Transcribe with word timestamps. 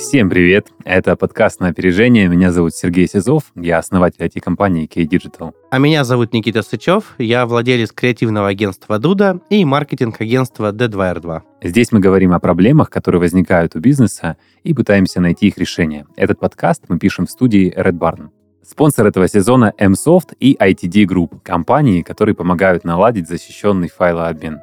Всем 0.00 0.30
привет! 0.30 0.68
Это 0.82 1.14
подкаст 1.14 1.60
на 1.60 1.68
опережение. 1.68 2.26
Меня 2.26 2.52
зовут 2.52 2.74
Сергей 2.74 3.06
Сизов, 3.06 3.52
я 3.54 3.76
основатель 3.76 4.24
IT-компании 4.24 4.86
K-Digital. 4.86 5.52
А 5.70 5.78
меня 5.78 6.04
зовут 6.04 6.32
Никита 6.32 6.62
Сычев, 6.62 7.14
я 7.18 7.44
владелец 7.44 7.92
креативного 7.92 8.48
агентства 8.48 8.98
Дуда 8.98 9.40
и 9.50 9.62
маркетинг-агентства 9.62 10.72
D2R2. 10.72 11.42
Здесь 11.64 11.92
мы 11.92 12.00
говорим 12.00 12.32
о 12.32 12.40
проблемах, 12.40 12.88
которые 12.88 13.20
возникают 13.20 13.76
у 13.76 13.80
бизнеса, 13.80 14.38
и 14.64 14.72
пытаемся 14.72 15.20
найти 15.20 15.48
их 15.48 15.58
решение. 15.58 16.06
Этот 16.16 16.40
подкаст 16.40 16.84
мы 16.88 16.98
пишем 16.98 17.26
в 17.26 17.30
студии 17.30 17.70
Red 17.76 17.98
Barn. 17.98 18.30
Спонсор 18.66 19.06
этого 19.06 19.28
сезона 19.28 19.74
MSoft 19.78 20.34
и 20.40 20.56
ITD 20.58 21.04
Group, 21.04 21.40
компании, 21.44 22.00
которые 22.00 22.34
помогают 22.34 22.84
наладить 22.84 23.28
защищенный 23.28 23.90
файлообмен. 23.90 24.60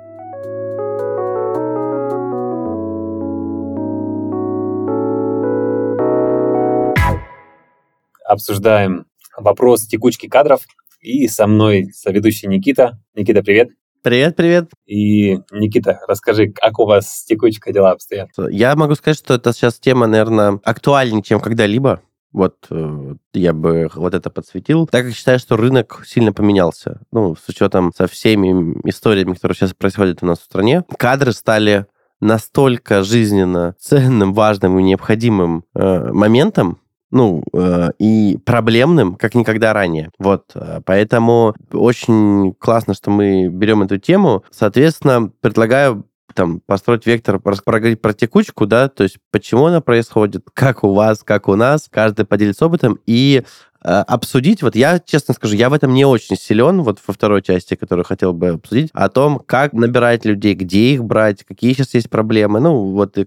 Обсуждаем 8.27 9.05
вопрос 9.37 9.87
текучки 9.87 10.27
кадров. 10.27 10.61
И 10.99 11.27
со 11.27 11.47
мной 11.47 11.91
соведущий 11.93 12.47
Никита. 12.47 12.99
Никита, 13.15 13.41
привет. 13.43 13.69
Привет, 14.01 14.35
привет. 14.35 14.71
И, 14.85 15.39
Никита, 15.51 15.99
расскажи, 16.07 16.47
как 16.47 16.79
у 16.79 16.85
вас 16.85 17.07
с 17.07 17.25
текучкой 17.25 17.73
дела 17.73 17.91
обстоят? 17.91 18.29
Я 18.49 18.75
могу 18.75 18.95
сказать, 18.95 19.17
что 19.17 19.33
это 19.33 19.53
сейчас 19.53 19.79
тема, 19.79 20.07
наверное, 20.07 20.59
актуальнее, 20.63 21.23
чем 21.23 21.39
когда-либо. 21.39 22.01
Вот 22.31 22.67
э, 22.69 23.15
я 23.33 23.53
бы 23.53 23.89
вот 23.95 24.13
это 24.13 24.29
подсветил, 24.29 24.85
так 24.85 25.05
как 25.05 25.15
считаю, 25.15 25.39
что 25.39 25.57
рынок 25.57 26.03
сильно 26.05 26.33
поменялся. 26.33 27.01
Ну, 27.11 27.35
с 27.35 27.49
учетом 27.49 27.91
со 27.95 28.07
всеми 28.07 28.79
историями, 28.87 29.33
которые 29.33 29.55
сейчас 29.55 29.73
происходят 29.73 30.19
у 30.21 30.25
нас 30.25 30.39
в 30.39 30.43
стране, 30.43 30.83
кадры 30.97 31.31
стали 31.31 31.87
настолько 32.19 33.03
жизненно 33.03 33.75
ценным, 33.79 34.33
важным 34.33 34.77
и 34.79 34.83
необходимым 34.83 35.63
э, 35.73 36.11
моментом, 36.11 36.79
ну, 37.11 37.43
э, 37.53 37.89
и 37.99 38.37
проблемным, 38.45 39.15
как 39.15 39.35
никогда 39.35 39.73
ранее. 39.73 40.11
Вот, 40.19 40.51
э, 40.55 40.81
поэтому 40.85 41.55
очень 41.71 42.53
классно, 42.59 42.93
что 42.93 43.09
мы 43.09 43.47
берем 43.47 43.81
эту 43.81 43.97
тему. 43.97 44.43
Соответственно, 44.51 45.31
предлагаю 45.41 46.05
там 46.37 46.59
построить 46.59 47.07
вектор, 47.07 47.39
проговорить 47.39 47.99
про 47.99 48.13
текучку, 48.13 48.67
да, 48.67 48.89
то 48.89 49.03
есть 49.03 49.17
почему 49.31 49.65
она 49.65 49.81
происходит, 49.81 50.45
как 50.53 50.83
у 50.83 50.93
вас, 50.93 51.23
как 51.23 51.47
у 51.47 51.55
нас, 51.55 51.87
каждый 51.89 52.25
поделится 52.25 52.67
опытом, 52.67 52.99
и 53.07 53.43
обсудить, 53.81 54.63
вот 54.63 54.75
я, 54.75 54.99
честно 54.99 55.33
скажу, 55.33 55.55
я 55.55 55.69
в 55.69 55.73
этом 55.73 55.93
не 55.93 56.05
очень 56.05 56.35
силен, 56.35 56.81
вот 56.81 56.99
во 57.05 57.13
второй 57.13 57.41
части, 57.41 57.75
которую 57.75 58.05
хотел 58.05 58.33
бы 58.33 58.49
обсудить, 58.49 58.89
о 58.93 59.09
том, 59.09 59.39
как 59.45 59.73
набирать 59.73 60.25
людей, 60.25 60.55
где 60.55 60.93
их 60.93 61.03
брать, 61.03 61.43
какие 61.43 61.73
сейчас 61.73 61.93
есть 61.93 62.09
проблемы, 62.09 62.59
ну, 62.59 62.91
вот, 62.91 63.17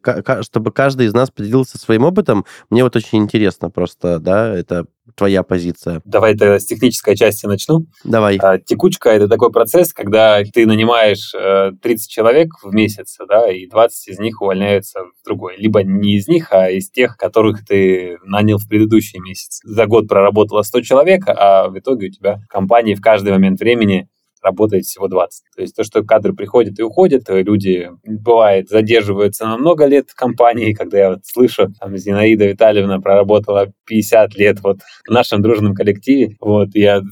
чтобы 0.43 0.73
каждый 0.73 1.07
из 1.07 1.15
нас 1.15 1.31
поделился 1.31 1.79
своим 1.79 2.05
опытом, 2.05 2.45
мне 2.69 2.85
вот 2.85 2.97
очень 2.97 3.19
интересно 3.19 3.71
просто, 3.71 4.19
да, 4.19 4.55
это 4.55 4.87
твоя 5.15 5.43
позиция? 5.43 6.03
Давай 6.05 6.37
тогда 6.37 6.59
с 6.59 6.67
технической 6.67 7.17
части 7.17 7.47
начну. 7.47 7.87
Давай. 8.05 8.39
А, 8.39 8.59
текучка– 8.59 9.09
это 9.11 9.29
такой 9.29 9.51
процесс, 9.53 9.93
когда 9.93 10.43
ты 10.45 10.67
нанимаешь 10.67 11.33
30 11.33 11.83
э, 11.83 12.11
человек 12.11 12.49
в 12.63 12.73
месяц, 12.73 13.17
да, 13.29 13.51
и 13.51 13.67
20 13.67 14.09
из 14.09 14.19
них 14.19 14.41
увольняются 14.41 15.01
в 15.01 15.25
другой. 15.25 15.57
Либо 15.57 15.83
не 15.83 16.17
из 16.17 16.29
них, 16.29 16.49
а 16.53 16.71
из 16.71 16.91
тех, 16.91 17.17
которых 17.17 17.65
ты 17.65 18.19
нанял 18.25 18.59
в 18.59 18.69
предыдущий 18.69 19.21
месяц. 19.21 19.61
За 19.65 19.87
год 19.87 20.09
проработало 20.09 20.63
100 20.63 20.83
человек, 20.83 21.25
а 21.27 21.69
в 21.69 21.79
итоге 21.79 22.09
у 22.09 22.11
тебя 22.11 22.37
в 22.37 22.47
компании 22.49 22.95
в 22.95 23.01
каждый 23.01 23.33
момент 23.33 23.61
времени 23.61 24.09
работает 24.43 24.85
всего 24.85 25.09
20. 25.09 25.45
То 25.57 25.63
есть 25.63 25.77
то, 25.77 25.85
что 25.85 26.03
кадры 26.03 26.35
приходят 26.35 26.79
и 26.79 26.83
уходят, 26.83 27.25
люди, 27.29 27.91
бывает, 28.05 28.69
задерживаются 28.69 29.47
на 29.47 29.59
много 29.59 29.87
лет 29.87 30.11
в 30.11 30.15
компании, 30.15 30.73
когда 30.73 30.99
я 30.99 31.11
вот 31.11 31.21
слышу, 31.25 31.73
там, 31.79 31.97
Зинаида 31.97 32.47
Витальевна 32.47 33.01
проработала 33.01 33.73
50 33.87 34.35
лет 34.37 34.61
вот 34.63 34.79
в 35.07 35.11
нашем 35.13 35.43
дружном 35.43 35.75
коллективе, 35.75 36.37
вот, 36.41 36.69
я 36.75 37.03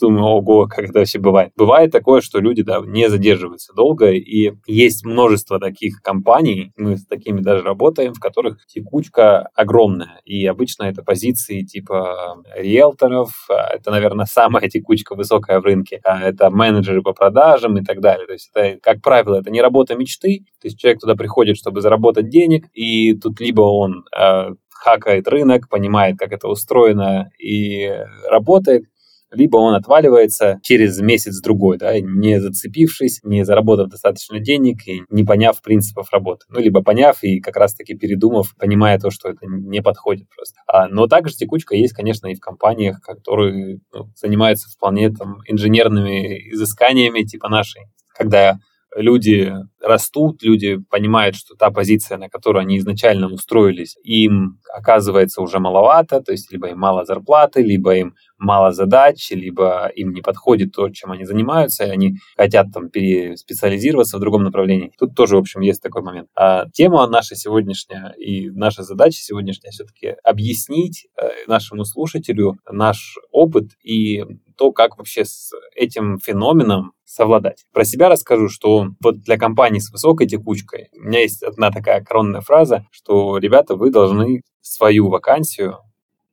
думаю, 0.00 0.24
ого, 0.24 0.66
как 0.66 0.86
это 0.86 1.00
вообще 1.00 1.18
бывает. 1.18 1.52
Бывает 1.56 1.92
такое, 1.92 2.20
что 2.20 2.40
люди 2.40 2.62
да, 2.62 2.80
не 2.84 3.08
задерживаются 3.08 3.72
долго, 3.74 4.10
и 4.10 4.52
есть 4.66 5.04
множество 5.04 5.58
таких 5.58 6.00
компаний, 6.02 6.72
мы 6.76 6.96
с 6.96 7.06
такими 7.06 7.40
даже 7.40 7.62
работаем, 7.62 8.14
в 8.14 8.20
которых 8.20 8.66
текучка 8.66 9.48
огромная. 9.54 10.20
И 10.24 10.46
обычно 10.46 10.84
это 10.84 11.02
позиции 11.02 11.62
типа 11.62 12.42
риэлторов, 12.56 13.46
а, 13.50 13.74
это, 13.74 13.90
наверное, 13.90 14.26
самая 14.26 14.68
текучка 14.68 15.14
высокая 15.14 15.60
в 15.60 15.64
рынке, 15.64 16.00
а 16.04 16.20
это 16.20 16.50
менеджеры 16.50 17.02
по 17.02 17.12
продажам 17.12 17.78
и 17.78 17.84
так 17.84 18.00
далее. 18.00 18.26
То 18.26 18.32
есть 18.32 18.50
это, 18.54 18.78
как 18.80 19.02
правило, 19.02 19.36
это 19.36 19.50
не 19.50 19.60
работа 19.60 19.94
мечты, 19.94 20.44
то 20.60 20.68
есть 20.68 20.78
человек 20.78 21.00
туда 21.00 21.14
приходит, 21.14 21.56
чтобы 21.56 21.80
заработать 21.80 22.28
денег, 22.28 22.66
и 22.72 23.14
тут 23.14 23.40
либо 23.40 23.62
он 23.62 24.04
э, 24.16 24.50
хакает 24.84 25.28
рынок, 25.28 25.68
понимает, 25.68 26.18
как 26.18 26.32
это 26.32 26.48
устроено 26.48 27.30
и 27.38 27.90
работает, 28.28 28.84
либо 29.30 29.56
он 29.56 29.74
отваливается 29.74 30.58
через 30.62 31.00
месяц-другой, 31.00 31.78
да, 31.78 31.98
не 32.00 32.40
зацепившись, 32.40 33.20
не 33.24 33.44
заработав 33.44 33.88
достаточно 33.88 34.38
денег 34.38 34.86
и 34.86 35.02
не 35.10 35.24
поняв 35.24 35.60
принципов 35.62 36.12
работы. 36.12 36.46
Ну, 36.48 36.60
либо 36.60 36.82
поняв 36.82 37.22
и 37.22 37.40
как 37.40 37.56
раз-таки 37.56 37.94
передумав, 37.94 38.54
понимая 38.58 38.98
то, 38.98 39.10
что 39.10 39.28
это 39.28 39.46
не 39.46 39.82
подходит 39.82 40.28
просто. 40.34 40.60
А, 40.66 40.88
но 40.88 41.06
также 41.06 41.34
текучка 41.34 41.74
есть, 41.74 41.94
конечно, 41.94 42.26
и 42.28 42.34
в 42.34 42.40
компаниях, 42.40 43.00
которые 43.00 43.80
ну, 43.92 44.10
занимаются 44.16 44.68
вполне 44.68 45.10
там 45.10 45.38
инженерными 45.46 46.50
изысканиями 46.52 47.22
типа 47.22 47.48
нашей, 47.48 47.82
когда 48.14 48.58
люди 48.94 49.52
растут, 49.80 50.42
люди 50.42 50.78
понимают, 50.90 51.36
что 51.36 51.54
та 51.54 51.70
позиция, 51.70 52.18
на 52.18 52.28
которую 52.28 52.62
они 52.62 52.78
изначально 52.78 53.28
устроились, 53.28 53.96
им 54.02 54.58
оказывается 54.72 55.42
уже 55.42 55.58
маловато, 55.58 56.20
то 56.20 56.32
есть 56.32 56.50
либо 56.52 56.68
им 56.68 56.78
мало 56.78 57.04
зарплаты, 57.04 57.62
либо 57.62 57.94
им 57.94 58.14
мало 58.38 58.72
задач, 58.72 59.30
либо 59.30 59.90
им 59.94 60.12
не 60.12 60.20
подходит 60.20 60.72
то, 60.72 60.88
чем 60.90 61.12
они 61.12 61.24
занимаются, 61.24 61.84
и 61.84 61.90
они 61.90 62.16
хотят 62.36 62.68
там 62.72 62.90
переспециализироваться 62.90 64.16
в 64.16 64.20
другом 64.20 64.42
направлении. 64.42 64.92
Тут 64.98 65.14
тоже, 65.14 65.36
в 65.36 65.40
общем, 65.40 65.60
есть 65.60 65.82
такой 65.82 66.02
момент. 66.02 66.28
А 66.34 66.66
тема 66.70 67.06
наша 67.06 67.36
сегодняшняя 67.36 68.14
и 68.18 68.50
наша 68.50 68.82
задача 68.82 69.18
сегодняшняя 69.18 69.70
все-таки 69.70 70.14
объяснить 70.24 71.06
э, 71.20 71.28
нашему 71.46 71.84
слушателю 71.84 72.56
наш 72.70 73.16
опыт 73.30 73.70
и 73.82 74.24
то, 74.56 74.72
как 74.72 74.98
вообще 74.98 75.24
с 75.24 75.52
этим 75.74 76.18
феноменом 76.18 76.92
совладать. 77.04 77.64
Про 77.72 77.84
себя 77.84 78.08
расскажу, 78.08 78.48
что 78.48 78.88
вот 79.00 79.20
для 79.20 79.36
компании 79.38 79.78
с 79.78 79.90
высокой 79.90 80.26
текучкой 80.26 80.88
у 80.96 81.02
меня 81.02 81.20
есть 81.20 81.42
одна 81.42 81.70
такая 81.70 82.02
коронная 82.02 82.40
фраза, 82.40 82.86
что, 82.90 83.38
ребята, 83.38 83.76
вы 83.76 83.90
должны 83.90 84.42
свою 84.60 85.08
вакансию 85.08 85.78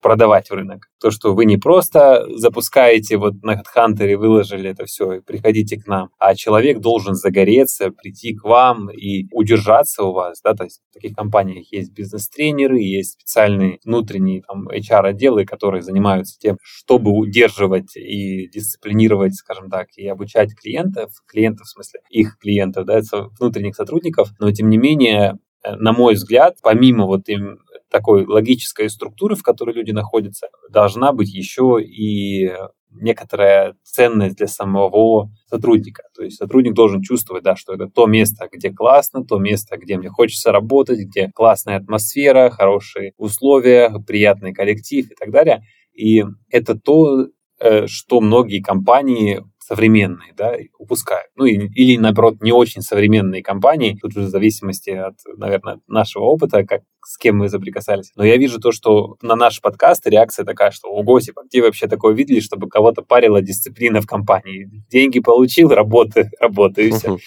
продавать 0.02 0.50
в 0.50 0.54
рынок. 0.54 0.88
То, 1.00 1.12
что 1.12 1.34
вы 1.34 1.46
не 1.46 1.58
просто 1.58 2.26
запускаете 2.36 3.18
вот 3.18 3.42
на 3.44 3.62
HeadHunter 3.62 4.18
выложили 4.18 4.70
это 4.70 4.86
все, 4.86 5.14
и 5.14 5.22
приходите 5.22 5.78
к 5.78 5.88
нам, 5.88 6.10
а 6.20 6.36
человек 6.36 6.80
должен 6.80 7.16
загореться, 7.16 7.92
прийти 7.92 8.34
к 8.36 8.44
вам 8.44 8.90
и 8.90 9.28
удержаться 9.32 10.04
у 10.04 10.12
вас, 10.12 10.42
да, 10.44 10.54
то 10.54 10.64
есть 10.64 10.82
в 10.90 10.94
таких 10.94 11.16
компаниях 11.16 11.72
есть 11.72 11.94
бизнес-тренеры, 11.94 12.80
есть 12.80 13.14
специальные 13.14 13.80
внутренние 13.86 14.42
там 14.42 14.68
HR-отделы, 14.68 15.46
которые 15.46 15.82
занимаются 15.82 16.38
тем, 16.40 16.58
чтобы 16.62 17.12
удерживать 17.12 17.96
и 17.96 18.48
дисциплинировать, 18.50 19.36
скажем 19.36 19.70
так, 19.70 19.88
и 19.96 20.08
обучать 20.08 20.56
клиентов, 20.56 21.12
клиентов 21.28 21.68
в 21.68 21.72
смысле 21.72 22.02
их 22.10 22.38
клиентов, 22.40 22.86
да, 22.86 23.02
внутренних 23.40 23.76
сотрудников, 23.76 24.30
но 24.40 24.52
тем 24.52 24.70
не 24.70 24.78
менее 24.78 25.38
э, 25.64 25.76
на 25.76 25.94
мой 25.94 26.16
взгляд, 26.16 26.58
помимо 26.62 27.06
вот 27.06 27.30
им 27.30 27.60
такой 27.92 28.26
логической 28.26 28.90
структуры, 28.90 29.36
в 29.36 29.44
которой 29.44 29.76
люди 29.76 29.92
находятся, 29.92 30.48
должна 30.70 31.12
быть 31.12 31.34
еще 31.34 31.78
и 31.82 32.52
некоторая 32.90 33.76
ценность 33.84 34.38
для 34.38 34.48
самого 34.48 35.32
сотрудника. 35.46 36.04
То 36.16 36.24
есть 36.24 36.38
сотрудник 36.38 36.74
должен 36.74 37.02
чувствовать, 37.02 37.44
да, 37.44 37.56
что 37.56 37.74
это 37.74 37.88
то 37.88 38.06
место, 38.06 38.50
где 38.52 38.72
классно, 38.72 39.24
то 39.24 39.38
место, 39.40 39.78
где 39.78 39.98
мне 39.98 40.10
хочется 40.10 40.52
работать, 40.52 41.00
где 41.00 41.30
классная 41.34 41.78
атмосфера, 41.78 42.50
хорошие 42.50 43.14
условия, 43.18 43.92
приятный 44.06 44.54
коллектив 44.54 45.10
и 45.10 45.16
так 45.16 45.32
далее. 45.32 45.64
И 45.94 46.24
это 46.50 46.76
то, 46.76 47.28
э, 47.60 47.88
что 47.88 48.22
многие 48.22 48.62
компании 48.62 49.44
современные, 49.72 50.34
да, 50.36 50.58
упускают. 50.78 51.30
Ну, 51.38 51.46
и, 51.46 51.56
или, 51.56 51.96
наоборот, 51.96 52.42
не 52.42 52.52
очень 52.52 52.82
современные 52.82 53.42
компании, 53.42 53.98
тут 54.02 54.18
уже 54.18 54.26
в 54.26 54.30
зависимости 54.30 54.90
от, 54.90 55.16
наверное, 55.38 55.80
нашего 55.88 56.26
опыта, 56.26 56.66
как 56.66 56.82
с 57.06 57.18
кем 57.18 57.38
мы 57.38 57.48
соприкасались. 57.48 58.12
Но 58.18 58.26
я 58.26 58.36
вижу 58.36 58.60
то, 58.60 58.74
что 58.74 59.16
на 59.22 59.38
наш 59.38 59.62
подкаст 59.62 60.06
реакция 60.08 60.44
такая, 60.44 60.72
что 60.72 60.90
ого, 60.90 61.22
типа, 61.22 61.44
где 61.46 61.62
вообще 61.62 61.88
такое 61.88 62.14
видели, 62.14 62.42
чтобы 62.42 62.68
кого-то 62.68 63.02
парила 63.02 63.42
дисциплина 63.42 64.02
в 64.02 64.06
компании? 64.06 64.70
Деньги 64.90 65.22
получил, 65.22 65.70
работа, 65.70 66.30
работа, 66.42 66.82
и 66.82 66.92
все. 66.92 67.18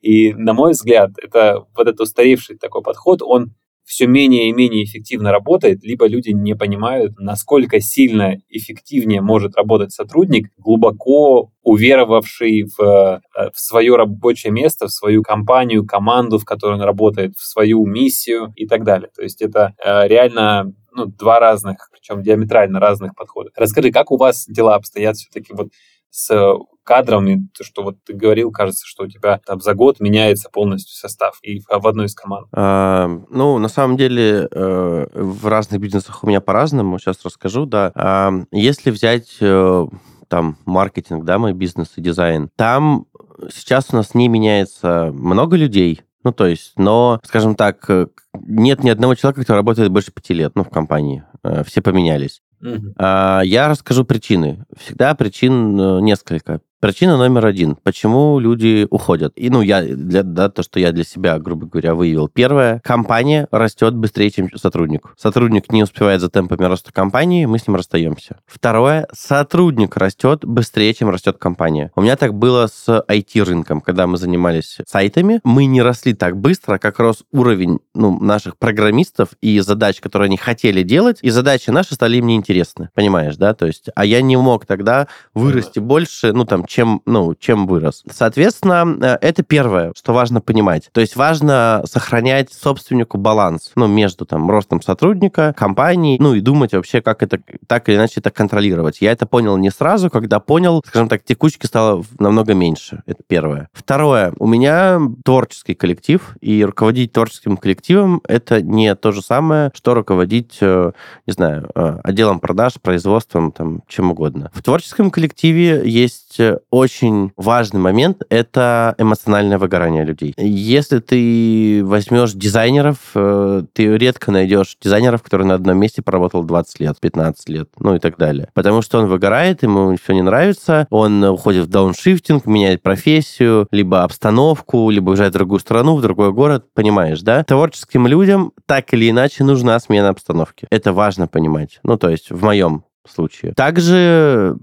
И, 0.00 0.32
на 0.34 0.52
мой 0.52 0.70
взгляд, 0.70 1.10
это 1.20 1.66
вот 1.76 1.88
этот 1.88 2.00
устаревший 2.00 2.58
такой 2.58 2.82
подход, 2.82 3.22
он 3.22 3.56
все 3.88 4.06
менее 4.06 4.50
и 4.50 4.52
менее 4.52 4.84
эффективно 4.84 5.32
работает, 5.32 5.82
либо 5.82 6.06
люди 6.06 6.28
не 6.28 6.54
понимают, 6.54 7.18
насколько 7.18 7.80
сильно 7.80 8.36
эффективнее 8.50 9.22
может 9.22 9.56
работать 9.56 9.92
сотрудник, 9.92 10.50
глубоко 10.58 11.50
уверовавший 11.62 12.64
в, 12.64 12.82
э, 12.82 13.50
в 13.50 13.58
свое 13.58 13.96
рабочее 13.96 14.52
место, 14.52 14.88
в 14.88 14.92
свою 14.92 15.22
компанию, 15.22 15.86
команду, 15.86 16.38
в 16.38 16.44
которой 16.44 16.74
он 16.74 16.82
работает, 16.82 17.34
в 17.36 17.42
свою 17.42 17.86
миссию 17.86 18.52
и 18.56 18.66
так 18.66 18.84
далее. 18.84 19.08
То 19.16 19.22
есть 19.22 19.40
это 19.40 19.72
э, 19.82 20.06
реально 20.06 20.74
ну, 20.94 21.06
два 21.06 21.40
разных, 21.40 21.88
причем 21.90 22.22
диаметрально 22.22 22.80
разных 22.80 23.14
подхода. 23.14 23.50
Расскажи, 23.56 23.90
как 23.90 24.10
у 24.10 24.18
вас 24.18 24.46
дела 24.48 24.74
обстоят 24.74 25.16
все-таки 25.16 25.54
вот 25.54 25.68
с 26.10 26.58
кадрами, 26.88 27.46
то, 27.56 27.64
что 27.64 27.82
вот 27.82 27.96
ты 28.02 28.14
говорил, 28.14 28.50
кажется, 28.50 28.86
что 28.86 29.04
у 29.04 29.08
тебя 29.08 29.40
там 29.44 29.60
за 29.60 29.74
год 29.74 30.00
меняется 30.00 30.48
полностью 30.50 30.96
состав 30.96 31.38
и 31.42 31.60
в 31.60 31.86
одной 31.86 32.06
из 32.06 32.14
команд. 32.14 32.48
А, 32.50 33.08
ну, 33.28 33.58
на 33.58 33.68
самом 33.68 33.98
деле, 33.98 34.48
э, 34.50 35.06
в 35.12 35.46
разных 35.46 35.82
бизнесах 35.82 36.24
у 36.24 36.26
меня 36.26 36.40
по-разному, 36.40 36.98
сейчас 36.98 37.22
расскажу, 37.26 37.66
да. 37.66 37.92
А, 37.94 38.32
если 38.52 38.90
взять 38.90 39.36
э, 39.42 39.86
там 40.28 40.56
маркетинг, 40.64 41.26
да, 41.26 41.38
мой 41.38 41.52
бизнес 41.52 41.92
и 41.96 42.00
дизайн, 42.00 42.48
там 42.56 43.04
сейчас 43.52 43.88
у 43.92 43.96
нас 43.96 44.14
не 44.14 44.28
меняется 44.28 45.10
много 45.12 45.58
людей, 45.58 46.00
ну, 46.24 46.32
то 46.32 46.46
есть, 46.46 46.72
но, 46.76 47.20
скажем 47.22 47.54
так, 47.54 47.84
э, 47.90 48.06
нет 48.32 48.82
ни 48.82 48.88
одного 48.88 49.14
человека, 49.14 49.42
кто 49.42 49.54
работает 49.54 49.90
больше 49.90 50.10
пяти 50.10 50.32
лет, 50.32 50.52
ну, 50.54 50.64
в 50.64 50.70
компании. 50.70 51.22
Все 51.66 51.82
поменялись. 51.82 52.40
Угу. 52.60 52.94
Я 52.98 53.68
расскажу 53.68 54.04
причины. 54.04 54.64
Всегда 54.76 55.14
причин 55.14 56.04
несколько. 56.04 56.60
Причина 56.80 57.16
номер 57.16 57.44
один. 57.46 57.74
Почему 57.74 58.38
люди 58.38 58.86
уходят? 58.88 59.32
И, 59.34 59.50
ну, 59.50 59.62
я, 59.62 59.82
для, 59.82 60.22
да, 60.22 60.48
то, 60.48 60.62
что 60.62 60.78
я 60.78 60.92
для 60.92 61.02
себя, 61.02 61.36
грубо 61.40 61.66
говоря, 61.66 61.96
выявил. 61.96 62.28
Первое. 62.28 62.80
Компания 62.84 63.48
растет 63.50 63.96
быстрее, 63.96 64.30
чем 64.30 64.48
сотрудник. 64.54 65.12
Сотрудник 65.16 65.72
не 65.72 65.82
успевает 65.82 66.20
за 66.20 66.30
темпами 66.30 66.64
роста 66.66 66.92
компании, 66.92 67.46
мы 67.46 67.58
с 67.58 67.66
ним 67.66 67.74
расстаемся. 67.74 68.38
Второе. 68.46 69.08
Сотрудник 69.12 69.96
растет 69.96 70.44
быстрее, 70.44 70.94
чем 70.94 71.10
растет 71.10 71.36
компания. 71.36 71.90
У 71.96 72.00
меня 72.00 72.14
так 72.16 72.34
было 72.34 72.68
с 72.68 73.04
IT-рынком, 73.08 73.80
когда 73.80 74.06
мы 74.06 74.16
занимались 74.16 74.78
сайтами. 74.86 75.40
Мы 75.42 75.66
не 75.66 75.82
росли 75.82 76.14
так 76.14 76.36
быстро, 76.36 76.78
как 76.78 77.00
рос 77.00 77.24
уровень 77.32 77.80
ну, 77.98 78.18
наших 78.20 78.56
программистов 78.56 79.30
и 79.40 79.60
задач, 79.60 80.00
которые 80.00 80.26
они 80.26 80.36
хотели 80.36 80.82
делать, 80.82 81.18
и 81.22 81.30
задачи 81.30 81.70
наши 81.70 81.94
стали 81.94 82.16
им 82.16 82.26
неинтересны. 82.26 82.90
Понимаешь, 82.94 83.36
да? 83.36 83.52
То 83.54 83.66
есть, 83.66 83.88
а 83.94 84.04
я 84.04 84.22
не 84.22 84.36
мог 84.36 84.64
тогда 84.64 85.08
вырасти 85.34 85.78
больше, 85.78 86.32
ну, 86.32 86.44
там, 86.44 86.64
чем, 86.64 87.02
ну, 87.04 87.34
чем 87.34 87.66
вырос. 87.66 88.04
Соответственно, 88.10 88.96
э, 89.00 89.18
это 89.20 89.42
первое, 89.42 89.92
что 89.96 90.12
важно 90.12 90.40
понимать. 90.40 90.88
То 90.92 91.00
есть 91.00 91.16
важно 91.16 91.82
сохранять 91.84 92.52
собственнику 92.52 93.18
баланс, 93.18 93.72
ну, 93.74 93.86
между 93.86 94.24
там 94.24 94.50
ростом 94.50 94.80
сотрудника, 94.80 95.52
компании, 95.56 96.16
ну, 96.20 96.34
и 96.34 96.40
думать 96.40 96.72
вообще, 96.72 97.02
как 97.02 97.22
это 97.22 97.40
так 97.66 97.88
или 97.88 97.96
иначе 97.96 98.20
это 98.20 98.30
контролировать. 98.30 99.00
Я 99.00 99.12
это 99.12 99.26
понял 99.26 99.56
не 99.56 99.70
сразу, 99.70 100.08
когда 100.08 100.40
понял, 100.40 100.82
скажем 100.86 101.08
так, 101.08 101.24
текучки 101.24 101.66
стало 101.66 102.04
намного 102.18 102.54
меньше. 102.54 103.02
Это 103.06 103.22
первое. 103.26 103.68
Второе. 103.72 104.32
У 104.38 104.46
меня 104.46 105.00
творческий 105.24 105.74
коллектив, 105.74 106.36
и 106.40 106.64
руководить 106.64 107.12
творческим 107.12 107.56
коллективом 107.56 107.87
это 108.26 108.62
не 108.62 108.94
то 108.94 109.12
же 109.12 109.22
самое, 109.22 109.70
что 109.74 109.94
руководить, 109.94 110.58
э, 110.60 110.92
не 111.26 111.32
знаю, 111.32 111.70
э, 111.74 111.98
отделом 112.04 112.40
продаж, 112.40 112.74
производством, 112.80 113.52
там, 113.52 113.82
чем 113.88 114.10
угодно. 114.10 114.50
В 114.54 114.62
творческом 114.62 115.10
коллективе 115.10 115.82
есть 115.84 116.38
очень 116.70 117.32
важный 117.36 117.80
момент— 117.80 118.22
это 118.30 118.94
эмоциональное 118.98 119.58
выгорание 119.58 120.04
людей. 120.04 120.34
Если 120.36 120.98
ты 120.98 121.82
возьмешь 121.84 122.32
дизайнеров, 122.32 122.98
э, 123.14 123.62
ты 123.72 123.96
редко 123.96 124.30
найдешь 124.30 124.76
дизайнеров, 124.80 125.22
которые 125.22 125.46
на 125.48 125.54
одном 125.54 125.78
месте 125.78 126.02
поработал 126.02 126.42
20 126.42 126.80
лет, 126.80 127.00
15 127.00 127.48
лет, 127.48 127.68
ну 127.78 127.94
и 127.94 127.98
так 127.98 128.16
далее. 128.16 128.48
Потому 128.54 128.82
что 128.82 128.98
он 128.98 129.06
выгорает, 129.06 129.62
ему 129.62 129.96
все 130.02 130.12
не 130.14 130.22
нравится, 130.22 130.86
он 130.90 131.22
уходит 131.24 131.66
в 131.66 131.70
дауншифтинг, 131.70 132.46
меняет 132.46 132.82
профессию, 132.82 133.66
либо 133.70 134.02
обстановку, 134.02 134.90
либо 134.90 135.10
уезжает 135.10 135.32
в 135.32 135.34
другую 135.34 135.60
страну, 135.60 135.96
в 135.96 136.02
другой 136.02 136.32
город, 136.32 136.66
понимаешь, 136.74 137.20
да? 137.22 137.44
Творческим 137.78 138.08
людям 138.08 138.52
так 138.66 138.92
или 138.92 139.08
иначе 139.08 139.44
нужна 139.44 139.78
смена 139.78 140.08
обстановки. 140.08 140.66
Это 140.70 140.92
важно 140.92 141.28
понимать. 141.28 141.78
Ну, 141.84 141.96
то 141.96 142.10
есть 142.10 142.30
в 142.30 142.42
моем 142.42 142.82
случае. 143.06 143.54
Также 143.54 144.56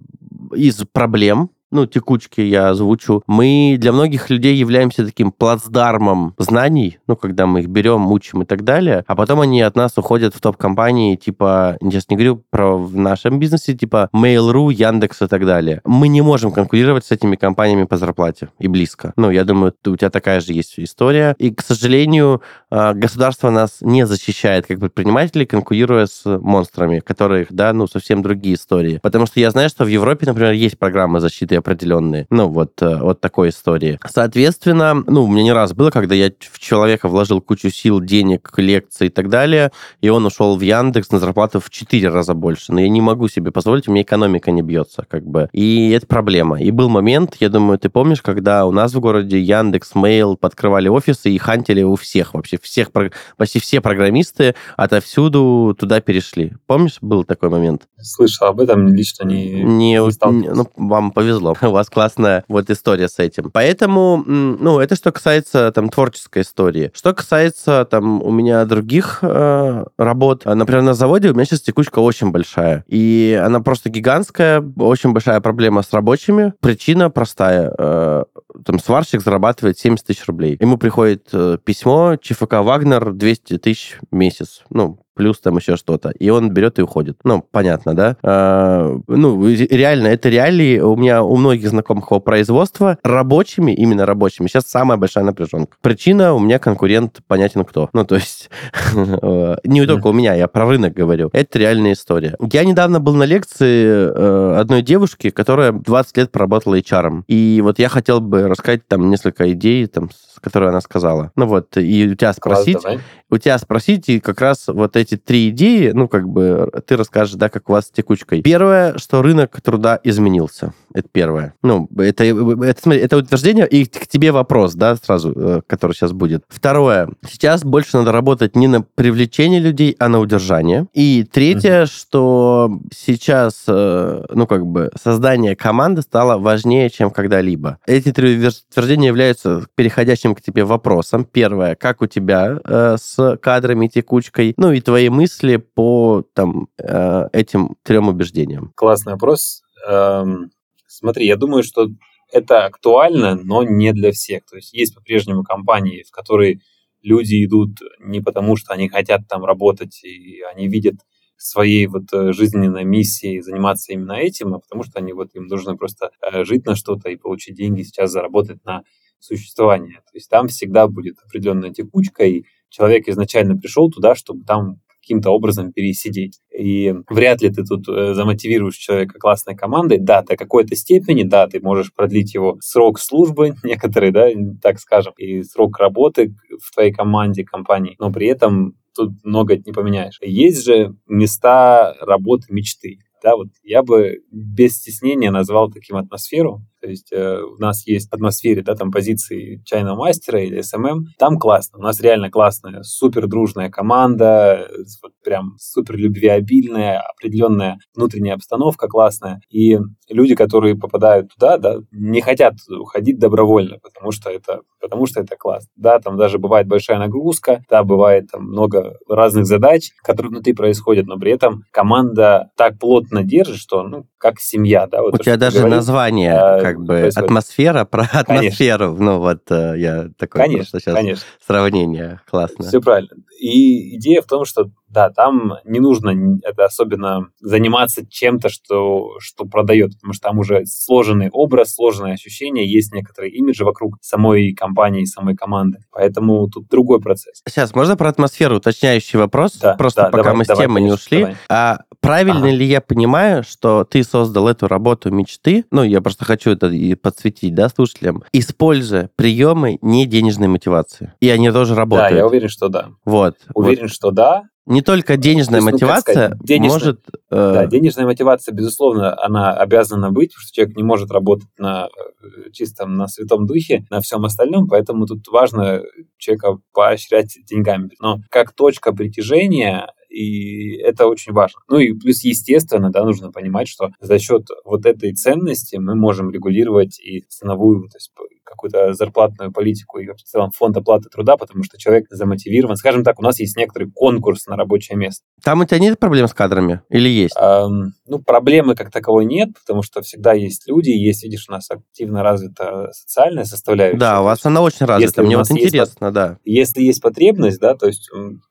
из 0.53 0.83
проблем 0.91 1.49
ну, 1.75 1.85
текучки 1.85 2.41
я 2.41 2.69
озвучу, 2.69 3.23
мы 3.27 3.77
для 3.79 3.91
многих 3.91 4.29
людей 4.29 4.55
являемся 4.55 5.05
таким 5.05 5.31
плацдармом 5.31 6.33
знаний, 6.37 6.99
ну, 7.07 7.15
когда 7.15 7.45
мы 7.45 7.59
их 7.59 7.67
берем, 7.67 8.11
учим 8.11 8.41
и 8.41 8.45
так 8.45 8.63
далее, 8.63 9.03
а 9.07 9.15
потом 9.15 9.41
они 9.41 9.61
от 9.61 9.75
нас 9.75 9.97
уходят 9.97 10.33
в 10.33 10.41
топ-компании, 10.41 11.15
типа, 11.15 11.77
сейчас 11.81 12.09
не 12.09 12.15
говорю 12.15 12.41
про 12.49 12.77
в 12.77 12.95
нашем 12.95 13.39
бизнесе, 13.39 13.73
типа 13.73 14.09
Mail.ru, 14.13 14.73
Яндекс 14.73 15.21
и 15.21 15.27
так 15.27 15.45
далее. 15.45 15.81
Мы 15.83 16.07
не 16.07 16.21
можем 16.21 16.51
конкурировать 16.51 17.05
с 17.05 17.11
этими 17.11 17.35
компаниями 17.35 17.83
по 17.83 17.97
зарплате 17.97 18.49
и 18.59 18.67
близко. 18.67 19.13
Ну, 19.17 19.29
я 19.29 19.43
думаю, 19.43 19.73
у 19.85 19.95
тебя 19.95 20.09
такая 20.09 20.39
же 20.39 20.53
есть 20.53 20.79
история. 20.79 21.35
И, 21.37 21.53
к 21.53 21.61
сожалению, 21.61 22.41
а, 22.69 22.93
государство 22.93 23.49
нас 23.49 23.77
не 23.81 24.05
защищает 24.05 24.65
как 24.67 24.79
предпринимателей, 24.79 25.45
конкурируя 25.45 26.05
с 26.05 26.23
монстрами, 26.25 26.99
которых, 26.99 27.47
да, 27.51 27.73
ну, 27.73 27.87
совсем 27.87 28.21
другие 28.21 28.55
истории. 28.55 28.99
Потому 29.01 29.25
что 29.25 29.39
я 29.39 29.51
знаю, 29.51 29.69
что 29.69 29.85
в 29.85 29.87
Европе, 29.87 30.25
например, 30.25 30.53
есть 30.53 30.77
программы 30.77 31.19
защиты 31.19 31.55
определенные. 31.65 32.27
Ну, 32.29 32.47
вот, 32.49 32.81
э, 32.81 32.97
вот 33.01 33.19
такой 33.19 33.49
истории. 33.49 33.99
Соответственно, 34.07 34.93
ну, 35.07 35.23
у 35.23 35.27
меня 35.27 35.43
не 35.43 35.51
раз 35.51 35.73
было, 35.73 35.89
когда 35.89 36.13
я 36.13 36.29
в 36.39 36.59
человека 36.59 37.07
вложил 37.07 37.41
кучу 37.41 37.71
сил, 37.71 37.99
денег, 37.99 38.51
лекций 38.57 39.07
и 39.07 39.09
так 39.09 39.29
далее, 39.29 39.71
и 40.01 40.09
он 40.09 40.25
ушел 40.25 40.55
в 40.57 40.61
Яндекс 40.61 41.11
на 41.11 41.19
зарплату 41.19 41.59
в 41.59 41.69
4 41.71 42.09
раза 42.09 42.35
больше. 42.35 42.71
Но 42.71 42.79
я 42.79 42.89
не 42.89 43.01
могу 43.01 43.27
себе 43.27 43.51
позволить, 43.51 43.87
у 43.87 43.91
меня 43.91 44.03
экономика 44.03 44.51
не 44.51 44.61
бьется, 44.61 45.05
как 45.09 45.25
бы. 45.25 45.49
И 45.53 45.89
это 45.89 46.05
проблема. 46.05 46.61
И 46.61 46.69
был 46.69 46.89
момент, 46.89 47.37
я 47.39 47.49
думаю, 47.49 47.79
ты 47.79 47.89
помнишь, 47.89 48.21
когда 48.21 48.65
у 48.65 48.71
нас 48.71 48.93
в 48.93 48.99
городе 48.99 49.41
Яндекс, 49.41 49.93
Mail 49.95 50.37
подкрывали 50.37 50.87
офисы 50.87 51.31
и 51.31 51.37
хантили 51.37 51.81
у 51.81 51.95
всех 51.95 52.35
вообще, 52.35 52.59
всех, 52.61 52.89
почти 53.37 53.59
все 53.59 53.81
программисты 53.81 54.55
отовсюду 54.77 55.75
туда 55.79 55.99
перешли. 55.99 56.53
Помнишь, 56.67 56.97
был 57.01 57.23
такой 57.23 57.49
момент? 57.49 57.87
Слышал 57.99 58.47
об 58.47 58.59
этом, 58.59 58.87
лично 58.93 59.25
не, 59.25 59.63
не, 59.63 59.93
не 59.93 60.53
Ну, 60.53 60.67
вам 60.75 61.11
повезло. 61.11 61.44
У 61.61 61.69
вас 61.69 61.89
классная 61.89 62.43
вот 62.47 62.69
история 62.69 63.07
с 63.07 63.19
этим. 63.19 63.51
Поэтому, 63.51 64.23
ну, 64.25 64.79
это 64.79 64.95
что 64.95 65.11
касается 65.11 65.71
там 65.71 65.89
творческой 65.89 66.43
истории. 66.43 66.91
Что 66.93 67.13
касается 67.13 67.85
там 67.89 68.21
у 68.21 68.31
меня 68.31 68.65
других 68.65 69.19
э, 69.21 69.85
работ, 69.97 70.45
например, 70.45 70.81
на 70.81 70.93
заводе 70.93 71.29
у 71.29 71.33
меня 71.33 71.45
сейчас 71.45 71.61
текучка 71.61 71.99
очень 71.99 72.31
большая. 72.31 72.83
И 72.87 73.39
она 73.43 73.59
просто 73.59 73.89
гигантская, 73.89 74.63
очень 74.77 75.13
большая 75.13 75.39
проблема 75.41 75.81
с 75.81 75.91
рабочими. 75.93 76.53
Причина 76.59 77.09
простая. 77.09 77.73
Э, 77.77 78.23
там 78.65 78.79
сварщик 78.79 79.21
зарабатывает 79.21 79.77
70 79.77 80.05
тысяч 80.05 80.25
рублей. 80.27 80.57
Ему 80.59 80.77
приходит 80.77 81.27
э, 81.33 81.57
письмо, 81.63 82.15
ЧФК 82.21 82.53
Вагнер 82.55 83.13
200 83.13 83.57
тысяч 83.57 83.97
в 84.11 84.15
месяц. 84.15 84.63
Ну, 84.69 84.99
плюс 85.15 85.39
там 85.39 85.57
еще 85.57 85.77
что-то. 85.77 86.09
И 86.09 86.29
он 86.29 86.51
берет 86.51 86.77
и 86.77 86.81
уходит. 86.81 87.17
Ну, 87.23 87.43
понятно, 87.51 87.95
да? 87.95 88.17
А, 88.21 88.95
ну, 89.07 89.47
реально, 89.47 90.07
это 90.07 90.29
реалии. 90.29 90.79
У 90.79 90.95
меня 90.95 91.23
у 91.23 91.35
многих 91.37 91.69
знакомых 91.69 92.09
по 92.09 92.19
производства 92.19 92.97
рабочими, 93.03 93.71
именно 93.71 94.05
рабочими, 94.05 94.47
сейчас 94.47 94.65
самая 94.65 94.97
большая 94.97 95.23
напряженка. 95.23 95.77
Причина 95.81 96.33
у 96.33 96.39
меня 96.39 96.59
конкурент 96.59 97.19
понятен 97.27 97.63
кто. 97.65 97.89
Ну, 97.93 98.05
то 98.05 98.15
есть, 98.15 98.49
не 98.93 99.85
только 99.85 100.07
у 100.07 100.13
меня, 100.13 100.33
я 100.33 100.47
про 100.47 100.67
рынок 100.67 100.93
говорю. 100.93 101.29
Это 101.33 101.59
реальная 101.59 101.93
история. 101.93 102.35
Я 102.51 102.65
недавно 102.65 102.99
был 102.99 103.15
на 103.15 103.23
лекции 103.23 103.85
э, 103.85 104.55
одной 104.59 104.81
девушки, 104.81 105.29
которая 105.29 105.71
20 105.71 106.17
лет 106.17 106.31
проработала 106.31 106.77
HR. 106.77 107.23
И 107.27 107.61
вот 107.63 107.79
я 107.79 107.89
хотел 107.89 108.19
бы 108.19 108.47
рассказать 108.47 108.87
там 108.87 109.09
несколько 109.09 109.51
идей, 109.51 109.87
там, 109.87 110.09
которые 110.41 110.69
она 110.69 110.81
сказала. 110.81 111.31
Ну 111.35 111.45
вот, 111.45 111.77
и 111.77 112.07
у 112.07 112.15
тебя 112.15 112.33
спросить, 112.33 112.81
Класс, 112.81 112.97
у 113.29 113.37
тебя 113.37 113.57
спросить, 113.57 114.09
и 114.09 114.19
как 114.19 114.41
раз 114.41 114.67
вот 114.67 114.95
эти 114.95 115.17
три 115.17 115.49
идеи, 115.49 115.91
ну, 115.91 116.07
как 116.07 116.27
бы, 116.27 116.69
ты 116.85 116.95
расскажешь, 116.95 117.35
да, 117.35 117.49
как 117.49 117.69
у 117.69 117.73
вас 117.73 117.87
с 117.87 117.91
текучкой. 117.91 118.41
Первое, 118.41 118.97
что 118.97 119.21
рынок 119.21 119.59
труда 119.61 119.99
изменился. 120.03 120.73
Это 120.95 121.09
первое. 121.11 121.53
Ну, 121.61 121.89
это, 121.97 122.23
это, 122.23 122.81
смотри, 122.81 123.01
это 123.01 123.17
утверждение, 123.17 123.67
и 123.67 123.83
к 123.83 124.07
тебе 124.07 124.31
вопрос, 124.31 124.75
да, 124.75 124.95
сразу, 124.95 125.33
э, 125.35 125.61
который 125.67 125.91
сейчас 125.91 126.13
будет. 126.13 126.45
Второе. 126.47 127.09
Сейчас 127.29 127.65
больше 127.65 127.97
надо 127.97 128.13
работать 128.13 128.55
не 128.55 128.67
на 128.67 128.81
привлечение 128.81 129.59
людей, 129.59 129.93
а 129.99 130.07
на 130.07 130.19
удержание. 130.19 130.87
И 130.93 131.25
третье, 131.29 131.83
mm-hmm. 131.83 131.85
что 131.87 132.79
сейчас, 132.95 133.65
э, 133.67 134.23
ну, 134.29 134.47
как 134.47 134.65
бы, 134.65 134.89
создание 135.01 135.57
команды 135.57 136.01
стало 136.01 136.37
важнее, 136.37 136.89
чем 136.89 137.11
когда-либо. 137.11 137.77
Эти 137.85 138.13
три 138.13 138.37
утверждения 138.37 139.07
являются 139.07 139.65
переходящим 139.75 140.33
к 140.33 140.41
тебе 140.41 140.63
вопросом. 140.63 141.25
Первое, 141.25 141.75
как 141.75 142.01
у 142.01 142.07
тебя 142.07 142.57
э, 142.63 142.95
с 142.97 143.37
кадрами, 143.41 143.87
текучкой, 143.87 144.53
ну 144.55 144.71
и 144.71 144.79
твои 144.79 145.09
мысли 145.09 145.57
по 145.57 146.23
там, 146.33 146.69
э, 146.77 147.27
этим 147.33 147.75
трем 147.83 148.07
убеждениям. 148.07 148.71
Классный 148.75 149.11
вопрос. 149.11 149.61
Эм, 149.87 150.49
смотри, 150.95 151.25
я 151.25 151.35
думаю, 151.35 151.63
что 151.63 151.87
это 152.31 152.65
актуально, 152.65 153.35
но 153.35 153.63
не 153.63 153.93
для 153.93 154.11
всех. 154.11 154.45
То 154.45 154.55
есть 154.55 154.73
есть 154.73 154.95
по-прежнему 154.95 155.43
компании, 155.43 156.03
в 156.07 156.11
которые 156.11 156.59
люди 157.01 157.45
идут 157.45 157.79
не 157.99 158.21
потому, 158.21 158.55
что 158.55 158.73
они 158.73 158.89
хотят 158.89 159.27
там 159.27 159.45
работать, 159.45 160.03
и 160.03 160.41
они 160.41 160.67
видят 160.67 160.95
своей 161.37 161.87
вот 161.87 162.11
э, 162.13 162.31
жизненной 162.31 162.85
миссией 162.85 163.41
заниматься 163.41 163.91
именно 163.93 164.13
этим, 164.13 164.53
а 164.53 164.59
потому 164.59 164.83
что 164.83 164.99
они 164.99 165.13
вот 165.13 165.35
им 165.35 165.47
нужно 165.47 165.75
просто 165.75 166.11
э, 166.21 166.43
жить 166.45 166.65
на 166.65 166.75
что-то 166.75 167.09
и 167.09 167.17
получить 167.17 167.55
деньги, 167.55 167.83
сейчас 167.83 168.11
заработать 168.11 168.63
на 168.63 168.83
существование. 169.19 169.97
То 169.97 170.11
есть 170.13 170.29
там 170.29 170.47
всегда 170.47 170.87
будет 170.87 171.17
определенная 171.25 171.71
текучка, 171.71 172.25
и 172.25 172.43
человек 172.69 173.07
изначально 173.07 173.57
пришел 173.57 173.91
туда, 173.91 174.15
чтобы 174.15 174.45
там 174.45 174.79
каким-то 175.05 175.29
образом 175.29 175.71
пересидеть. 175.71 176.39
И 176.57 176.93
вряд 177.09 177.41
ли 177.41 177.49
ты 177.49 177.63
тут 177.63 177.87
э, 177.87 178.15
замотивируешь 178.15 178.75
человека 178.75 179.19
классной 179.19 179.55
командой. 179.55 179.99
Да, 179.99 180.23
до 180.23 180.35
какой-то 180.35 180.75
степени, 180.75 181.21
да, 181.21 181.47
ты 181.47 181.59
можешь 181.59 181.93
продлить 181.93 182.33
его 182.33 182.57
срок 182.59 182.99
службы, 182.99 183.53
некоторые, 183.63 184.11
да, 184.11 184.27
так 184.61 184.79
скажем, 184.79 185.13
и 185.17 185.43
срок 185.43 185.77
работы 185.77 186.33
в 186.59 186.73
твоей 186.73 186.91
команде, 186.91 187.43
компании, 187.43 187.95
но 187.99 188.11
при 188.11 188.27
этом 188.27 188.73
тут 188.95 189.11
много 189.23 189.57
не 189.57 189.71
поменяешь. 189.71 190.17
Есть 190.21 190.65
же 190.65 190.95
места 191.07 191.95
работы 192.01 192.47
мечты. 192.49 192.97
Да, 193.21 193.35
вот 193.35 193.47
я 193.63 193.83
бы 193.83 194.19
без 194.31 194.77
стеснения 194.77 195.31
назвал 195.31 195.71
таким 195.71 195.97
атмосферу, 195.97 196.61
то 196.85 196.91
есть 196.91 197.11
э, 197.11 197.41
у 197.41 197.57
нас 197.57 197.87
есть 197.87 198.11
в 198.11 198.13
атмосфере, 198.13 198.61
да, 198.61 198.75
там 198.75 198.91
позиции 198.91 199.59
чайного 199.65 199.97
мастера 199.97 200.39
или 200.39 200.61
SMM, 200.61 201.05
там 201.17 201.39
классно. 201.39 201.79
У 201.79 201.81
нас 201.81 201.99
реально 201.99 202.29
классная, 202.29 202.83
супер 202.83 203.25
дружная 203.25 203.71
команда, 203.71 204.69
вот 205.01 205.13
прям 205.23 205.55
супер 205.57 205.97
любвеобильная, 205.97 207.01
определенная 207.01 207.79
внутренняя 207.95 208.35
обстановка 208.35 208.87
классная. 208.87 209.41
И 209.49 209.79
люди, 210.07 210.35
которые 210.35 210.75
попадают 210.75 211.33
туда, 211.33 211.57
да, 211.57 211.77
не 211.91 212.21
хотят 212.21 212.53
уходить 212.69 213.17
добровольно, 213.17 213.77
потому 213.81 214.11
что 214.11 214.29
это, 214.29 214.59
потому 214.79 215.07
что 215.07 215.21
это 215.21 215.35
классно. 215.35 215.71
Да, 215.75 215.97
там 215.97 216.17
даже 216.17 216.37
бывает 216.37 216.67
большая 216.67 216.99
нагрузка, 216.99 217.63
да, 217.67 217.83
бывает 217.83 218.29
там 218.31 218.43
много 218.43 218.99
разных 219.09 219.47
задач, 219.47 219.89
которые 220.03 220.29
внутри 220.29 220.53
происходят, 220.53 221.07
но 221.07 221.17
при 221.17 221.31
этом 221.31 221.63
команда 221.71 222.51
так 222.55 222.77
плотно 222.77 223.23
держит, 223.23 223.57
что, 223.57 223.81
ну, 223.81 224.05
как 224.19 224.39
семья, 224.39 224.85
да. 224.85 225.01
Вот 225.01 225.15
У 225.15 225.17
тебя 225.17 225.37
даже 225.37 225.57
говорит, 225.57 225.77
название, 225.77 226.33
а, 226.33 226.61
как 226.61 226.74
бы, 226.77 226.85
происходит. 226.85 227.29
атмосфера 227.29 227.85
про 227.85 228.03
атмосферу. 228.11 228.85
Конечно. 228.87 229.05
Ну, 229.05 229.19
вот 229.19 229.51
э, 229.51 229.75
я 229.77 230.09
такое 230.17 230.43
конечно, 230.43 230.79
сейчас 230.79 230.95
конечно. 230.95 231.25
сравнение 231.45 232.21
классно. 232.29 232.67
Все 232.67 232.81
правильно. 232.81 233.09
И 233.39 233.95
идея 233.97 234.21
в 234.21 234.25
том, 234.25 234.45
что 234.45 234.69
да, 234.95 235.09
там 235.09 235.55
не 235.65 235.79
нужно 235.79 236.39
это 236.43 236.63
особенно 236.63 237.27
заниматься 237.41 238.05
чем-то, 238.07 238.47
что, 238.47 239.17
что 239.19 239.45
продает, 239.45 239.93
потому 239.95 240.13
что 240.13 240.29
там 240.29 240.39
уже 240.39 240.65
сложенный 240.65 241.29
образ, 241.31 241.73
сложное 241.73 242.13
ощущение, 242.13 242.71
есть 242.71 242.93
некоторые 242.93 243.33
имиджи 243.33 243.65
вокруг 243.65 243.97
самой 244.01 244.53
компании, 244.53 245.03
самой 245.03 245.35
команды. 245.35 245.79
Поэтому 245.91 246.47
тут 246.49 246.69
другой 246.69 247.01
процесс. 247.01 247.41
Сейчас, 247.45 247.75
можно 247.75 247.97
про 247.97 248.07
атмосферу 248.07 248.57
уточняющий 248.57 249.19
вопрос? 249.19 249.57
Да, 249.57 249.73
Просто 249.73 250.03
да, 250.03 250.09
пока 250.09 250.23
давай, 250.23 250.37
мы 250.37 250.45
с 250.45 250.57
темы 250.57 250.81
не 250.81 250.93
ушли. 250.93 251.19
Давай. 251.19 251.35
А 251.49 251.79
правильно 252.05 252.39
ага. 252.39 252.51
ли 252.51 252.65
я 252.65 252.81
понимаю, 252.81 253.43
что 253.43 253.83
ты 253.83 254.03
создал 254.03 254.47
эту 254.47 254.67
работу 254.67 255.11
мечты? 255.11 255.65
Ну, 255.71 255.83
я 255.83 256.01
просто 256.01 256.25
хочу 256.25 256.51
это 256.51 256.67
и 256.67 256.95
подсветить, 256.95 257.53
да, 257.53 257.69
слушателям. 257.69 258.23
Используя 258.31 259.09
приемы 259.15 259.77
не 259.81 260.05
денежной 260.05 260.47
мотивации. 260.47 261.13
И 261.19 261.29
они 261.29 261.51
тоже 261.51 261.75
работают. 261.75 262.11
Да, 262.11 262.17
я 262.17 262.27
уверен, 262.27 262.49
что 262.49 262.69
да. 262.69 262.89
Вот. 263.05 263.37
Уверен, 263.53 263.83
вот. 263.83 263.91
что 263.91 264.11
да. 264.11 264.43
Не 264.65 264.81
только 264.81 265.15
денежная 265.15 265.59
есть, 265.59 265.67
ну, 265.67 265.73
мотивация 265.73 266.25
сказать, 266.27 266.39
денежная, 266.43 266.69
может... 266.71 266.99
Э... 267.29 267.51
Да, 267.53 267.65
денежная 267.67 268.05
мотивация, 268.05 268.51
безусловно, 268.51 269.15
она 269.21 269.53
обязана 269.53 270.09
быть, 270.09 270.31
потому 270.31 270.41
что 270.41 270.55
человек 270.55 270.75
не 270.75 270.81
может 270.81 271.11
работать 271.11 271.49
на 271.59 271.87
э, 271.87 272.49
чистом, 272.51 272.95
на 272.95 273.07
святом 273.07 273.45
духе, 273.45 273.85
на 273.91 274.01
всем 274.01 274.25
остальном, 274.25 274.67
поэтому 274.67 275.05
тут 275.05 275.27
важно 275.27 275.83
человека 276.17 276.57
поощрять 276.73 277.37
деньгами. 277.47 277.91
Но 277.99 278.17
как 278.31 278.53
точка 278.53 278.91
притяжения 278.91 279.93
и 280.15 280.77
это 280.77 281.07
очень 281.07 281.33
важно. 281.33 281.59
Ну 281.67 281.77
и 281.79 281.93
плюс, 281.93 282.23
естественно, 282.23 282.89
да, 282.89 283.03
нужно 283.03 283.31
понимать, 283.31 283.67
что 283.67 283.89
за 283.99 284.17
счет 284.17 284.47
вот 284.63 284.85
этой 284.85 285.13
ценности 285.13 285.75
мы 285.75 285.95
можем 285.95 286.31
регулировать 286.31 286.99
и 286.99 287.25
ценовую, 287.27 287.89
то 287.89 287.97
есть 287.97 288.11
какую-то 288.45 288.93
зарплатную 288.93 289.51
политику 289.51 289.99
и 289.99 290.07
в 290.07 290.23
целом 290.23 290.51
фонд 290.51 290.77
оплаты 290.77 291.09
труда, 291.09 291.35
потому 291.37 291.63
что 291.63 291.77
человек 291.77 292.05
замотивирован. 292.09 292.75
Скажем 292.75 293.03
так, 293.03 293.19
у 293.19 293.23
нас 293.23 293.39
есть 293.39 293.57
некоторый 293.57 293.91
конкурс 293.91 294.45
на 294.47 294.55
рабочее 294.55 294.97
место. 294.97 295.25
Там 295.43 295.61
у 295.61 295.65
тебя 295.65 295.79
нет 295.79 295.99
проблем 295.99 296.27
с 296.27 296.33
кадрами 296.33 296.81
или 296.89 297.09
есть? 297.09 297.35
Эм, 297.39 297.93
ну, 298.05 298.19
проблемы 298.19 298.75
как 298.75 298.91
таковой 298.91 299.25
нет, 299.25 299.49
потому 299.59 299.81
что 299.81 300.01
всегда 300.01 300.33
есть 300.33 300.67
люди, 300.67 300.89
есть, 300.89 301.23
видишь, 301.23 301.45
у 301.49 301.51
нас 301.51 301.69
активно 301.69 302.23
развита 302.23 302.89
социальная 302.93 303.45
составляющая. 303.45 303.97
Да, 303.97 304.21
у 304.21 304.25
вас 304.25 304.45
она 304.45 304.61
очень 304.61 304.85
развита, 304.85 305.23
мне 305.23 305.37
вот 305.37 305.49
интересно, 305.49 306.05
есть, 306.05 306.13
да. 306.13 306.37
Если 306.45 306.83
есть 306.83 307.01
потребность, 307.01 307.59
да, 307.59 307.75
то 307.75 307.87
есть 307.87 308.09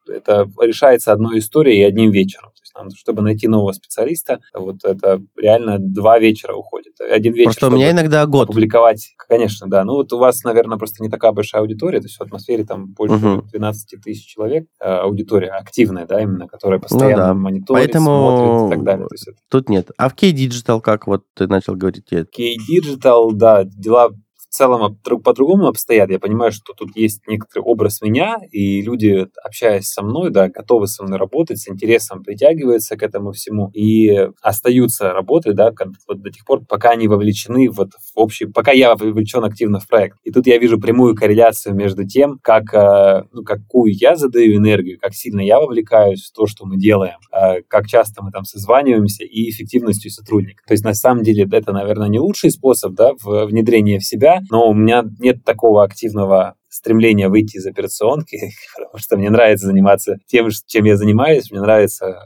это 0.08 0.50
решается 0.60 1.12
одной 1.12 1.38
историей 1.38 1.80
и 1.80 1.84
одним 1.84 2.10
вечером. 2.10 2.50
То 2.50 2.62
есть 2.62 2.74
нам, 2.74 2.90
чтобы 2.90 3.22
найти 3.22 3.48
нового 3.48 3.72
специалиста, 3.72 4.40
вот 4.52 4.84
это 4.84 5.20
реально 5.36 5.78
два 5.78 6.18
вечера 6.18 6.54
уходит. 6.54 7.00
Один 7.00 7.32
вечер, 7.32 7.44
Просто 7.46 7.68
у 7.68 7.70
меня 7.70 7.90
иногда 7.90 8.26
год. 8.26 8.48
Публиковать, 8.48 9.14
конечно, 9.16 9.68
да. 9.68 9.83
Ну 9.84 9.94
вот 9.94 10.12
у 10.12 10.18
вас, 10.18 10.42
наверное, 10.44 10.78
просто 10.78 11.02
не 11.02 11.08
такая 11.08 11.32
большая 11.32 11.62
аудитория, 11.62 12.00
то 12.00 12.06
есть 12.06 12.16
в 12.16 12.22
атмосфере 12.22 12.64
там 12.64 12.86
больше 12.86 13.14
угу. 13.14 13.42
12 13.50 14.00
тысяч 14.02 14.26
человек, 14.26 14.66
э, 14.80 14.84
аудитория 14.84 15.48
активная, 15.48 16.06
да, 16.06 16.20
именно, 16.20 16.46
которая 16.46 16.78
постоянно 16.78 17.10
ну, 17.10 17.16
да. 17.16 17.34
мониторит, 17.34 17.84
Поэтому... 17.86 18.06
смотрит 18.06 18.66
и 18.66 18.76
так 18.76 18.84
далее. 18.84 19.06
То 19.08 19.14
есть 19.14 19.28
это... 19.28 19.36
Тут 19.50 19.68
нет. 19.68 19.90
А 19.96 20.08
в 20.08 20.14
K-Digital 20.14 20.80
как 20.80 21.06
вот 21.06 21.24
ты 21.34 21.46
начал 21.46 21.74
говорить? 21.74 22.08
K-Digital, 22.08 23.32
да, 23.32 23.64
дела 23.64 24.10
целом 24.54 24.96
по-другому 25.22 25.66
обстоят. 25.66 26.10
Я 26.10 26.18
понимаю, 26.18 26.52
что 26.52 26.72
тут 26.72 26.96
есть 26.96 27.26
некоторый 27.26 27.62
образ 27.62 28.00
меня, 28.02 28.38
и 28.50 28.82
люди, 28.82 29.26
общаясь 29.42 29.86
со 29.86 30.02
мной, 30.02 30.30
да, 30.30 30.48
готовы 30.48 30.86
со 30.86 31.02
мной 31.02 31.18
работать, 31.18 31.58
с 31.58 31.68
интересом 31.68 32.22
притягиваются 32.22 32.96
к 32.96 33.02
этому 33.02 33.32
всему 33.32 33.70
и 33.74 34.28
остаются 34.42 35.12
работать, 35.12 35.56
да, 35.56 35.72
вот 36.08 36.22
до 36.22 36.30
тех 36.30 36.44
пор, 36.44 36.64
пока 36.64 36.90
они 36.90 37.08
вовлечены 37.08 37.68
вот 37.70 37.90
в 37.92 38.12
общий, 38.14 38.46
пока 38.46 38.72
я 38.72 38.94
вовлечен 38.94 39.44
активно 39.44 39.80
в 39.80 39.88
проект. 39.88 40.18
И 40.24 40.30
тут 40.30 40.46
я 40.46 40.58
вижу 40.58 40.80
прямую 40.80 41.14
корреляцию 41.14 41.74
между 41.74 42.06
тем, 42.06 42.38
как, 42.42 42.72
э, 42.74 43.24
ну, 43.32 43.42
какую 43.42 43.92
я 43.94 44.16
задаю 44.16 44.56
энергию, 44.56 44.98
как 45.00 45.14
сильно 45.14 45.40
я 45.40 45.60
вовлекаюсь 45.60 46.24
в 46.24 46.32
то, 46.32 46.46
что 46.46 46.64
мы 46.66 46.76
делаем, 46.76 47.18
э, 47.32 47.62
как 47.68 47.86
часто 47.86 48.22
мы 48.22 48.30
там 48.30 48.44
созваниваемся 48.44 49.24
и 49.24 49.50
эффективностью 49.50 50.10
сотрудника. 50.10 50.62
То 50.66 50.72
есть, 50.72 50.84
на 50.84 50.94
самом 50.94 51.22
деле, 51.22 51.48
это, 51.50 51.72
наверное, 51.72 52.08
не 52.08 52.18
лучший 52.18 52.50
способ, 52.50 52.92
да, 52.94 53.12
внедрения 53.24 53.98
в 53.98 54.04
себя, 54.04 54.40
но 54.50 54.68
у 54.68 54.74
меня 54.74 55.04
нет 55.18 55.44
такого 55.44 55.84
активного 55.84 56.56
стремления 56.68 57.28
выйти 57.28 57.56
из 57.56 57.66
операционки, 57.66 58.38
потому 58.76 58.98
что 58.98 59.16
мне 59.16 59.30
нравится 59.30 59.66
заниматься 59.66 60.16
тем, 60.26 60.48
чем 60.66 60.84
я 60.84 60.96
занимаюсь, 60.96 61.50
мне 61.50 61.60
нравится 61.60 62.06
э, 62.06 62.16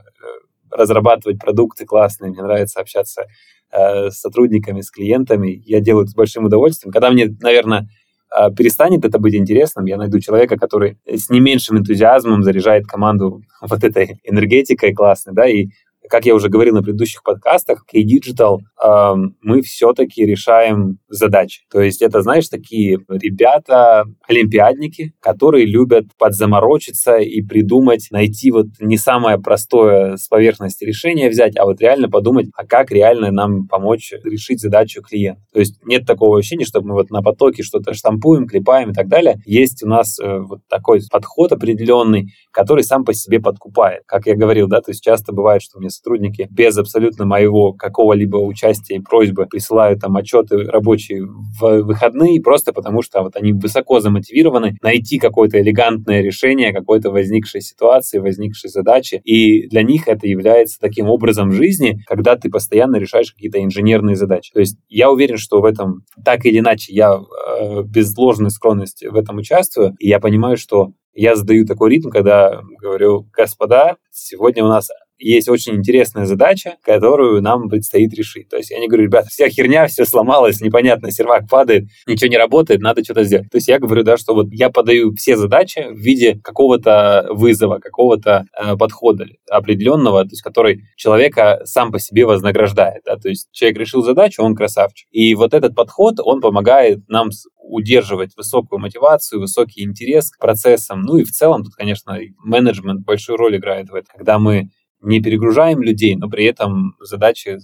разрабатывать 0.70 1.38
продукты 1.38 1.84
классные, 1.84 2.30
мне 2.30 2.42
нравится 2.42 2.80
общаться 2.80 3.26
э, 3.70 4.10
с 4.10 4.20
сотрудниками, 4.20 4.80
с 4.80 4.90
клиентами. 4.90 5.62
Я 5.64 5.80
делаю 5.80 6.04
это 6.04 6.12
с 6.12 6.14
большим 6.14 6.46
удовольствием. 6.46 6.92
Когда 6.92 7.10
мне, 7.10 7.28
наверное, 7.40 7.88
э, 8.36 8.50
перестанет 8.54 9.04
это 9.04 9.18
быть 9.18 9.34
интересным, 9.34 9.84
я 9.84 9.96
найду 9.96 10.18
человека, 10.20 10.56
который 10.56 10.98
с 11.06 11.28
не 11.30 11.40
меньшим 11.40 11.78
энтузиазмом 11.78 12.42
заряжает 12.42 12.86
команду 12.86 13.42
вот 13.60 13.84
этой 13.84 14.20
энергетикой 14.24 14.94
классной, 14.94 15.34
да, 15.34 15.46
и 15.46 15.68
как 16.08 16.26
я 16.26 16.34
уже 16.34 16.48
говорил 16.48 16.74
на 16.74 16.82
предыдущих 16.82 17.22
подкастах, 17.22 17.84
K-Digital 17.86 18.58
э, 18.82 19.14
мы 19.42 19.62
все-таки 19.62 20.24
решаем 20.24 20.98
задачи. 21.08 21.62
То 21.70 21.80
есть 21.80 22.02
это, 22.02 22.22
знаешь, 22.22 22.48
такие 22.48 22.98
ребята, 23.08 24.04
олимпиадники, 24.26 25.12
которые 25.20 25.66
любят 25.66 26.06
подзаморочиться 26.18 27.16
и 27.16 27.42
придумать, 27.42 28.08
найти 28.10 28.50
вот 28.50 28.66
не 28.80 28.96
самое 28.96 29.38
простое 29.38 30.16
с 30.16 30.28
поверхности 30.28 30.84
решение 30.84 31.28
взять, 31.28 31.56
а 31.56 31.64
вот 31.64 31.80
реально 31.80 32.08
подумать, 32.08 32.48
а 32.56 32.66
как 32.66 32.90
реально 32.90 33.30
нам 33.30 33.66
помочь 33.68 34.12
решить 34.24 34.60
задачу 34.60 35.02
клиента. 35.02 35.42
То 35.52 35.60
есть 35.60 35.76
нет 35.84 36.06
такого 36.06 36.38
ощущения, 36.38 36.64
что 36.64 36.80
мы 36.80 36.94
вот 36.94 37.10
на 37.10 37.22
потоке 37.22 37.62
что-то 37.62 37.94
штампуем, 37.94 38.46
клепаем 38.46 38.90
и 38.90 38.94
так 38.94 39.08
далее. 39.08 39.40
Есть 39.44 39.82
у 39.82 39.88
нас 39.88 40.18
э, 40.18 40.38
вот 40.38 40.60
такой 40.68 41.00
подход 41.10 41.52
определенный, 41.52 42.28
который 42.52 42.84
сам 42.84 43.04
по 43.04 43.14
себе 43.14 43.40
подкупает. 43.40 44.02
Как 44.06 44.26
я 44.26 44.36
говорил, 44.36 44.68
да, 44.68 44.80
то 44.80 44.90
есть 44.90 45.02
часто 45.02 45.32
бывает, 45.32 45.62
что 45.62 45.78
мне 45.78 45.90
сотрудники 45.98 46.48
без 46.50 46.76
абсолютно 46.78 47.26
моего 47.26 47.72
какого-либо 47.72 48.36
участия 48.36 48.96
и 48.96 49.00
просьбы 49.00 49.46
присылают 49.46 50.00
там 50.00 50.16
отчеты 50.16 50.64
рабочие 50.64 51.24
в 51.24 51.82
выходные, 51.82 52.40
просто 52.40 52.72
потому 52.72 53.02
что 53.02 53.22
вот 53.22 53.36
они 53.36 53.52
высоко 53.52 54.00
замотивированы 54.00 54.76
найти 54.82 55.18
какое-то 55.18 55.60
элегантное 55.60 56.22
решение 56.22 56.72
какой-то 56.72 57.10
возникшей 57.10 57.60
ситуации, 57.60 58.18
возникшей 58.18 58.70
задачи. 58.70 59.20
И 59.24 59.68
для 59.68 59.82
них 59.82 60.08
это 60.08 60.26
является 60.26 60.78
таким 60.80 61.08
образом 61.08 61.52
жизни, 61.52 62.00
когда 62.06 62.36
ты 62.36 62.50
постоянно 62.50 62.96
решаешь 62.96 63.32
какие-то 63.32 63.62
инженерные 63.62 64.16
задачи. 64.16 64.52
То 64.52 64.60
есть 64.60 64.78
я 64.88 65.10
уверен, 65.10 65.36
что 65.36 65.60
в 65.60 65.64
этом 65.64 66.02
так 66.24 66.44
или 66.46 66.58
иначе 66.58 66.92
я 66.92 67.14
э, 67.14 67.82
без 67.82 68.16
ложной 68.16 68.50
скромности 68.50 69.06
в 69.06 69.16
этом 69.16 69.38
участвую, 69.38 69.94
и 69.98 70.08
я 70.08 70.20
понимаю, 70.20 70.56
что 70.56 70.92
я 71.14 71.34
задаю 71.34 71.66
такой 71.66 71.90
ритм, 71.90 72.10
когда 72.10 72.62
говорю, 72.80 73.26
господа, 73.32 73.96
сегодня 74.10 74.64
у 74.64 74.68
нас 74.68 74.88
есть 75.18 75.48
очень 75.48 75.76
интересная 75.76 76.26
задача, 76.26 76.76
которую 76.82 77.42
нам 77.42 77.68
предстоит 77.68 78.14
решить. 78.14 78.48
То 78.48 78.56
есть 78.56 78.70
я 78.70 78.78
не 78.78 78.88
говорю, 78.88 79.04
ребята, 79.04 79.28
вся 79.28 79.48
херня, 79.48 79.86
все 79.86 80.04
сломалось, 80.04 80.60
непонятно, 80.60 81.10
сервак 81.10 81.48
падает, 81.48 81.84
ничего 82.06 82.30
не 82.30 82.38
работает, 82.38 82.80
надо 82.80 83.02
что-то 83.04 83.24
сделать. 83.24 83.50
То 83.50 83.56
есть 83.56 83.68
я 83.68 83.78
говорю, 83.78 84.02
да, 84.02 84.16
что 84.16 84.34
вот 84.34 84.46
я 84.50 84.70
подаю 84.70 85.14
все 85.14 85.36
задачи 85.36 85.86
в 85.90 85.98
виде 85.98 86.38
какого-то 86.42 87.26
вызова, 87.30 87.78
какого-то 87.78 88.44
э, 88.56 88.76
подхода 88.76 89.26
определенного, 89.50 90.22
то 90.22 90.30
есть 90.30 90.42
который 90.42 90.82
человека 90.96 91.60
сам 91.64 91.90
по 91.90 91.98
себе 91.98 92.26
вознаграждает. 92.26 93.02
Да? 93.04 93.16
То 93.16 93.28
есть 93.28 93.48
человек 93.52 93.78
решил 93.78 94.02
задачу, 94.02 94.42
он 94.42 94.54
красавчик. 94.54 95.08
И 95.10 95.34
вот 95.34 95.54
этот 95.54 95.74
подход, 95.74 96.16
он 96.22 96.40
помогает 96.40 97.00
нам 97.08 97.30
удерживать 97.68 98.36
высокую 98.36 98.78
мотивацию, 98.80 99.40
высокий 99.40 99.84
интерес 99.84 100.30
к 100.30 100.38
процессам. 100.38 101.02
Ну 101.02 101.18
и 101.18 101.24
в 101.24 101.30
целом 101.30 101.64
тут, 101.64 101.74
конечно, 101.74 102.18
менеджмент 102.38 103.04
большую 103.04 103.36
роль 103.36 103.56
играет 103.56 103.90
в 103.90 103.94
этом, 103.94 104.08
когда 104.16 104.38
мы 104.38 104.70
не 105.00 105.20
перегружаем 105.20 105.82
людей, 105.82 106.16
но 106.16 106.28
при 106.28 106.44
этом 106.44 106.96
задачи 107.00 107.58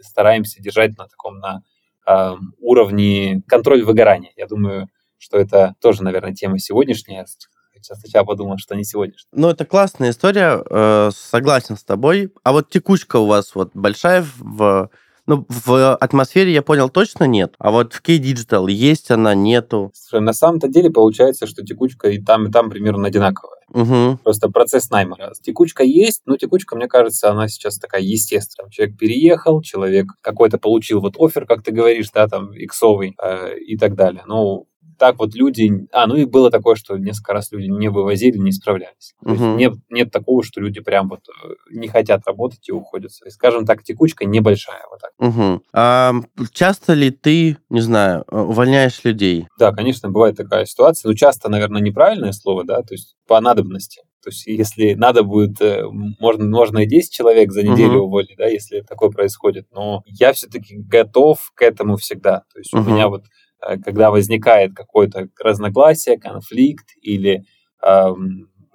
стараемся 0.00 0.62
держать 0.62 0.96
на 0.96 1.06
таком 1.06 1.38
на 1.38 1.62
э, 2.06 2.36
уровне 2.58 3.42
контроль 3.46 3.82
выгорания. 3.82 4.32
Я 4.36 4.46
думаю, 4.46 4.88
что 5.18 5.38
это 5.38 5.74
тоже, 5.80 6.02
наверное, 6.02 6.34
тема 6.34 6.58
сегодняшняя. 6.58 7.26
Сейчас 7.74 8.00
сначала 8.00 8.24
подумал, 8.24 8.58
что 8.58 8.74
не 8.74 8.84
сегодняшняя. 8.84 9.28
Ну, 9.32 9.48
это 9.48 9.64
классная 9.64 10.10
история, 10.10 10.62
э, 10.68 11.10
согласен 11.14 11.76
с 11.76 11.84
тобой. 11.84 12.32
А 12.42 12.52
вот 12.52 12.70
текучка 12.70 13.16
у 13.16 13.26
вас 13.26 13.54
вот 13.54 13.70
большая 13.74 14.24
в 14.38 14.90
ну, 15.26 15.46
в 15.48 15.94
атмосфере 15.96 16.52
я 16.52 16.62
понял 16.62 16.88
точно 16.88 17.24
нет, 17.24 17.54
а 17.58 17.70
вот 17.70 17.92
в 17.92 18.02
K-Digital 18.02 18.70
есть 18.70 19.10
она, 19.10 19.34
нету. 19.34 19.90
Слушай, 19.94 20.22
на 20.22 20.32
самом-то 20.32 20.68
деле 20.68 20.90
получается, 20.90 21.46
что 21.46 21.64
текучка 21.64 22.08
и 22.08 22.22
там, 22.22 22.46
и 22.46 22.50
там 22.52 22.70
примерно 22.70 23.08
одинаковая. 23.08 23.56
Угу. 23.72 24.18
Просто 24.22 24.48
процесс 24.48 24.90
найма. 24.90 25.16
Текучка 25.42 25.82
есть, 25.82 26.22
но 26.26 26.36
текучка, 26.36 26.76
мне 26.76 26.86
кажется, 26.86 27.30
она 27.30 27.48
сейчас 27.48 27.78
такая 27.78 28.02
естественная. 28.02 28.70
Человек 28.70 28.96
переехал, 28.96 29.60
человек 29.60 30.06
какой-то 30.20 30.58
получил 30.58 31.00
вот 31.00 31.16
офер, 31.18 31.46
как 31.46 31.62
ты 31.62 31.72
говоришь, 31.72 32.10
да, 32.14 32.28
там, 32.28 32.52
иксовый 32.52 33.16
э, 33.22 33.58
и 33.58 33.76
так 33.76 33.94
далее. 33.94 34.22
Ну, 34.26 34.66
так 34.98 35.18
вот 35.18 35.34
люди... 35.34 35.86
А, 35.92 36.06
ну 36.06 36.16
и 36.16 36.24
было 36.24 36.50
такое, 36.50 36.76
что 36.76 36.96
несколько 36.96 37.32
раз 37.32 37.52
люди 37.52 37.66
не 37.66 37.88
вывозили, 37.88 38.38
не 38.38 38.52
справлялись. 38.52 39.14
То 39.22 39.30
есть 39.30 39.42
нет, 39.42 39.74
нет 39.90 40.10
такого, 40.10 40.42
что 40.42 40.60
люди 40.60 40.80
прям 40.80 41.08
вот 41.08 41.20
э, 41.28 41.48
не 41.70 41.88
хотят 41.88 42.22
работать 42.26 42.68
и 42.68 42.72
уходят. 42.72 43.12
И, 43.24 43.30
скажем 43.30 43.66
так, 43.66 43.82
текучка 43.82 44.24
небольшая. 44.24 44.82
Вот 44.90 45.00
так. 45.00 45.12
Угу. 45.18 45.62
А 45.72 46.12
часто 46.52 46.94
ли 46.94 47.10
ты, 47.10 47.56
не 47.70 47.80
знаю, 47.80 48.24
э, 48.30 48.38
увольняешь 48.38 49.04
людей? 49.04 49.46
Да, 49.58 49.72
конечно, 49.72 50.10
бывает 50.10 50.36
такая 50.36 50.66
ситуация. 50.66 51.08
Ну, 51.08 51.14
часто, 51.14 51.48
наверное, 51.48 51.82
неправильное 51.82 52.32
слово, 52.32 52.64
да, 52.64 52.82
то 52.82 52.94
есть 52.94 53.16
по 53.26 53.40
надобности. 53.40 54.02
То 54.26 54.30
есть, 54.30 54.44
если 54.48 54.94
надо 54.94 55.22
будет, 55.22 55.60
э, 55.60 55.84
можно, 56.18 56.44
можно 56.46 56.78
и 56.78 56.86
10 56.86 57.12
человек 57.12 57.52
за 57.52 57.62
неделю 57.62 58.00
uh-huh. 58.00 58.06
уволить, 58.06 58.36
да, 58.36 58.46
если 58.46 58.80
такое 58.80 59.10
происходит. 59.10 59.68
Но 59.72 60.02
я 60.06 60.32
все-таки 60.32 60.78
готов 60.78 61.52
к 61.54 61.62
этому 61.62 61.96
всегда. 61.96 62.42
То 62.52 62.58
есть, 62.58 62.74
uh-huh. 62.74 62.80
у 62.80 62.90
меня 62.90 63.08
вот 63.08 63.22
когда 63.60 64.10
возникает 64.10 64.74
какое-то 64.74 65.28
разногласие, 65.42 66.18
конфликт 66.18 66.86
или 67.00 67.44
э, 67.84 68.08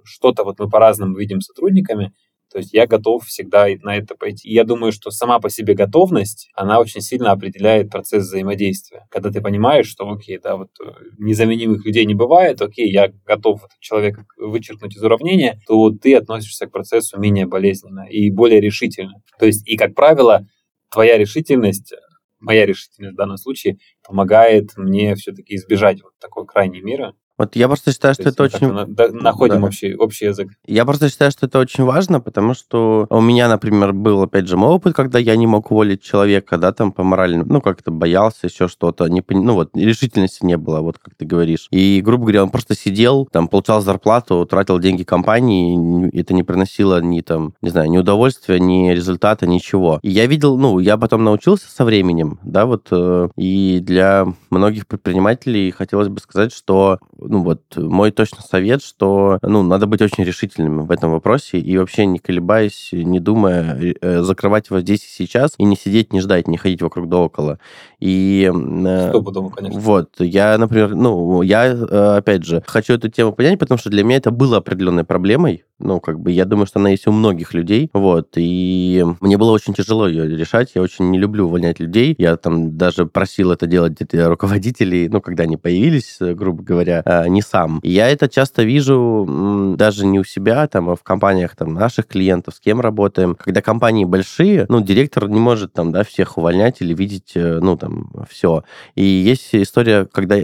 что-то 0.03 0.43
вот 0.43 0.59
мы 0.59 0.69
по-разному 0.69 1.17
видим 1.17 1.41
с 1.41 1.47
сотрудниками, 1.47 2.13
то 2.51 2.57
есть 2.57 2.73
я 2.73 2.85
готов 2.85 3.25
всегда 3.25 3.67
на 3.81 3.95
это 3.95 4.15
пойти. 4.15 4.49
И 4.49 4.53
я 4.53 4.65
думаю, 4.65 4.91
что 4.91 5.09
сама 5.09 5.39
по 5.39 5.49
себе 5.49 5.73
готовность, 5.73 6.49
она 6.53 6.79
очень 6.79 6.99
сильно 6.99 7.31
определяет 7.31 7.89
процесс 7.89 8.25
взаимодействия. 8.25 9.07
Когда 9.09 9.31
ты 9.31 9.39
понимаешь, 9.39 9.87
что, 9.87 10.09
окей, 10.09 10.37
да, 10.37 10.57
вот 10.57 10.69
э, 10.83 10.91
незаменимых 11.17 11.85
людей 11.85 12.05
не 12.05 12.13
бывает, 12.13 12.61
окей, 12.61 12.91
я 12.91 13.09
готов 13.25 13.61
человека 13.79 14.25
вычеркнуть 14.37 14.97
из 14.97 15.01
уравнения, 15.01 15.59
то 15.65 15.91
ты 15.91 16.13
относишься 16.13 16.67
к 16.67 16.71
процессу 16.71 17.17
менее 17.17 17.45
болезненно 17.45 18.05
и 18.09 18.29
более 18.29 18.59
решительно. 18.59 19.21
То 19.39 19.45
есть, 19.45 19.65
и, 19.65 19.77
как 19.77 19.95
правило, 19.95 20.45
твоя 20.89 21.17
решительность 21.17 21.93
моя 22.41 22.65
решительность 22.65 23.13
в 23.13 23.17
данном 23.17 23.37
случае 23.37 23.77
помогает 24.03 24.71
мне 24.77 25.15
все-таки 25.15 25.55
избежать 25.55 26.01
вот 26.03 26.13
такой 26.19 26.45
крайней 26.45 26.81
меры. 26.81 27.13
Вот 27.41 27.55
я 27.55 27.67
просто 27.67 27.91
считаю, 27.91 28.13
что 28.13 28.29
это 28.29 28.43
очень... 28.43 28.71
находим 29.13 29.61
да. 29.61 29.67
общий, 29.67 29.95
общий 29.95 30.25
язык. 30.25 30.49
Я 30.67 30.85
просто 30.85 31.09
считаю, 31.09 31.31
что 31.31 31.47
это 31.47 31.57
очень 31.57 31.83
важно, 31.83 32.19
потому 32.19 32.53
что 32.53 33.07
у 33.09 33.19
меня, 33.19 33.49
например, 33.49 33.93
был, 33.93 34.21
опять 34.21 34.47
же, 34.47 34.57
мой 34.57 34.69
опыт, 34.69 34.93
когда 34.93 35.17
я 35.17 35.35
не 35.35 35.47
мог 35.47 35.71
уволить 35.71 36.03
человека, 36.03 36.59
да, 36.59 36.71
там, 36.71 36.91
по 36.91 37.01
моральному, 37.01 37.51
ну, 37.51 37.59
как-то 37.59 37.89
боялся, 37.89 38.45
еще 38.45 38.67
что-то, 38.67 39.07
не, 39.07 39.23
ну, 39.27 39.55
вот, 39.55 39.71
решительности 39.75 40.45
не 40.45 40.55
было, 40.55 40.81
вот, 40.81 40.99
как 40.99 41.15
ты 41.15 41.25
говоришь. 41.25 41.67
И, 41.71 42.01
грубо 42.05 42.25
говоря, 42.25 42.43
он 42.43 42.51
просто 42.51 42.75
сидел, 42.75 43.27
там, 43.31 43.47
получал 43.47 43.81
зарплату, 43.81 44.45
тратил 44.45 44.77
деньги 44.77 45.01
компании, 45.01 46.15
это 46.15 46.35
не 46.35 46.43
приносило 46.43 47.01
ни, 47.01 47.21
там, 47.21 47.55
не 47.63 47.71
знаю, 47.71 47.89
ни 47.89 47.97
удовольствия, 47.97 48.59
ни 48.59 48.91
результата, 48.91 49.47
ничего. 49.47 49.99
И 50.03 50.11
я 50.11 50.27
видел, 50.27 50.57
ну, 50.59 50.77
я 50.77 50.95
потом 50.95 51.23
научился 51.23 51.65
со 51.71 51.85
временем, 51.85 52.37
да, 52.43 52.67
вот, 52.67 52.89
э, 52.91 53.29
и 53.35 53.79
для 53.81 54.27
многих 54.51 54.85
предпринимателей 54.85 55.71
хотелось 55.71 56.09
бы 56.09 56.19
сказать, 56.19 56.53
что 56.53 56.99
ну 57.31 57.43
вот 57.43 57.61
мой 57.77 58.11
точно 58.11 58.41
совет, 58.41 58.83
что 58.83 59.39
ну 59.41 59.63
надо 59.63 59.87
быть 59.87 60.01
очень 60.01 60.23
решительным 60.23 60.85
в 60.85 60.91
этом 60.91 61.11
вопросе 61.11 61.59
и 61.59 61.77
вообще 61.77 62.05
не 62.05 62.19
колебаясь, 62.19 62.89
не 62.91 63.19
думая, 63.19 63.95
э, 64.01 64.21
закрывать 64.21 64.69
его 64.69 64.81
здесь 64.81 65.03
и 65.05 65.23
сейчас 65.23 65.53
и 65.57 65.63
не 65.63 65.77
сидеть, 65.77 66.11
не 66.11 66.19
ждать, 66.19 66.47
не 66.47 66.57
ходить 66.57 66.81
вокруг 66.81 67.07
да 67.07 67.17
около. 67.17 67.57
И 68.01 68.51
э, 68.51 69.09
Стопудово, 69.09 69.49
конечно. 69.49 69.79
Вот, 69.79 70.09
я, 70.19 70.57
например, 70.57 70.95
ну 70.95 71.43
я 71.43 71.67
э, 71.67 72.15
опять 72.17 72.43
же 72.43 72.63
хочу 72.65 72.93
эту 72.93 73.09
тему 73.09 73.31
понять, 73.31 73.59
потому 73.59 73.77
что 73.77 73.91
для 73.91 74.03
меня 74.03 74.17
это 74.17 74.31
было 74.31 74.57
определенной 74.57 75.03
проблемой, 75.03 75.63
ну, 75.83 75.99
как 75.99 76.19
бы, 76.19 76.31
я 76.31 76.45
думаю, 76.45 76.65
что 76.65 76.79
она 76.79 76.89
есть 76.89 77.07
у 77.07 77.11
многих 77.11 77.53
людей, 77.53 77.89
вот, 77.93 78.29
и 78.35 79.03
мне 79.19 79.37
было 79.37 79.51
очень 79.51 79.73
тяжело 79.73 80.07
ее 80.07 80.27
решать, 80.37 80.71
я 80.75 80.81
очень 80.81 81.09
не 81.09 81.17
люблю 81.17 81.45
увольнять 81.45 81.79
людей, 81.79 82.15
я 82.17 82.37
там 82.37 82.77
даже 82.77 83.05
просил 83.05 83.51
это 83.51 83.67
делать 83.67 83.97
руководителей, 84.13 85.09
ну, 85.09 85.21
когда 85.21 85.43
они 85.43 85.57
появились, 85.57 86.17
грубо 86.19 86.63
говоря, 86.63 87.01
а, 87.05 87.27
не 87.27 87.41
сам. 87.41 87.79
И 87.79 87.91
я 87.91 88.09
это 88.09 88.29
часто 88.29 88.63
вижу 88.63 89.75
даже 89.77 90.05
не 90.05 90.19
у 90.19 90.23
себя, 90.23 90.67
там, 90.67 90.89
а 90.89 90.95
в 90.95 91.03
компаниях 91.03 91.55
там 91.55 91.73
наших 91.73 92.07
клиентов, 92.07 92.55
с 92.55 92.59
кем 92.59 92.79
работаем, 92.79 93.35
когда 93.35 93.61
компании 93.61 94.05
большие, 94.05 94.65
ну, 94.69 94.81
директор 94.81 95.27
не 95.27 95.39
может 95.39 95.73
там, 95.73 95.91
да, 95.91 96.03
всех 96.03 96.37
увольнять 96.37 96.81
или 96.81 96.93
видеть, 96.93 97.31
э, 97.35 97.59
ну, 97.61 97.77
там, 97.77 97.90
все. 98.29 98.63
И 98.95 99.03
есть 99.03 99.49
история, 99.53 100.05
когда 100.05 100.37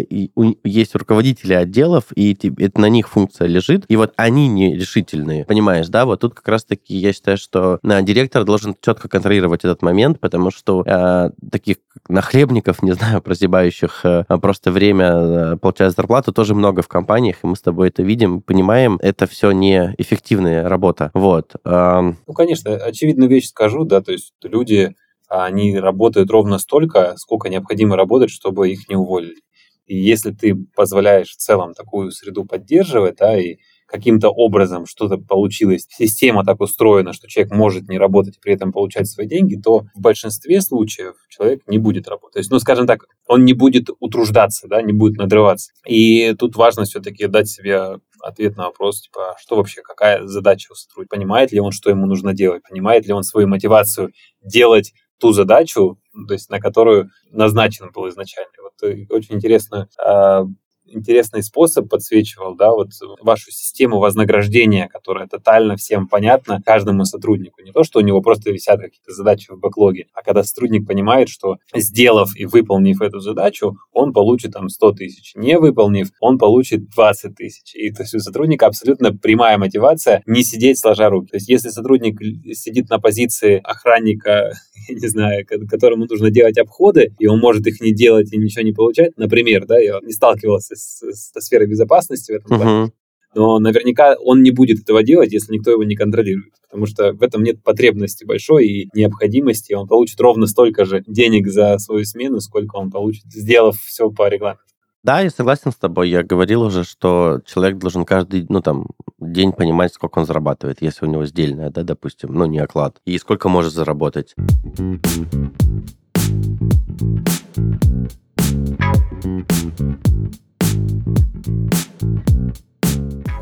есть 0.64 0.96
руководители 0.96 1.54
отделов, 1.54 2.06
и 2.16 2.38
это 2.58 2.82
на 2.82 2.90
них 2.90 3.08
функция 3.08 3.48
лежит, 3.48 3.86
и 3.88 3.96
вот 3.96 4.14
они 4.16 4.48
не 4.48 4.76
решительны 4.76 5.28
правильные. 5.28 5.46
Понимаешь, 5.46 5.88
да? 5.88 6.06
Вот 6.06 6.22
тут 6.22 6.34
как 6.34 6.48
раз-таки 6.48 6.96
я 6.96 7.14
считаю, 7.14 7.38
что 7.38 7.80
э, 7.84 8.02
директор 8.04 8.44
должен 8.44 8.76
четко 8.82 9.10
контролировать 9.10 9.64
этот 9.64 9.82
момент, 9.82 10.20
потому 10.20 10.52
что 10.52 10.84
э, 10.86 11.30
таких 11.52 11.78
нахлебников, 12.10 12.82
не 12.82 12.94
знаю, 12.94 13.22
прозябающих 13.24 14.02
э, 14.06 14.24
просто 14.42 14.72
время 14.72 15.06
э, 15.06 15.58
получая 15.58 15.90
зарплату, 15.90 16.32
тоже 16.32 16.56
много 16.56 16.82
в 16.82 16.88
компаниях, 16.88 17.38
и 17.44 17.48
мы 17.48 17.56
с 17.56 17.62
тобой 17.62 17.90
это 17.90 18.04
видим, 18.04 18.42
понимаем, 18.42 18.98
это 19.02 19.28
все 19.28 19.52
не 19.52 19.94
эффективная 19.98 20.68
работа. 20.68 21.12
Вот. 21.14 21.56
Э, 21.66 22.14
ну, 22.26 22.34
конечно, 22.34 22.76
очевидную 22.76 23.30
вещь 23.30 23.50
скажу, 23.50 23.84
да, 23.84 24.02
то 24.02 24.12
есть 24.12 24.34
люди, 24.44 24.96
они 25.28 25.78
работают 25.78 26.32
ровно 26.32 26.58
столько, 26.58 27.16
сколько 27.18 27.50
необходимо 27.50 27.96
работать, 27.96 28.30
чтобы 28.30 28.70
их 28.70 28.88
не 28.90 28.96
уволили. 28.96 29.42
И 29.86 29.98
если 29.98 30.32
ты 30.32 30.56
позволяешь 30.76 31.30
в 31.30 31.38
целом 31.38 31.74
такую 31.74 32.12
среду 32.12 32.46
поддерживать, 32.46 33.16
да, 33.18 33.40
и 33.40 33.58
каким-то 33.88 34.30
образом 34.30 34.86
что-то 34.86 35.18
получилось, 35.18 35.88
система 35.90 36.44
так 36.44 36.60
устроена, 36.60 37.14
что 37.14 37.28
человек 37.28 37.54
может 37.54 37.88
не 37.88 37.98
работать 37.98 38.38
при 38.42 38.54
этом 38.54 38.74
получать 38.74 39.08
свои 39.08 39.28
деньги, 39.28 39.56
то 39.56 39.86
в 39.96 40.02
большинстве 40.02 40.60
случаев 40.62 41.16
человек 41.30 41.62
не 41.68 41.78
будет 41.78 42.08
работать. 42.10 42.34
То 42.34 42.40
есть, 42.40 42.52
ну, 42.52 42.60
скажем 42.60 42.86
так, 42.86 43.06
он 43.28 43.46
не 43.46 43.54
будет 43.54 43.88
утруждаться, 44.00 44.68
да, 44.68 44.82
не 44.82 44.92
будет 44.92 45.18
надрываться. 45.18 45.72
И 45.88 46.34
тут 46.34 46.58
важно 46.58 46.84
все-таки 46.84 47.28
дать 47.28 47.48
себе 47.50 48.00
ответ 48.22 48.58
на 48.58 48.66
вопрос, 48.66 49.04
типа, 49.04 49.38
что 49.40 49.56
вообще, 49.56 49.82
какая 49.82 50.26
задача 50.26 50.74
у 50.74 50.76
сотрудника, 50.76 51.16
понимает 51.16 51.54
ли 51.54 51.62
он, 51.62 51.72
что 51.72 51.90
ему 51.90 52.08
нужно 52.08 52.34
делать, 52.34 52.64
понимает 52.68 53.08
ли 53.08 53.14
он 53.14 53.24
свою 53.24 53.48
мотивацию 53.48 54.12
делать 54.44 54.92
ту 55.20 55.32
задачу, 55.32 55.98
то 56.28 56.34
есть 56.34 56.50
на 56.50 56.60
которую 56.60 57.10
назначен 57.32 57.92
был 57.92 58.08
изначально. 58.10 58.52
Вот 58.62 58.90
э, 58.90 59.06
очень 59.10 59.36
интересно 59.36 59.90
а, 60.04 60.46
интересный 60.90 61.44
способ 61.44 61.90
подсвечивал, 61.90 62.56
да, 62.56 62.72
вот 62.72 62.90
вашу 63.22 63.52
систему 63.52 64.00
вознаграждения, 64.00 64.88
которая 64.88 65.28
тотально 65.28 65.76
всем 65.76 66.08
понятна 66.08 66.62
каждому 66.66 67.06
сотруднику. 67.06 67.62
Не 67.62 67.72
то, 67.72 67.84
что 67.84 68.00
у 68.00 68.02
него 68.02 68.22
просто 68.22 68.52
висят 68.52 68.80
какие-то 68.80 69.12
задачи 69.14 69.52
в 69.52 69.60
бэклоге, 69.60 70.08
а 70.14 70.24
когда 70.24 70.44
сотрудник 70.44 70.88
понимает, 70.88 71.30
что 71.30 71.58
сделав 71.74 72.36
и 72.36 72.46
выполнив 72.46 73.02
эту 73.02 73.20
задачу, 73.20 73.78
он 73.92 74.14
получит 74.14 74.54
там 74.54 74.70
100 74.70 74.92
тысяч. 74.94 75.34
Не 75.36 75.60
выполнив, 75.60 76.10
он 76.20 76.38
получит 76.38 76.90
20 76.90 77.36
тысяч. 77.36 77.76
И 77.76 77.92
то 77.92 78.04
есть 78.04 78.16
у 78.16 78.20
сотрудника 78.20 78.68
абсолютно 78.68 79.14
прямая 79.14 79.58
мотивация 79.58 80.24
не 80.26 80.44
сидеть 80.44 80.80
сложа 80.80 81.10
руки. 81.10 81.32
То 81.32 81.38
есть 81.38 81.50
если 81.50 81.70
сотрудник 81.70 82.20
сидит 82.56 82.90
на 82.90 83.00
позиции 83.00 83.60
охранника, 83.64 84.54
я 84.88 84.96
не 85.02 85.08
знаю, 85.08 85.46
которому 85.70 86.06
нужно 86.06 86.30
делать 86.30 86.58
обходы, 86.58 87.14
и 87.20 87.28
он 87.28 87.40
может 87.40 87.66
их 87.68 87.82
не 87.82 87.94
делать 87.94 88.32
и 88.34 88.38
ничего 88.38 88.64
не 88.64 88.74
получать, 88.74 89.18
например, 89.18 89.66
да, 89.66 89.80
я 89.80 90.00
не 90.04 90.14
сталкивался 90.14 90.76
с, 90.76 91.04
со 91.12 91.42
сферой 91.42 91.68
безопасности 91.68 92.32
в 92.32 92.36
этом 92.36 92.58
плане. 92.58 92.72
Uh-huh. 92.72 92.92
но 93.36 93.60
наверняка 93.60 94.16
он 94.20 94.42
не 94.42 94.52
будет 94.52 94.82
этого 94.82 95.04
делать, 95.04 95.32
если 95.32 95.54
никто 95.54 95.72
его 95.72 95.84
не 95.84 95.96
контролирует, 95.96 96.54
потому 96.64 96.86
что 96.86 97.14
в 97.14 97.22
этом 97.22 97.44
нет 97.44 97.64
потребности 97.64 98.26
большой 98.26 98.68
и 98.68 98.90
необходимости, 98.94 99.74
он 99.74 99.88
получит 99.88 100.20
ровно 100.20 100.48
столько 100.48 100.86
же 100.86 101.04
денег 101.08 101.48
за 101.48 101.78
свою 101.80 102.06
смену, 102.06 102.40
сколько 102.40 102.76
он 102.76 102.92
получит, 102.92 103.26
сделав 103.26 103.78
все 103.80 104.10
по 104.10 104.28
регламенту. 104.28 104.67
Да, 105.08 105.22
я 105.22 105.30
согласен 105.30 105.72
с 105.72 105.78
тобой. 105.78 106.10
Я 106.10 106.22
говорил 106.22 106.64
уже, 106.64 106.84
что 106.84 107.40
человек 107.46 107.78
должен 107.78 108.04
каждый, 108.04 108.46
ну, 108.50 108.60
там, 108.60 108.88
день 109.20 109.54
понимать, 109.54 109.94
сколько 109.94 110.20
он 110.20 110.26
зарабатывает, 110.26 110.82
если 110.82 111.06
у 111.06 111.08
него 111.08 111.26
сдельная, 111.26 111.70
да, 111.70 111.84
допустим, 111.84 112.34
ну, 112.34 112.46
не 112.46 112.60
оклад, 112.60 112.98
и 113.06 113.18
сколько 113.18 113.48
может 113.48 113.72
заработать. 113.72 114.36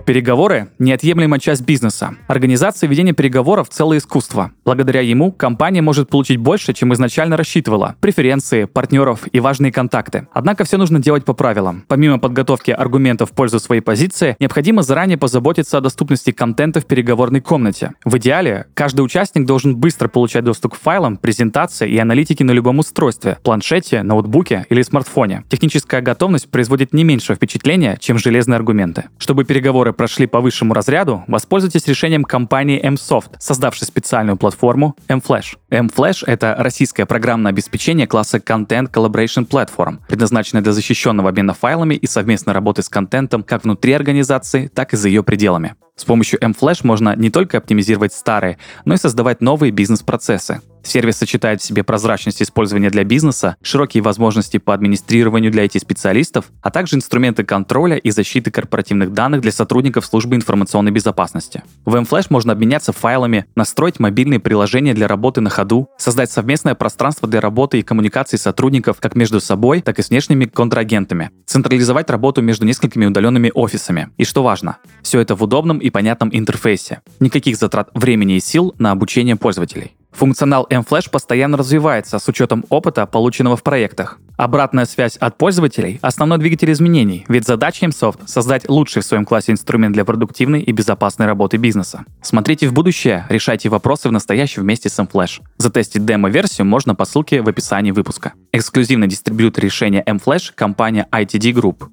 Переговоры– 0.05 0.69
неотъемлемая 0.77 1.39
часть 1.39 1.65
бизнеса. 1.65 2.15
Организация 2.27 2.87
ведения 2.87 3.13
переговоров– 3.13 3.69
целое 3.71 3.97
искусство. 3.97 4.51
Благодаря 4.63 5.01
ему 5.01 5.31
компания 5.31 5.81
может 5.81 6.09
получить 6.09 6.37
больше, 6.37 6.73
чем 6.73 6.93
изначально 6.93 7.37
рассчитывала. 7.37 7.95
Преференции, 8.01 8.65
партнеров 8.65 9.21
и 9.31 9.39
важные 9.39 9.71
контакты. 9.71 10.27
Однако 10.31 10.63
все 10.63 10.77
нужно 10.77 10.99
делать 10.99 11.25
по 11.25 11.33
правилам. 11.33 11.85
Помимо 11.87 12.19
подготовки 12.19 12.69
аргументов 12.69 13.31
в 13.31 13.33
пользу 13.33 13.59
своей 13.59 13.81
позиции, 13.81 14.35
необходимо 14.39 14.83
заранее 14.83 15.17
позаботиться 15.17 15.79
о 15.79 15.81
доступности 15.81 16.29
контента 16.29 16.81
в 16.81 16.85
переговорной 16.85 17.41
комнате. 17.41 17.93
В 18.03 18.15
идеале, 18.17 18.67
каждый 18.75 19.01
участник 19.01 19.47
должен 19.47 19.75
быстро 19.75 20.07
получать 20.07 20.43
доступ 20.43 20.75
к 20.75 20.79
файлам, 20.79 21.17
презентации 21.17 21.89
и 21.89 21.97
аналитике 21.97 22.43
на 22.43 22.51
любом 22.51 22.77
устройстве– 22.77 23.39
планшете, 23.43 24.03
ноутбуке 24.03 24.67
или 24.69 24.83
смартфоне. 24.83 25.45
Техническая 25.49 26.01
готовность 26.01 26.51
производит 26.51 26.93
не 26.93 27.03
меньше 27.03 27.33
впечатления, 27.33 27.97
чем 27.99 28.19
железные 28.19 28.57
аргументы. 28.57 29.05
Чтобы 29.17 29.45
переговоры 29.45 29.94
прошли 29.95 30.27
по 30.27 30.41
высшему 30.41 30.73
разряду, 30.73 31.23
воспользуйтесь 31.27 31.87
решением 31.87 32.23
компании 32.23 32.83
MSoft, 32.83 33.31
создавшей 33.39 33.87
специальную 33.87 34.37
платформу 34.37 34.95
MFlash. 35.07 35.57
MFlash— 35.71 36.23
это 36.27 36.55
российское 36.59 37.05
программное 37.05 37.51
обеспечение 37.51 38.07
класса 38.07 38.37
Content 38.37 38.91
Collaboration 38.91 39.47
Platform, 39.47 39.99
предназначенное 40.07 40.61
для 40.61 40.73
защищенного 40.73 41.29
обмена 41.29 41.53
файлами 41.53 41.95
и 41.95 42.07
совместной 42.07 42.53
работы 42.53 42.83
с 42.83 42.89
контентом 42.89 43.43
как 43.43 43.63
внутри 43.63 43.93
организации, 43.93 44.67
так 44.67 44.93
и 44.93 44.97
за 44.97 45.07
ее 45.07 45.23
пределами. 45.23 45.75
С 45.95 46.03
помощью 46.03 46.39
MFlash 46.39 46.81
можно 46.83 47.15
не 47.15 47.29
только 47.29 47.57
оптимизировать 47.57 48.13
старые, 48.13 48.57
но 48.83 48.95
и 48.95 48.97
создавать 48.97 49.41
новые 49.41 49.71
бизнес-процессы. 49.71 50.61
Сервис 50.85 51.17
сочетает 51.17 51.61
в 51.61 51.63
себе 51.63 51.83
прозрачность 51.83 52.41
использования 52.41 52.91
для 52.91 53.03
бизнеса, 53.03 53.57
широкие 53.63 54.03
возможности 54.03 54.57
по 54.57 54.73
администрированию 54.73 55.51
для 55.51 55.65
IT-специалистов, 55.65 56.45
а 56.61 56.69
также 56.69 56.95
инструменты 56.95 57.43
контроля 57.43 57.97
и 57.97 58.11
защиты 58.11 58.51
корпоративных 58.51 59.11
данных 59.11 59.41
для 59.41 59.51
сотрудников 59.51 60.05
службы 60.05 60.35
информационной 60.35 60.91
безопасности. 60.91 61.63
В 61.85 61.95
MFlash 61.95 62.27
можно 62.29 62.53
обменяться 62.53 62.93
файлами, 62.93 63.45
настроить 63.55 63.99
мобильные 63.99 64.39
приложения 64.39 64.93
для 64.93 65.07
работы 65.07 65.41
на 65.41 65.49
ходу, 65.49 65.89
создать 65.97 66.31
совместное 66.31 66.75
пространство 66.75 67.27
для 67.27 67.41
работы 67.41 67.79
и 67.79 67.83
коммуникации 67.83 68.37
сотрудников 68.37 68.97
как 68.99 69.15
между 69.15 69.41
собой, 69.41 69.81
так 69.81 69.97
и 69.97 70.03
с 70.03 70.11
внешними 70.11 70.45
контрагентами, 70.45 71.31
централизовать 71.47 72.11
работу 72.11 72.43
между 72.43 72.65
несколькими 72.65 73.07
удаленными 73.07 73.51
офисами. 73.53 74.09
И 74.17 74.23
что 74.23 74.43
важно, 74.43 74.77
все 75.01 75.19
это 75.19 75.35
в 75.35 75.41
удобном 75.41 75.79
и 75.79 75.89
понятном 75.89 76.29
интерфейсе. 76.31 77.01
Никаких 77.19 77.57
затрат 77.57 77.89
времени 77.95 78.35
и 78.35 78.39
сил 78.39 78.75
на 78.77 78.91
обучение 78.91 79.35
пользователей. 79.35 79.95
Функционал 80.15 80.65
mFlash 80.69 81.09
постоянно 81.09 81.57
развивается 81.57 82.19
с 82.19 82.27
учетом 82.29 82.63
опыта, 82.69 83.05
полученного 83.05 83.57
в 83.57 83.63
проектах. 83.63 84.17
Обратная 84.37 84.85
связь 84.85 85.17
от 85.17 85.37
пользователей– 85.37 85.99
основной 86.01 86.37
двигатель 86.37 86.71
изменений, 86.71 87.25
ведь 87.27 87.45
задача 87.45 87.85
MSoft– 87.85 88.19
создать 88.25 88.69
лучший 88.69 89.01
в 89.01 89.05
своем 89.05 89.25
классе 89.25 89.51
инструмент 89.51 89.93
для 89.93 90.05
продуктивной 90.05 90.61
и 90.61 90.71
безопасной 90.71 91.25
работы 91.25 91.57
бизнеса. 91.57 92.05
Смотрите 92.21 92.67
в 92.67 92.73
будущее, 92.73 93.25
решайте 93.29 93.69
вопросы 93.69 94.07
в 94.07 94.11
настоящем 94.11 94.61
вместе 94.63 94.89
с 94.89 94.97
mFlash. 94.99 95.41
Затестить 95.57 96.05
демо-версию 96.05 96.65
можно 96.65 96.95
по 96.95 97.05
ссылке 97.05 97.41
в 97.41 97.49
описании 97.49 97.91
выпуска. 97.91 98.33
Эксклюзивный 98.53 99.07
дистрибьютор 99.07 99.63
решения 99.63 100.03
mFlash– 100.05 100.51
компания 100.55 101.07
ITD 101.11 101.51
Group. 101.53 101.89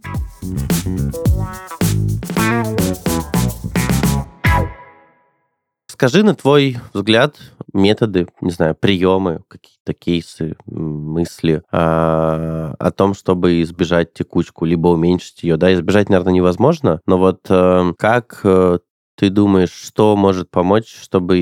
Скажи, 6.03 6.25
на 6.25 6.35
твой 6.35 6.79
взгляд, 6.93 7.37
методы, 7.73 8.27
не 8.41 8.51
знаю, 8.51 8.75
приемы, 8.75 9.45
какие-то 9.47 9.95
кейсы, 9.95 10.57
мысли 10.67 11.63
а, 11.71 12.75
о 12.77 12.91
том, 12.91 13.15
чтобы 13.15 13.63
избежать 13.63 14.13
текучку, 14.13 14.65
либо 14.65 14.89
уменьшить 14.89 15.45
ее. 15.45 15.57
Да, 15.57 15.73
избежать, 15.73 16.09
наверное, 16.09 16.33
невозможно, 16.33 17.01
но 17.07 17.19
вот 17.19 17.43
а, 17.49 17.93
как 17.97 18.41
э, 18.43 18.81
ты 19.17 19.31
думаешь, 19.31 19.71
что 19.71 20.17
может 20.17 20.51
помочь, 20.51 20.93
чтобы 21.01 21.39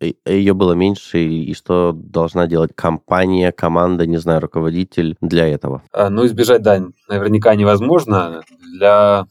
ее 0.00 0.54
было 0.54 0.74
меньше, 0.74 1.24
и 1.24 1.52
что 1.54 1.90
должна 1.92 2.46
делать 2.46 2.70
компания, 2.76 3.50
команда, 3.50 4.06
не 4.06 4.18
знаю, 4.18 4.40
руководитель 4.40 5.16
для 5.20 5.48
этого? 5.48 5.82
А, 5.90 6.10
ну, 6.10 6.24
избежать, 6.26 6.62
да, 6.62 6.80
наверняка 7.08 7.56
невозможно. 7.56 8.42
Для 8.72 9.26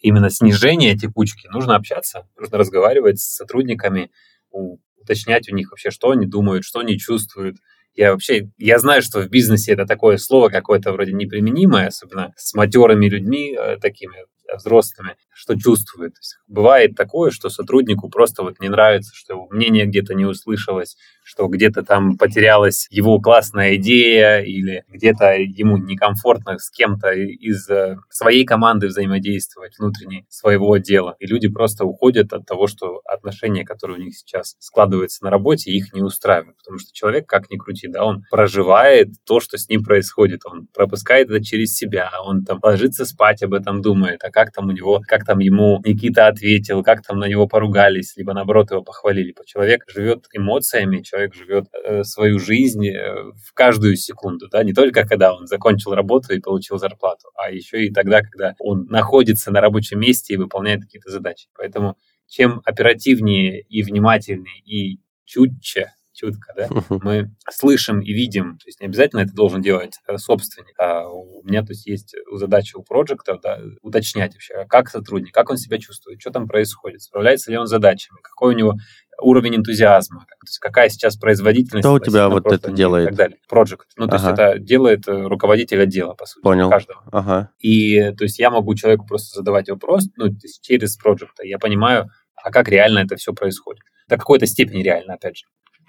именно 0.00 0.30
снижения 0.30 0.96
текучки 0.96 1.48
нужно 1.48 1.76
общаться, 1.76 2.26
нужно 2.36 2.58
разговаривать 2.58 3.20
с 3.20 3.36
сотрудниками, 3.36 4.10
уточнять 4.50 5.50
у 5.50 5.54
них 5.54 5.70
вообще, 5.70 5.90
что 5.90 6.10
они 6.10 6.26
думают, 6.26 6.64
что 6.64 6.80
они 6.80 6.98
чувствуют. 6.98 7.56
Я 7.94 8.12
вообще, 8.12 8.50
я 8.58 8.78
знаю, 8.78 9.02
что 9.02 9.20
в 9.20 9.28
бизнесе 9.28 9.72
это 9.72 9.86
такое 9.86 10.18
слово 10.18 10.50
какое-то 10.50 10.92
вроде 10.92 11.12
неприменимое, 11.12 11.88
особенно 11.88 12.32
с 12.36 12.54
матерыми 12.54 13.08
людьми, 13.08 13.56
э, 13.58 13.76
такими 13.78 14.26
взрослыми, 14.56 15.16
что 15.38 15.56
чувствует. 15.56 16.16
Есть 16.18 16.38
бывает 16.48 16.96
такое, 16.96 17.30
что 17.30 17.50
сотруднику 17.50 18.08
просто 18.08 18.42
вот 18.42 18.58
не 18.60 18.68
нравится, 18.68 19.12
что 19.14 19.34
его 19.34 19.46
мнение 19.50 19.86
где-то 19.86 20.14
не 20.14 20.24
услышалось, 20.24 20.96
что 21.22 21.46
где-то 21.46 21.82
там 21.82 22.16
потерялась 22.16 22.86
его 22.90 23.20
классная 23.20 23.76
идея 23.76 24.40
или 24.40 24.84
где-то 24.88 25.34
ему 25.34 25.76
некомфортно 25.76 26.58
с 26.58 26.70
кем-то 26.70 27.12
из 27.12 27.68
э, 27.68 27.96
своей 28.08 28.46
команды 28.46 28.88
взаимодействовать 28.88 29.78
внутренней 29.78 30.24
своего 30.30 30.72
отдела. 30.72 31.16
И 31.18 31.26
люди 31.26 31.48
просто 31.48 31.84
уходят 31.84 32.32
от 32.32 32.46
того, 32.46 32.66
что 32.66 33.02
отношения, 33.04 33.64
которые 33.64 33.98
у 33.98 34.02
них 34.02 34.16
сейчас 34.16 34.56
складываются 34.58 35.22
на 35.22 35.30
работе, 35.30 35.70
их 35.70 35.92
не 35.92 36.00
устраивают. 36.00 36.56
Потому 36.56 36.78
что 36.78 36.92
человек, 36.94 37.26
как 37.26 37.50
ни 37.50 37.58
крути, 37.58 37.88
да, 37.88 38.04
он 38.04 38.24
проживает 38.30 39.08
то, 39.26 39.40
что 39.40 39.58
с 39.58 39.68
ним 39.68 39.84
происходит. 39.84 40.46
Он 40.46 40.66
пропускает 40.72 41.28
это 41.28 41.44
через 41.44 41.74
себя, 41.74 42.10
он 42.24 42.44
там 42.44 42.58
ложится 42.62 43.04
спать, 43.04 43.42
об 43.42 43.52
этом 43.52 43.82
думает, 43.82 44.24
а 44.24 44.30
как 44.30 44.50
там 44.52 44.68
у 44.68 44.72
него, 44.72 45.02
как 45.06 45.26
там 45.28 45.40
ему 45.40 45.78
Никита 45.84 46.26
ответил, 46.26 46.82
как 46.82 47.02
там 47.02 47.18
на 47.18 47.26
него 47.26 47.46
поругались, 47.46 48.16
либо 48.16 48.32
наоборот 48.32 48.70
его 48.70 48.82
похвалили. 48.82 49.34
Человек 49.44 49.84
живет 49.86 50.24
эмоциями, 50.32 51.02
человек 51.02 51.34
живет 51.34 51.66
э, 51.84 52.02
свою 52.02 52.38
жизнь 52.38 52.86
э, 52.88 53.14
в 53.46 53.52
каждую 53.52 53.96
секунду, 53.96 54.48
да, 54.48 54.64
не 54.64 54.72
только 54.72 55.06
когда 55.06 55.34
он 55.34 55.46
закончил 55.46 55.94
работу 55.94 56.32
и 56.32 56.40
получил 56.40 56.78
зарплату, 56.78 57.28
а 57.36 57.50
еще 57.50 57.84
и 57.84 57.92
тогда, 57.92 58.22
когда 58.22 58.54
он 58.58 58.86
находится 58.86 59.50
на 59.50 59.60
рабочем 59.60 60.00
месте 60.00 60.32
и 60.32 60.38
выполняет 60.38 60.80
какие-то 60.80 61.10
задачи. 61.10 61.48
Поэтому 61.54 61.98
чем 62.26 62.62
оперативнее 62.64 63.60
и 63.60 63.82
внимательнее 63.82 64.62
и 64.64 64.98
чутче 65.26 65.92
чутко, 66.18 66.52
да, 66.56 66.68
мы 67.02 67.30
слышим 67.50 68.00
и 68.00 68.12
видим, 68.12 68.58
то 68.58 68.66
есть 68.66 68.80
не 68.80 68.86
обязательно 68.86 69.20
это 69.20 69.32
должен 69.32 69.62
делать 69.62 69.94
э, 70.08 70.18
собственник, 70.18 70.74
а 70.78 71.08
у 71.08 71.42
меня, 71.44 71.62
то 71.62 71.70
есть, 71.70 71.86
есть 71.86 72.14
задача 72.32 72.76
у 72.76 72.82
проекта, 72.82 73.38
да, 73.42 73.60
уточнять 73.82 74.34
вообще, 74.34 74.54
а 74.54 74.66
как 74.66 74.88
сотрудник, 74.88 75.32
как 75.32 75.50
он 75.50 75.56
себя 75.56 75.78
чувствует, 75.78 76.20
что 76.20 76.30
там 76.30 76.48
происходит, 76.48 77.02
справляется 77.02 77.50
ли 77.50 77.56
он 77.56 77.66
с 77.66 77.70
задачами, 77.70 78.18
какой 78.22 78.54
у 78.54 78.58
него 78.58 78.74
уровень 79.20 79.56
энтузиазма, 79.56 80.20
то 80.20 80.46
есть 80.46 80.58
какая 80.58 80.88
сейчас 80.88 81.16
производительность. 81.16 81.84
Кто 81.84 81.94
у 81.94 81.98
тебя 81.98 82.28
вот 82.28 82.46
это 82.46 82.70
делает? 82.70 83.06
И 83.06 83.08
так 83.08 83.16
далее. 83.16 83.38
Project. 83.50 83.86
Ну, 83.96 84.06
то 84.06 84.16
ага. 84.16 84.28
есть 84.28 84.40
это 84.40 84.58
делает 84.58 85.08
э, 85.08 85.26
руководитель 85.26 85.82
отдела, 85.82 86.14
по 86.14 86.26
сути, 86.26 86.42
Понял. 86.42 86.70
каждого. 86.70 87.02
Ага. 87.10 87.50
И 87.58 88.12
то 88.12 88.24
есть 88.24 88.38
я 88.38 88.50
могу 88.50 88.74
человеку 88.74 89.06
просто 89.06 89.38
задавать 89.38 89.68
вопрос, 89.68 90.06
ну, 90.16 90.26
через 90.62 90.96
Project, 90.98 91.44
я 91.44 91.58
понимаю, 91.58 92.10
а 92.36 92.50
как 92.50 92.68
реально 92.68 93.00
это 93.00 93.16
все 93.16 93.32
происходит. 93.32 93.82
До 94.08 94.16
какой-то 94.16 94.46
степени 94.46 94.82
реально, 94.82 95.14
опять 95.14 95.38
же. 95.38 95.44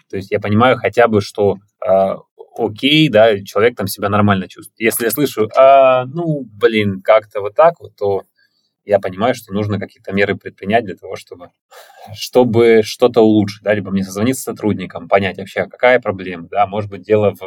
То 0.10 0.18
есть 0.18 0.32
я 0.32 0.40
понимаю 0.40 0.78
хотя 0.78 1.08
бы, 1.08 1.22
что 1.22 1.58
э, 1.86 2.16
окей, 2.58 3.10
да, 3.10 3.40
человек 3.44 3.78
там 3.78 3.88
себя 3.88 4.10
нормально 4.10 4.48
чувствует. 4.48 4.80
Если 4.80 5.06
я 5.06 5.12
слышу, 5.12 5.50
а, 5.56 6.06
ну, 6.06 6.46
блин, 6.52 7.02
как-то 7.02 7.42
вот 7.42 7.56
так 7.56 7.80
вот, 7.80 7.96
то 7.96 8.24
я 8.86 9.00
понимаю, 9.00 9.36
что 9.36 9.54
нужно 9.54 9.80
какие-то 9.80 10.12
меры 10.14 10.36
предпринять 10.36 10.86
для 10.86 10.96
того, 10.96 11.16
чтобы, 11.16 11.52
чтобы 12.14 12.82
что-то 12.84 13.22
улучшить, 13.22 13.64
да, 13.64 13.74
либо 13.74 13.92
мне 13.92 14.04
созвониться 14.04 14.42
с 14.42 14.46
сотрудником, 14.46 15.08
понять 15.08 15.38
вообще, 15.38 15.66
какая 15.68 16.00
проблема, 16.00 16.48
да, 16.50 16.66
может 16.68 16.90
быть, 16.90 17.04
дело 17.04 17.36
в, 17.36 17.40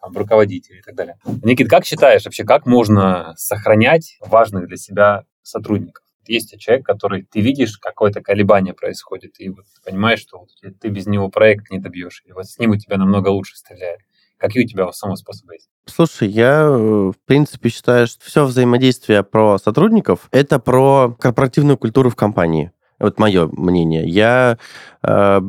там, 0.00 0.12
в 0.12 0.16
руководителе 0.16 0.80
и 0.80 0.82
так 0.82 0.94
далее. 0.94 1.16
Никит, 1.42 1.68
как 1.68 1.84
считаешь 1.84 2.24
вообще, 2.24 2.44
как 2.44 2.66
можно 2.66 3.34
сохранять 3.36 4.18
важных 4.20 4.68
для 4.68 4.76
себя 4.76 5.24
сотрудников? 5.42 6.04
Есть 6.26 6.58
человек, 6.58 6.84
который 6.84 7.22
ты 7.22 7.40
видишь, 7.40 7.78
какое-то 7.78 8.20
колебание 8.20 8.74
происходит, 8.74 9.40
и 9.40 9.48
вот 9.48 9.66
понимаешь, 9.84 10.20
что 10.20 10.38
вот 10.38 10.50
ты 10.80 10.88
без 10.88 11.06
него 11.06 11.28
проект 11.28 11.70
не 11.70 11.78
добьешь, 11.78 12.22
и 12.26 12.32
вот 12.32 12.46
с 12.46 12.58
ним 12.58 12.72
у 12.72 12.76
тебя 12.76 12.96
намного 12.96 13.28
лучше 13.28 13.56
стреляет. 13.56 14.00
Какие 14.38 14.64
у 14.64 14.66
тебя 14.66 14.90
самого 14.92 15.16
способы 15.16 15.54
есть? 15.54 15.68
Слушай, 15.84 16.28
я, 16.28 16.66
в 16.70 17.14
принципе, 17.26 17.68
считаю, 17.68 18.06
что 18.06 18.24
все 18.24 18.46
взаимодействие 18.46 19.22
про 19.22 19.58
сотрудников— 19.58 20.28
это 20.30 20.58
про 20.58 21.14
корпоративную 21.18 21.76
культуру 21.76 22.08
в 22.08 22.16
компании. 22.16 22.72
Вот 23.00 23.18
мое 23.18 23.48
мнение. 23.52 24.06
Я, 24.06 24.58
э, 25.02 25.40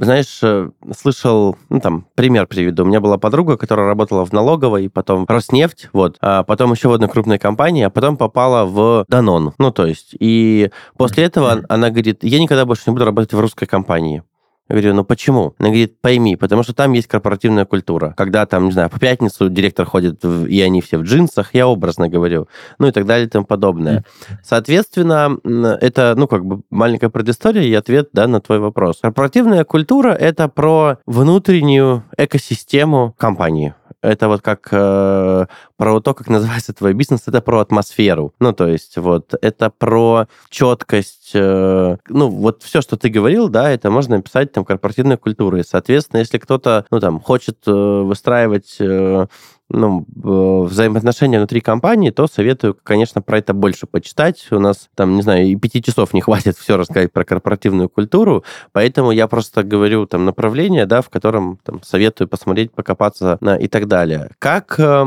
знаешь, 0.00 0.40
э, 0.42 0.70
слышал, 0.96 1.56
ну 1.68 1.80
там, 1.80 2.06
пример 2.14 2.46
приведу. 2.46 2.84
У 2.84 2.86
меня 2.86 3.00
была 3.00 3.18
подруга, 3.18 3.58
которая 3.58 3.86
работала 3.86 4.24
в 4.24 4.32
налоговой, 4.32 4.88
потом 4.88 5.26
в 5.26 5.30
Роснефть, 5.30 5.90
вот, 5.92 6.16
а 6.22 6.42
потом 6.42 6.72
еще 6.72 6.88
в 6.88 6.92
одной 6.92 7.10
крупной 7.10 7.38
компании, 7.38 7.84
а 7.84 7.90
потом 7.90 8.16
попала 8.16 8.64
в 8.64 9.04
Данон. 9.08 9.52
Ну, 9.58 9.70
то 9.70 9.86
есть, 9.86 10.16
и 10.18 10.70
после 10.96 11.24
этого 11.24 11.62
она 11.68 11.90
говорит, 11.90 12.24
я 12.24 12.40
никогда 12.40 12.64
больше 12.64 12.84
не 12.86 12.92
буду 12.94 13.04
работать 13.04 13.34
в 13.34 13.40
русской 13.40 13.66
компании. 13.66 14.22
Я 14.70 14.76
говорю, 14.76 14.94
ну 14.94 15.04
почему? 15.04 15.54
Она 15.58 15.70
говорит, 15.70 16.00
пойми, 16.00 16.36
потому 16.36 16.62
что 16.62 16.72
там 16.72 16.92
есть 16.92 17.08
корпоративная 17.08 17.64
культура. 17.64 18.14
Когда 18.16 18.46
там, 18.46 18.66
не 18.66 18.72
знаю, 18.72 18.88
по 18.88 19.00
пятницу 19.00 19.48
директор 19.48 19.84
ходит, 19.84 20.22
в, 20.22 20.46
и 20.46 20.60
они 20.60 20.80
все 20.80 20.98
в 20.98 21.02
джинсах, 21.02 21.54
я 21.54 21.66
образно 21.66 22.08
говорю, 22.08 22.46
ну 22.78 22.86
и 22.86 22.92
так 22.92 23.04
далее 23.04 23.26
и 23.26 23.28
тому 23.28 23.44
подобное. 23.44 24.04
Соответственно, 24.44 25.38
это, 25.80 26.14
ну, 26.16 26.28
как 26.28 26.46
бы 26.46 26.60
маленькая 26.70 27.08
предыстория 27.08 27.64
и 27.64 27.74
ответ, 27.74 28.10
да, 28.12 28.28
на 28.28 28.40
твой 28.40 28.60
вопрос. 28.60 29.00
Корпоративная 29.02 29.64
культура— 29.64 30.08
это 30.20 30.46
про 30.46 30.98
внутреннюю 31.04 32.04
экосистему 32.16 33.12
компании 33.18 33.74
это 34.02 34.28
вот 34.28 34.42
как 34.42 34.68
э, 34.70 35.46
про 35.80 35.98
то, 36.02 36.12
как 36.12 36.28
называется 36.28 36.74
твой 36.74 36.92
бизнес, 36.92 37.22
это 37.24 37.40
про 37.40 37.60
атмосферу. 37.60 38.34
Ну, 38.38 38.52
то 38.52 38.68
есть 38.68 38.98
вот 38.98 39.32
это 39.40 39.70
про 39.70 40.26
четкость. 40.50 41.30
Э, 41.32 41.96
ну, 42.06 42.28
вот 42.28 42.62
все, 42.62 42.82
что 42.82 42.98
ты 42.98 43.08
говорил, 43.08 43.48
да, 43.48 43.70
это 43.70 43.90
можно 43.90 44.16
написать 44.16 44.52
там 44.52 44.66
корпоративной 44.66 45.16
культурой. 45.16 45.64
Соответственно, 45.64 46.20
если 46.20 46.36
кто-то, 46.36 46.84
ну, 46.90 47.00
там, 47.00 47.18
хочет 47.18 47.60
э, 47.66 47.72
выстраивать 47.72 48.76
э, 48.78 49.26
ну, 49.70 50.04
взаимоотношения 50.14 51.38
внутри 51.38 51.60
компании, 51.60 52.10
то 52.10 52.26
советую, 52.26 52.76
конечно, 52.82 53.22
про 53.22 53.38
это 53.38 53.54
больше 53.54 53.86
почитать. 53.86 54.46
У 54.50 54.58
нас 54.58 54.88
там, 54.96 55.14
не 55.14 55.22
знаю, 55.22 55.46
и 55.46 55.56
пяти 55.56 55.82
часов 55.82 56.12
не 56.12 56.20
хватит 56.20 56.56
все 56.58 56.76
рассказать 56.76 57.12
про 57.12 57.24
корпоративную 57.24 57.88
культуру, 57.88 58.44
поэтому 58.72 59.12
я 59.12 59.28
просто 59.28 59.62
говорю 59.62 60.06
там 60.06 60.24
направление, 60.24 60.86
да, 60.86 61.02
в 61.02 61.08
котором 61.08 61.58
там, 61.64 61.82
советую 61.82 62.28
посмотреть, 62.28 62.72
покопаться 62.72 63.38
на, 63.40 63.56
и 63.56 63.68
так 63.68 63.86
далее. 63.86 64.30
Как 64.38 64.74
э, 64.78 65.04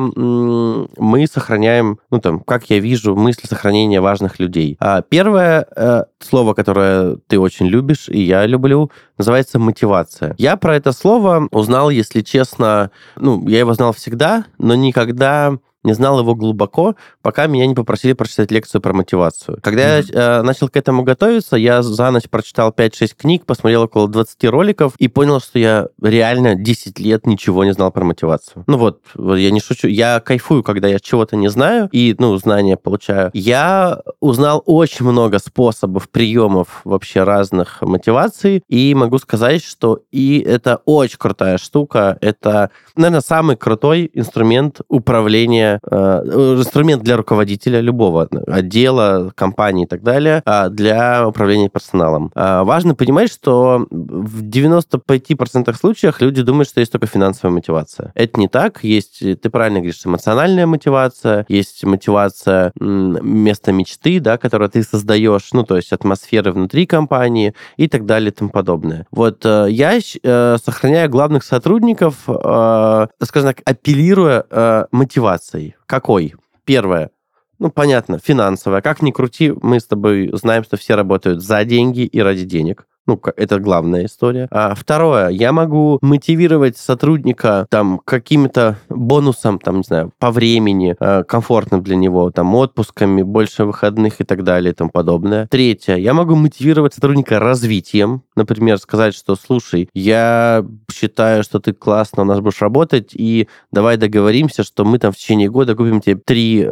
мы 0.97 1.27
сохраняем, 1.27 1.99
ну 2.09 2.19
там, 2.19 2.39
как 2.39 2.69
я 2.69 2.79
вижу 2.79 3.15
мысль 3.15 3.47
сохранения 3.47 4.01
важных 4.01 4.39
людей. 4.39 4.77
А, 4.79 5.01
первое 5.01 5.67
э, 5.75 6.03
слово, 6.19 6.53
которое 6.53 7.17
ты 7.27 7.39
очень 7.39 7.67
любишь, 7.67 8.09
и 8.09 8.21
я 8.21 8.45
люблю, 8.45 8.91
называется 9.17 9.59
мотивация. 9.59 10.35
Я 10.37 10.57
про 10.57 10.75
это 10.75 10.91
слово 10.91 11.47
узнал, 11.51 11.89
если 11.89 12.21
честно, 12.21 12.91
ну, 13.15 13.47
я 13.47 13.59
его 13.59 13.73
знал 13.73 13.93
всегда, 13.93 14.45
но 14.57 14.75
никогда 14.75 15.57
не 15.83 15.93
знал 15.93 16.19
его 16.19 16.35
глубоко, 16.35 16.95
пока 17.21 17.47
меня 17.47 17.65
не 17.67 17.75
попросили 17.75 18.13
прочитать 18.13 18.51
лекцию 18.51 18.81
про 18.81 18.93
мотивацию. 18.93 19.59
Когда 19.61 19.99
mm-hmm. 19.99 20.11
я 20.13 20.39
э, 20.39 20.41
начал 20.41 20.69
к 20.69 20.77
этому 20.77 21.03
готовиться, 21.03 21.55
я 21.55 21.81
за 21.83 22.11
ночь 22.11 22.29
прочитал 22.29 22.71
5-6 22.71 23.15
книг, 23.17 23.45
посмотрел 23.45 23.83
около 23.83 24.07
20 24.07 24.43
роликов 24.45 24.93
и 24.97 25.07
понял, 25.07 25.39
что 25.39 25.59
я 25.59 25.87
реально 26.01 26.55
10 26.55 26.99
лет 26.99 27.25
ничего 27.25 27.63
не 27.63 27.73
знал 27.73 27.91
про 27.91 28.03
мотивацию. 28.03 28.63
Ну 28.67 28.77
вот, 28.77 29.01
вот 29.15 29.35
я 29.35 29.51
не 29.51 29.59
шучу. 29.59 29.87
Я 29.87 30.19
кайфую, 30.19 30.63
когда 30.63 30.87
я 30.87 30.99
чего-то 30.99 31.35
не 31.35 31.49
знаю 31.49 31.89
и, 31.91 32.15
ну, 32.17 32.35
знания 32.37 32.77
получаю. 32.77 33.31
Я 33.33 34.01
узнал 34.19 34.63
очень 34.65 35.05
много 35.05 35.39
способов, 35.39 36.09
приемов 36.09 36.81
вообще 36.83 37.23
разных 37.23 37.81
мотиваций, 37.81 38.63
и 38.67 38.93
могу 38.95 39.17
сказать, 39.17 39.63
что 39.63 40.01
и 40.11 40.39
это 40.39 40.81
очень 40.85 41.17
крутая 41.17 41.57
штука. 41.57 42.17
Это, 42.21 42.69
наверное, 42.95 43.21
самый 43.21 43.55
крутой 43.55 44.09
инструмент 44.13 44.81
управления 44.87 45.72
Э, 45.89 46.21
инструмент 46.57 47.03
для 47.03 47.17
руководителя 47.17 47.79
любого 47.79 48.27
отдела, 48.47 49.31
компании 49.35 49.85
и 49.85 49.87
так 49.87 50.01
далее 50.01 50.41
а 50.45 50.69
для 50.69 51.27
управления 51.27 51.69
персоналом. 51.69 52.31
А 52.35 52.63
важно 52.63 52.95
понимать, 52.95 53.31
что 53.31 53.87
в 53.89 54.43
95% 54.43 55.73
случаях 55.75 56.21
люди 56.21 56.41
думают, 56.41 56.69
что 56.69 56.79
есть 56.79 56.91
только 56.91 57.07
финансовая 57.07 57.53
мотивация. 57.53 58.11
Это 58.15 58.39
не 58.39 58.47
так. 58.47 58.83
Есть, 58.83 59.19
ты 59.19 59.49
правильно 59.49 59.79
говоришь, 59.79 60.01
эмоциональная 60.05 60.65
мотивация, 60.65 61.45
есть 61.47 61.83
мотивация 61.83 62.71
места 62.79 63.71
мечты, 63.71 64.19
да, 64.19 64.37
которую 64.37 64.69
ты 64.69 64.83
создаешь, 64.83 65.49
ну, 65.53 65.63
то 65.63 65.75
есть 65.75 65.91
атмосферы 65.91 66.51
внутри 66.51 66.85
компании 66.85 67.53
и 67.77 67.87
так 67.87 68.05
далее 68.05 68.31
и 68.31 68.33
тому 68.33 68.49
подобное. 68.49 69.05
Вот 69.11 69.45
э, 69.45 69.67
я 69.69 69.97
э, 69.97 70.57
сохраняю 70.63 71.09
главных 71.09 71.43
сотрудников, 71.43 72.23
скажем 72.23 73.53
так, 73.53 73.61
апеллируя 73.65 74.87
мотивацией 74.91 75.62
категорий. 75.63 75.75
Какой? 75.85 76.35
Первое. 76.65 77.11
Ну, 77.59 77.69
понятно, 77.69 78.19
финансовая. 78.19 78.81
Как 78.81 79.01
ни 79.01 79.11
крути, 79.11 79.53
мы 79.61 79.79
с 79.79 79.85
тобой 79.85 80.29
знаем, 80.33 80.63
что 80.63 80.77
все 80.77 80.95
работают 80.95 81.41
за 81.41 81.63
деньги 81.65 82.01
и 82.01 82.19
ради 82.19 82.45
денег. 82.45 82.87
Ну, 83.05 83.21
это 83.35 83.59
главная 83.59 84.05
история. 84.05 84.47
А 84.49 84.73
второе, 84.75 85.27
я 85.27 85.51
могу 85.51 85.99
мотивировать 86.01 86.77
сотрудника 86.77 87.67
там 87.69 87.99
каким-то 88.03 88.77
бонусом, 88.87 89.59
там, 89.59 89.77
не 89.77 89.83
знаю, 89.83 90.13
по 90.19 90.31
времени, 90.31 90.95
э, 90.97 91.23
комфортным 91.25 91.83
для 91.83 91.97
него, 91.97 92.31
там, 92.31 92.55
отпусками, 92.55 93.21
больше 93.21 93.65
выходных 93.65 94.21
и 94.21 94.23
так 94.23 94.43
далее 94.43 94.71
и 94.71 94.75
тому 94.75 94.89
подобное. 94.89 95.47
Третье, 95.47 95.97
я 95.97 96.13
могу 96.13 96.35
мотивировать 96.35 96.93
сотрудника 96.93 97.39
развитием, 97.39 98.23
например, 98.37 98.77
сказать, 98.77 99.13
что, 99.13 99.35
слушай, 99.35 99.89
я 99.93 100.65
считаю, 100.89 101.43
что 101.43 101.59
ты 101.59 101.73
классно 101.73 102.21
у 102.23 102.25
нас 102.25 102.39
будешь 102.39 102.61
работать, 102.61 103.09
и 103.13 103.49
давай 103.71 103.97
договоримся, 103.97 104.63
что 104.63 104.85
мы 104.85 104.97
там 104.97 105.11
в 105.11 105.17
течение 105.17 105.49
года 105.49 105.75
купим 105.75 105.99
тебе 105.99 106.15
три 106.15 106.69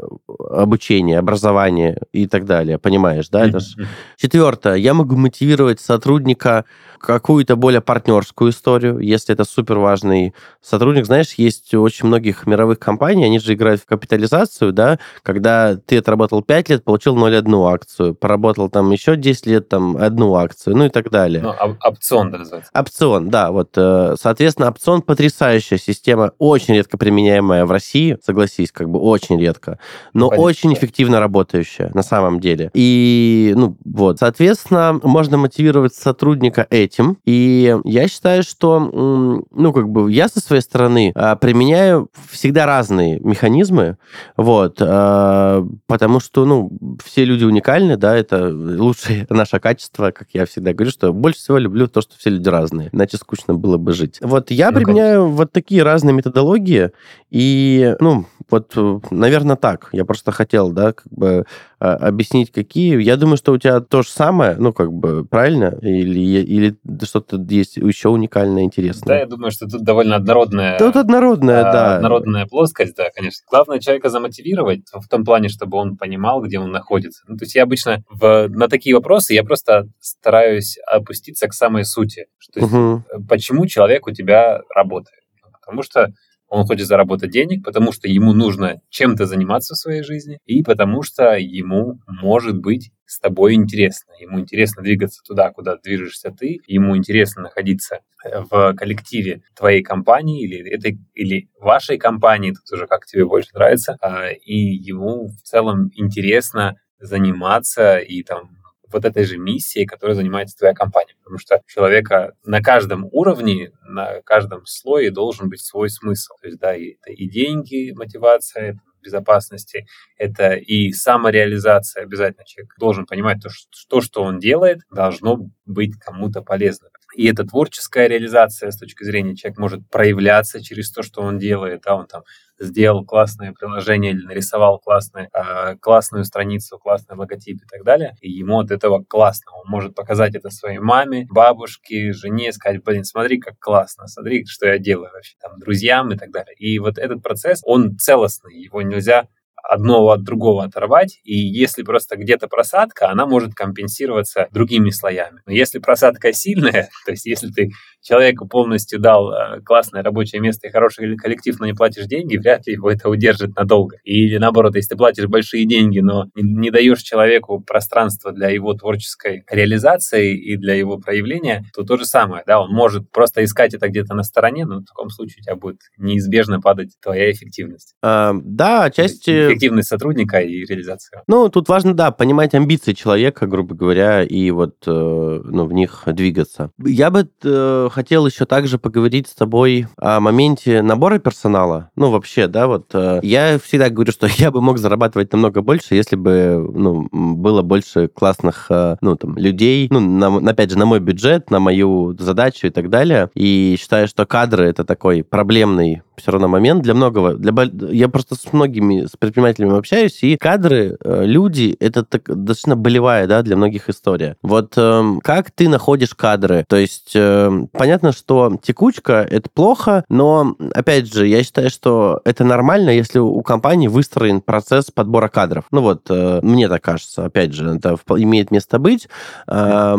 обучения, 0.49 1.19
образования 1.19 1.99
и 2.13 2.25
так 2.25 2.45
далее. 2.45 2.77
Понимаешь, 2.77 3.27
да? 3.29 3.45
Это 3.45 3.59
ж... 3.59 3.75
Четвертое, 4.17 4.75
я 4.75 4.93
могу 4.93 5.17
мотивировать 5.17 5.81
сотрудника 5.81 6.20
сотрудника 6.21 6.65
какую-то 6.99 7.55
более 7.55 7.81
партнерскую 7.81 8.51
историю, 8.51 8.99
если 8.99 9.33
это 9.33 9.43
супер 9.43 9.79
важный 9.79 10.35
сотрудник. 10.61 11.05
Знаешь, 11.05 11.33
есть 11.33 11.73
у 11.73 11.81
очень 11.81 12.05
многих 12.07 12.45
мировых 12.45 12.77
компаний, 12.77 13.25
они 13.25 13.39
же 13.39 13.53
играют 13.53 13.81
в 13.81 13.85
капитализацию, 13.85 14.71
да, 14.71 14.99
когда 15.23 15.75
ты 15.75 15.97
отработал 15.97 16.43
5 16.43 16.69
лет, 16.69 16.83
получил 16.83 17.15
0,1 17.17 17.73
акцию, 17.73 18.13
поработал 18.13 18.69
там 18.69 18.91
еще 18.91 19.15
10 19.15 19.47
лет, 19.47 19.67
там, 19.67 19.97
одну 19.97 20.35
акцию, 20.35 20.77
ну 20.77 20.85
и 20.85 20.89
так 20.89 21.09
далее. 21.09 21.41
Ну, 21.41 21.53
опцион 21.83 22.29
называется. 22.29 22.71
Опцион, 22.73 23.29
да, 23.29 23.51
вот, 23.51 23.71
э, 23.75 24.15
соответственно, 24.19 24.69
опцион 24.69 25.01
потрясающая 25.01 25.79
система, 25.79 26.33
очень 26.37 26.75
редко 26.75 26.99
применяемая 26.99 27.65
в 27.65 27.71
России, 27.71 28.17
согласись, 28.23 28.71
как 28.71 28.89
бы 28.89 28.99
очень 28.99 29.39
редко, 29.39 29.79
но 30.13 30.29
Понятно. 30.29 30.45
очень 30.45 30.73
эффективно 30.73 31.19
работающая 31.19 31.89
на 31.95 32.03
самом 32.03 32.39
деле. 32.39 32.69
И, 32.75 33.53
ну, 33.55 33.75
вот, 33.83 34.19
соответственно, 34.19 34.99
можно 35.01 35.37
мотивировать 35.37 35.95
сотрудника 36.11 36.67
этим. 36.69 37.17
И 37.25 37.75
я 37.85 38.07
считаю, 38.07 38.43
что, 38.43 38.79
ну, 38.79 39.73
как 39.73 39.89
бы 39.89 40.11
я 40.11 40.27
со 40.27 40.39
своей 40.41 40.61
стороны 40.61 41.11
а, 41.15 41.35
применяю 41.35 42.09
всегда 42.29 42.65
разные 42.65 43.19
механизмы, 43.21 43.97
вот, 44.35 44.77
а, 44.81 45.65
потому 45.87 46.19
что, 46.19 46.45
ну, 46.45 46.71
все 47.03 47.23
люди 47.23 47.45
уникальны, 47.45 47.95
да, 47.95 48.15
это 48.15 48.49
лучшее 48.49 49.25
наше 49.29 49.59
качество, 49.59 50.11
как 50.11 50.27
я 50.33 50.45
всегда 50.45 50.73
говорю, 50.73 50.91
что 50.91 51.13
больше 51.13 51.39
всего 51.39 51.57
люблю 51.57 51.87
то, 51.87 52.01
что 52.01 52.17
все 52.17 52.29
люди 52.29 52.49
разные, 52.49 52.89
иначе 52.91 53.17
скучно 53.17 53.53
было 53.53 53.77
бы 53.77 53.93
жить. 53.93 54.19
Вот 54.21 54.51
я 54.51 54.71
ну, 54.71 54.77
применяю 54.77 55.21
конечно. 55.21 55.37
вот 55.37 55.51
такие 55.53 55.83
разные 55.83 56.13
методологии, 56.13 56.91
и, 57.29 57.95
ну, 58.01 58.25
вот, 58.51 58.75
наверное, 59.11 59.55
так. 59.55 59.89
Я 59.93 60.05
просто 60.05 60.31
хотел, 60.31 60.71
да, 60.71 60.93
как 60.93 61.11
бы 61.11 61.45
а, 61.79 61.95
объяснить, 61.95 62.51
какие. 62.51 63.01
Я 63.01 63.17
думаю, 63.17 63.37
что 63.37 63.53
у 63.53 63.57
тебя 63.57 63.79
то 63.79 64.03
же 64.03 64.09
самое, 64.09 64.55
ну, 64.57 64.73
как 64.73 64.91
бы, 64.93 65.25
правильно? 65.25 65.77
Или, 65.81 66.41
или 66.41 66.75
что-то 67.03 67.37
есть 67.49 67.77
еще 67.77 68.09
уникальное, 68.09 68.63
интересное? 68.63 69.07
Да, 69.07 69.19
я 69.19 69.25
думаю, 69.25 69.51
что 69.51 69.67
тут 69.67 69.83
довольно 69.83 70.17
однородная... 70.17 70.77
Тут 70.77 70.95
однородная, 70.95 71.69
а, 71.69 71.71
да. 71.71 71.95
Однородная 71.95 72.45
плоскость, 72.45 72.95
да, 72.95 73.09
конечно. 73.15 73.43
Главное 73.49 73.79
человека 73.79 74.09
замотивировать 74.09 74.81
в 74.93 75.07
том 75.07 75.23
плане, 75.23 75.49
чтобы 75.49 75.77
он 75.77 75.97
понимал, 75.97 76.41
где 76.41 76.59
он 76.59 76.71
находится. 76.71 77.23
Ну, 77.27 77.37
то 77.37 77.45
есть 77.45 77.55
я 77.55 77.63
обычно 77.63 78.03
в, 78.09 78.47
на 78.49 78.67
такие 78.67 78.95
вопросы 78.95 79.33
я 79.33 79.43
просто 79.43 79.87
стараюсь 79.99 80.77
опуститься 80.85 81.47
к 81.47 81.53
самой 81.53 81.85
сути. 81.85 82.25
Что, 82.37 82.65
угу. 82.65 83.03
Почему 83.27 83.65
человек 83.65 84.07
у 84.07 84.11
тебя 84.11 84.61
работает? 84.75 85.21
Потому 85.59 85.83
что 85.83 86.11
он 86.51 86.65
хочет 86.65 86.85
заработать 86.85 87.31
денег, 87.31 87.63
потому 87.63 87.93
что 87.93 88.09
ему 88.09 88.33
нужно 88.33 88.81
чем-то 88.89 89.25
заниматься 89.25 89.73
в 89.73 89.77
своей 89.77 90.03
жизни, 90.03 90.37
и 90.45 90.61
потому 90.63 91.01
что 91.01 91.35
ему 91.37 92.01
может 92.07 92.59
быть 92.59 92.91
с 93.05 93.19
тобой 93.19 93.53
интересно. 93.53 94.11
Ему 94.19 94.41
интересно 94.41 94.83
двигаться 94.83 95.21
туда, 95.25 95.49
куда 95.51 95.77
движешься 95.77 96.29
ты, 96.37 96.59
ему 96.67 96.97
интересно 96.97 97.43
находиться 97.43 98.01
в 98.23 98.73
коллективе 98.73 99.43
твоей 99.55 99.81
компании 99.81 100.43
или, 100.43 100.69
этой, 100.69 100.99
или 101.13 101.49
вашей 101.57 101.97
компании, 101.97 102.51
тут 102.51 102.69
уже 102.73 102.85
как 102.85 103.05
тебе 103.05 103.25
больше 103.25 103.49
нравится, 103.53 103.97
а, 104.01 104.27
и 104.29 104.55
ему 104.55 105.27
в 105.27 105.41
целом 105.43 105.89
интересно 105.95 106.75
заниматься 106.99 107.97
и 107.97 108.23
там 108.23 108.60
вот 108.93 109.05
этой 109.05 109.23
же 109.23 109.37
миссией, 109.37 109.85
которой 109.85 110.15
занимается 110.15 110.57
твоя 110.57 110.73
компания. 110.73 111.15
Потому 111.19 111.37
что 111.37 111.61
человека 111.67 112.33
на 112.43 112.61
каждом 112.61 113.07
уровне, 113.11 113.71
на 113.83 114.21
каждом 114.21 114.65
слое 114.65 115.11
должен 115.11 115.49
быть 115.49 115.61
свой 115.61 115.89
смысл. 115.89 116.33
То 116.41 116.47
есть, 116.47 116.59
да, 116.59 116.73
это 116.73 117.11
и 117.11 117.29
деньги, 117.29 117.91
мотивация, 117.91 118.79
безопасности, 119.01 119.87
это 120.17 120.53
и 120.53 120.91
самореализация. 120.91 122.03
Обязательно 122.03 122.45
человек 122.45 122.73
должен 122.79 123.05
понимать, 123.05 123.41
то, 123.41 123.49
что 123.49 123.67
то, 123.89 124.01
что 124.01 124.23
он 124.23 124.39
делает, 124.39 124.81
должно 124.91 125.49
быть 125.65 125.97
кому-то 125.97 126.41
полезно. 126.41 126.89
И 127.15 127.27
эта 127.27 127.43
творческая 127.43 128.07
реализация 128.07 128.71
с 128.71 128.77
точки 128.77 129.03
зрения 129.03 129.35
человек 129.35 129.59
может 129.59 129.89
проявляться 129.89 130.63
через 130.63 130.91
то, 130.91 131.03
что 131.03 131.21
он 131.21 131.37
делает. 131.37 131.81
Да, 131.81 131.95
он 131.95 132.07
там 132.07 132.23
сделал 132.59 133.03
классное 133.05 133.53
приложение 133.53 134.11
или 134.11 134.25
нарисовал 134.25 134.79
классное, 134.79 135.29
э, 135.33 135.75
классную 135.77 136.23
страницу, 136.25 136.77
классный 136.77 137.17
логотип 137.17 137.61
и 137.63 137.65
так 137.65 137.83
далее, 137.83 138.15
и 138.21 138.29
ему 138.29 138.59
от 138.59 138.71
этого 138.71 139.03
классно. 139.03 139.51
Он 139.53 139.67
может 139.67 139.95
показать 139.95 140.35
это 140.35 140.49
своей 140.49 140.79
маме, 140.79 141.25
бабушке, 141.29 142.13
жене, 142.13 142.53
сказать, 142.53 142.83
блин, 142.83 143.03
смотри, 143.03 143.39
как 143.39 143.57
классно, 143.59 144.07
смотри, 144.07 144.45
что 144.45 144.67
я 144.67 144.77
делаю 144.77 145.11
вообще, 145.11 145.35
там, 145.41 145.59
друзьям 145.59 146.11
и 146.11 146.17
так 146.17 146.31
далее. 146.31 146.55
И 146.55 146.77
вот 146.79 146.97
этот 146.97 147.23
процесс, 147.23 147.61
он 147.63 147.97
целостный, 147.97 148.55
его 148.55 148.81
нельзя 148.81 149.27
одного 149.63 150.11
от 150.11 150.23
другого 150.23 150.63
оторвать, 150.63 151.19
и 151.23 151.35
если 151.35 151.83
просто 151.83 152.15
где-то 152.15 152.47
просадка, 152.47 153.09
она 153.09 153.25
может 153.25 153.53
компенсироваться 153.53 154.47
другими 154.51 154.89
слоями. 154.89 155.41
Но 155.45 155.53
если 155.53 155.79
просадка 155.79 156.33
сильная, 156.33 156.89
то 157.05 157.11
есть 157.11 157.25
если 157.25 157.49
ты 157.49 157.71
человеку 158.01 158.47
полностью 158.47 158.99
дал 158.99 159.31
э, 159.31 159.61
классное 159.61 160.03
рабочее 160.03 160.41
место 160.41 160.67
и 160.67 160.71
хороший 160.71 161.15
коллектив, 161.17 161.59
но 161.59 161.65
не 161.67 161.73
платишь 161.73 162.05
деньги, 162.05 162.37
вряд 162.37 162.65
ли 162.67 162.73
его 162.73 162.89
это 162.89 163.09
удержит 163.09 163.55
надолго. 163.55 163.97
Или 164.03 164.37
наоборот, 164.37 164.75
если 164.75 164.89
ты 164.89 164.97
платишь 164.97 165.27
большие 165.27 165.67
деньги, 165.67 165.99
но 165.99 166.25
не, 166.35 166.43
не 166.43 166.71
даешь 166.71 167.01
человеку 167.01 167.61
пространство 167.61 168.31
для 168.31 168.49
его 168.49 168.73
творческой 168.73 169.43
реализации 169.49 170.35
и 170.35 170.57
для 170.57 170.73
его 170.73 170.97
проявления, 170.97 171.63
то 171.75 171.83
то 171.83 171.97
же 171.97 172.05
самое, 172.05 172.43
да, 172.45 172.61
он 172.61 172.71
может 172.71 173.11
просто 173.11 173.43
искать 173.43 173.73
это 173.73 173.87
где-то 173.87 174.15
на 174.15 174.23
стороне, 174.23 174.65
но 174.65 174.79
в 174.79 174.85
таком 174.85 175.09
случае 175.09 175.41
у 175.41 175.43
тебя 175.43 175.55
будет 175.55 175.79
неизбежно 175.97 176.59
падать 176.59 176.89
твоя 177.01 177.31
эффективность. 177.31 177.95
А, 178.01 178.33
да, 178.33 178.85
отчасти... 178.85 179.50
Эффективность 179.51 179.89
сотрудника 179.89 180.39
и 180.39 180.65
реализация. 180.65 181.23
Ну, 181.27 181.49
тут 181.49 181.69
важно, 181.69 181.93
да, 181.93 182.11
понимать 182.11 182.53
амбиции 182.53 182.93
человека, 182.93 183.47
грубо 183.47 183.75
говоря, 183.75 184.23
и 184.23 184.51
вот 184.51 184.75
э, 184.85 185.41
ну, 185.43 185.65
в 185.65 185.73
них 185.73 186.03
двигаться. 186.07 186.71
Я 186.83 187.09
бы 187.11 187.29
э, 187.43 187.89
хотел 187.91 188.25
еще 188.25 188.45
также 188.45 188.77
поговорить 188.77 189.27
с 189.27 189.33
тобой 189.33 189.87
о 189.97 190.19
моменте 190.19 190.81
набора 190.81 191.19
персонала. 191.19 191.89
Ну, 191.95 192.11
вообще, 192.11 192.47
да, 192.47 192.67
вот 192.67 192.91
э, 192.93 193.19
я 193.23 193.59
всегда 193.59 193.89
говорю, 193.89 194.11
что 194.11 194.27
я 194.37 194.51
бы 194.51 194.61
мог 194.61 194.77
зарабатывать 194.77 195.31
намного 195.31 195.61
больше, 195.61 195.95
если 195.95 196.15
бы, 196.15 196.69
ну, 196.73 197.07
было 197.11 197.61
больше 197.61 198.07
классных, 198.07 198.67
ну, 199.01 199.15
там, 199.15 199.37
людей, 199.37 199.87
ну, 199.89 199.99
на, 199.99 200.51
опять 200.51 200.71
же, 200.71 200.77
на 200.77 200.85
мой 200.85 200.99
бюджет, 200.99 201.51
на 201.51 201.59
мою 201.59 202.15
задачу 202.17 202.67
и 202.67 202.69
так 202.69 202.89
далее. 202.89 203.29
И 203.35 203.75
считаю, 203.79 204.07
что 204.07 204.25
кадры— 204.25 204.65
это 204.67 204.83
такой 204.83 205.23
проблемный 205.23 206.01
все 206.21 206.31
равно 206.31 206.47
момент 206.47 206.83
для 206.83 206.93
многого. 206.93 207.33
Для, 207.33 207.53
я 207.91 208.07
просто 208.07 208.35
с 208.35 208.53
многими, 208.53 209.05
с 209.05 209.17
предпринимателями 209.17 209.40
общаюсь, 209.49 210.23
и 210.23 210.37
кадры, 210.37 210.97
э, 211.03 211.25
люди, 211.25 211.75
это 211.79 212.03
так, 212.03 212.23
достаточно 212.23 212.75
болевая, 212.75 213.27
да, 213.27 213.41
для 213.41 213.55
многих 213.55 213.89
история. 213.89 214.37
Вот 214.41 214.73
э, 214.77 215.03
как 215.23 215.51
ты 215.51 215.69
находишь 215.69 216.13
кадры? 216.15 216.65
То 216.67 216.75
есть 216.75 217.11
э, 217.15 217.51
понятно, 217.71 218.11
что 218.11 218.57
текучка— 218.61 219.27
это 219.29 219.49
плохо, 219.49 220.03
но, 220.09 220.55
опять 220.73 221.11
же, 221.13 221.27
я 221.27 221.43
считаю, 221.43 221.69
что 221.69 222.21
это 222.25 222.43
нормально, 222.43 222.89
если 222.89 223.19
у 223.19 223.41
компании 223.41 223.87
выстроен 223.87 224.41
процесс 224.41 224.91
подбора 224.91 225.27
кадров. 225.27 225.65
Ну 225.71 225.81
вот, 225.81 226.05
э, 226.09 226.39
мне 226.41 226.69
так 226.69 226.83
кажется, 226.83 227.25
опять 227.25 227.53
же, 227.53 227.75
это 227.75 227.97
имеет 228.17 228.51
место 228.51 228.79
быть. 228.79 229.07
Э, 229.47 229.95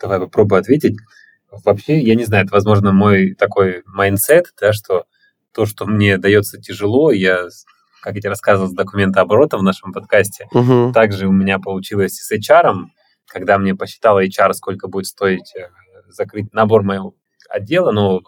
Давай 0.00 0.18
попробую 0.18 0.60
ответить. 0.60 0.96
Вообще, 1.64 2.00
я 2.00 2.14
не 2.14 2.24
знаю, 2.24 2.44
это, 2.44 2.54
возможно, 2.54 2.92
мой 2.92 3.34
такой 3.34 3.82
mindset, 3.86 4.52
да, 4.60 4.72
что 4.72 5.04
то, 5.52 5.66
что 5.66 5.86
мне 5.86 6.18
дается 6.18 6.60
тяжело, 6.60 7.12
я, 7.12 7.48
как 8.04 8.16
я 8.16 8.20
тебе 8.20 8.30
рассказывал, 8.30 8.68
с 8.68 8.74
документооборотом 8.74 9.56
в 9.56 9.62
нашем 9.62 9.90
подкасте, 9.90 10.46
угу. 10.52 10.92
также 10.92 11.26
у 11.26 11.32
меня 11.32 11.58
получилось 11.58 12.20
и 12.20 12.22
с 12.22 12.50
HR, 12.50 12.84
когда 13.26 13.56
мне 13.56 13.74
посчитала 13.74 14.22
HR, 14.22 14.52
сколько 14.52 14.88
будет 14.88 15.06
стоить 15.06 15.54
э, 15.56 15.70
закрыть 16.08 16.52
набор 16.52 16.82
моего 16.82 17.14
отдела, 17.48 17.92
но 17.92 18.20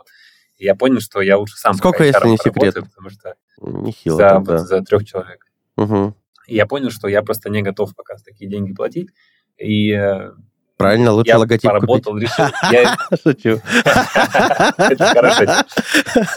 я 0.56 0.74
понял, 0.74 1.00
что 1.00 1.20
я 1.20 1.36
лучше 1.36 1.58
сам 1.58 1.74
Сколько, 1.74 2.04
если 2.04 2.26
не 2.26 2.38
секрет? 2.38 2.74
Потому 2.74 3.10
что 3.10 3.34
Нехило 3.60 4.16
за, 4.16 4.28
тогда. 4.30 4.58
за 4.58 4.80
трех 4.80 5.04
человек. 5.04 5.44
Угу. 5.76 6.14
И 6.46 6.54
я 6.54 6.64
понял, 6.64 6.90
что 6.90 7.06
я 7.06 7.22
просто 7.22 7.50
не 7.50 7.60
готов 7.60 7.94
пока 7.94 8.14
такие 8.24 8.48
деньги 8.48 8.72
платить. 8.72 9.10
И 9.58 9.92
э, 9.92 10.30
Правильно, 10.78 11.12
лучше 11.12 11.28
я 11.28 11.38
логотип 11.38 11.70
поработал, 11.70 12.14
купить. 12.14 12.30
решил. 12.30 12.46
Я... 12.72 12.96
Шучу. 13.22 13.60
Это 14.78 15.04
хорошо. 15.04 15.64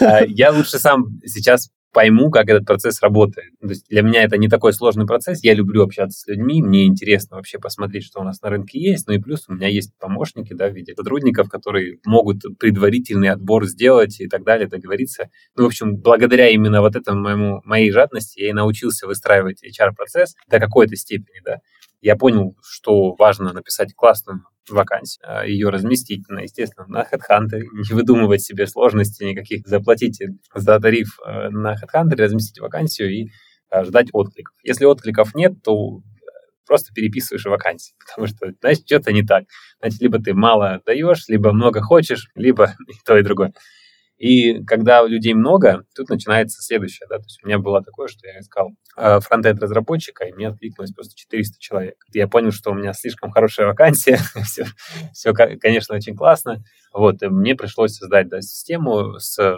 А, 0.00 0.24
я 0.26 0.50
лучше 0.50 0.78
сам 0.78 1.20
сейчас 1.24 1.70
пойму, 1.92 2.30
как 2.30 2.48
этот 2.48 2.64
процесс 2.66 3.02
работает. 3.02 3.52
То 3.60 3.68
есть 3.68 3.86
для 3.88 4.02
меня 4.02 4.22
это 4.22 4.36
не 4.36 4.48
такой 4.48 4.72
сложный 4.72 5.06
процесс. 5.06 5.42
Я 5.42 5.54
люблю 5.54 5.82
общаться 5.82 6.20
с 6.20 6.26
людьми, 6.26 6.62
мне 6.62 6.86
интересно 6.86 7.36
вообще 7.36 7.58
посмотреть, 7.58 8.04
что 8.04 8.20
у 8.20 8.24
нас 8.24 8.40
на 8.42 8.50
рынке 8.50 8.78
есть. 8.78 9.06
Ну 9.06 9.14
и 9.14 9.18
плюс 9.18 9.44
у 9.48 9.54
меня 9.54 9.68
есть 9.68 9.92
помощники 9.98 10.52
да, 10.54 10.68
в 10.68 10.74
виде 10.74 10.94
сотрудников, 10.94 11.48
которые 11.48 11.98
могут 12.04 12.42
предварительный 12.58 13.28
отбор 13.28 13.66
сделать 13.66 14.20
и 14.20 14.28
так 14.28 14.44
далее, 14.44 14.68
договориться. 14.68 15.30
Ну, 15.56 15.64
в 15.64 15.66
общем, 15.66 15.96
благодаря 15.96 16.48
именно 16.48 16.80
вот 16.80 16.96
этому 16.96 17.20
моему, 17.20 17.60
моей 17.64 17.90
жадности 17.90 18.40
я 18.40 18.50
и 18.50 18.52
научился 18.52 19.06
выстраивать 19.06 19.62
HR-процесс 19.64 20.34
до 20.48 20.58
какой-то 20.58 20.96
степени. 20.96 21.40
Да 21.44 21.60
я 22.00 22.16
понял, 22.16 22.56
что 22.62 23.14
важно 23.14 23.52
написать 23.52 23.94
классную 23.94 24.42
вакансию, 24.68 25.24
а, 25.26 25.46
ее 25.46 25.68
разместить, 25.68 26.28
на, 26.28 26.40
естественно, 26.40 26.86
на 26.86 27.02
HeadHunter, 27.02 27.60
не 27.72 27.94
выдумывать 27.94 28.42
себе 28.42 28.66
сложностей 28.66 29.30
никаких, 29.30 29.66
заплатить 29.66 30.22
за 30.54 30.80
тариф 30.80 31.18
э, 31.24 31.48
на 31.50 31.74
HeadHunter, 31.74 32.16
разместить 32.16 32.60
вакансию 32.60 33.10
и 33.10 33.28
а, 33.68 33.84
ждать 33.84 34.08
откликов. 34.12 34.54
Если 34.62 34.84
откликов 34.84 35.34
нет, 35.34 35.62
то 35.62 36.00
просто 36.66 36.92
переписываешь 36.94 37.44
вакансии, 37.46 37.94
потому 38.06 38.26
что, 38.28 38.52
значит, 38.60 38.84
что-то 38.86 39.12
не 39.12 39.22
так. 39.22 39.44
Значит, 39.80 40.00
либо 40.00 40.22
ты 40.22 40.34
мало 40.34 40.80
даешь, 40.86 41.28
либо 41.28 41.52
много 41.52 41.80
хочешь, 41.82 42.28
либо 42.34 42.74
и 42.88 42.94
то, 43.04 43.18
и 43.18 43.22
другое. 43.22 43.52
И 44.20 44.62
когда 44.64 45.02
людей 45.02 45.32
много, 45.32 45.84
тут 45.96 46.10
начинается 46.10 46.60
следующее. 46.60 47.06
Да? 47.08 47.16
То 47.16 47.24
есть 47.24 47.40
у 47.42 47.46
меня 47.46 47.58
было 47.58 47.82
такое, 47.82 48.06
что 48.06 48.26
я 48.26 48.38
искал 48.38 48.72
э, 48.98 49.18
фронтенд 49.20 49.58
разработчика, 49.62 50.26
и 50.26 50.32
мне 50.32 50.48
откликнулось 50.48 50.92
просто 50.92 51.16
400 51.16 51.58
человек. 51.58 51.94
Я 52.12 52.28
понял, 52.28 52.52
что 52.52 52.70
у 52.70 52.74
меня 52.74 52.92
слишком 52.92 53.30
хорошая 53.30 53.66
вакансия, 53.66 54.18
все, 54.44 54.66
все, 55.14 55.32
конечно, 55.32 55.96
очень 55.96 56.14
классно. 56.14 56.62
Вот, 56.92 57.22
и 57.22 57.28
мне 57.28 57.54
пришлось 57.54 57.94
создать 57.94 58.28
да, 58.28 58.42
систему 58.42 59.18
с, 59.18 59.56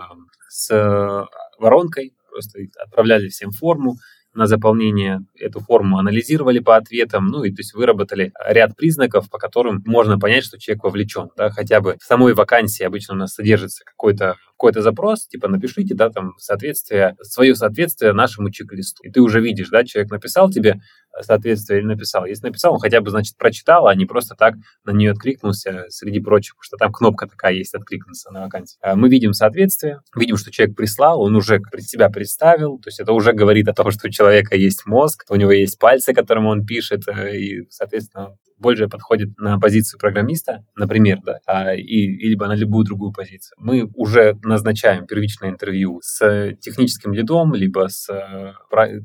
с 0.48 1.27
воронкой, 1.59 2.14
просто 2.31 2.61
отправляли 2.79 3.29
всем 3.29 3.51
форму, 3.51 3.96
на 4.35 4.46
заполнение 4.46 5.20
эту 5.38 5.61
форму 5.61 5.98
анализировали 5.98 6.59
по 6.59 6.77
ответам, 6.77 7.27
ну 7.27 7.44
и 7.44 7.51
то 7.51 7.61
есть 7.61 7.75
выработали 7.75 8.33
ряд 8.46 8.77
признаков, 8.77 9.29
по 9.29 9.38
которым 9.38 9.83
можно 9.85 10.18
понять, 10.18 10.44
что 10.44 10.59
человек 10.59 10.85
вовлечен, 10.85 11.31
да, 11.37 11.51
хотя 11.51 11.81
бы 11.81 11.96
в 12.01 12.05
самой 12.05 12.35
вакансии 12.35 12.83
обычно 12.83 13.14
у 13.14 13.18
нас 13.18 13.35
содержится 13.35 13.85
какой-то 13.85 14.37
какой-то 14.62 14.81
запрос, 14.81 15.27
типа 15.27 15.48
напишите, 15.48 15.92
да, 15.92 16.09
там 16.09 16.35
соответствие, 16.38 17.16
свое 17.22 17.57
соответствие 17.57 18.12
нашему 18.12 18.48
чек-листу. 18.51 19.03
И 19.03 19.11
ты 19.11 19.20
уже 19.20 19.40
видишь, 19.40 19.70
да, 19.70 19.83
человек 19.83 20.12
написал 20.12 20.51
тебе 20.51 20.81
соответствие 21.20 21.81
или 21.81 21.87
написал. 21.87 22.27
Если 22.27 22.46
написал, 22.46 22.75
он 22.75 22.79
хотя 22.79 23.01
бы, 23.01 23.11
значит, 23.11 23.37
прочитал, 23.37 23.88
а 23.88 23.94
не 23.96 24.07
просто 24.07 24.37
так 24.37 24.55
на 24.85 24.92
нее 24.92 25.11
откликнулся 25.11 25.87
среди 25.88 26.20
прочих, 26.20 26.55
потому 26.55 26.62
что 26.62 26.77
там 26.77 26.92
кнопка 26.92 27.27
такая 27.27 27.55
есть, 27.55 27.75
откликнуться 27.75 28.31
на 28.31 28.44
вакансию. 28.44 28.79
А 28.83 28.94
мы 28.94 29.09
видим 29.09 29.33
соответствие, 29.33 29.98
видим, 30.14 30.37
что 30.37 30.53
человек 30.53 30.77
прислал, 30.77 31.20
он 31.20 31.35
уже 31.35 31.61
себя 31.81 32.09
представил, 32.09 32.79
то 32.79 32.87
есть 32.87 33.01
это 33.01 33.12
уже 33.12 33.33
говорит 33.33 33.66
о 33.66 33.75
том, 33.75 33.90
что 33.90 34.07
у 34.07 34.11
человека 34.11 34.55
есть 34.55 34.87
мозг, 34.87 35.25
у 35.29 35.35
него 35.35 35.51
есть 35.51 35.77
пальцы, 35.81 36.14
которым 36.14 36.46
он 36.46 36.64
пишет, 36.64 37.09
э, 37.09 37.37
и, 37.37 37.66
соответственно, 37.68 38.37
больше 38.62 38.88
подходит 38.88 39.37
на 39.37 39.59
позицию 39.59 40.01
программиста, 40.01 40.64
например, 40.75 41.18
да, 41.22 41.40
а, 41.46 41.75
и, 41.75 42.07
либо 42.29 42.46
на 42.46 42.55
любую 42.55 42.87
другую 42.87 43.12
позицию. 43.12 43.57
Мы 43.59 43.90
уже 43.94 44.38
назначаем 44.42 45.07
первичное 45.07 45.51
интервью 45.51 46.01
с 46.03 46.57
техническим 46.61 47.12
лидом, 47.12 47.55
либо 47.55 47.88
с 47.88 48.09
э, 48.09 48.55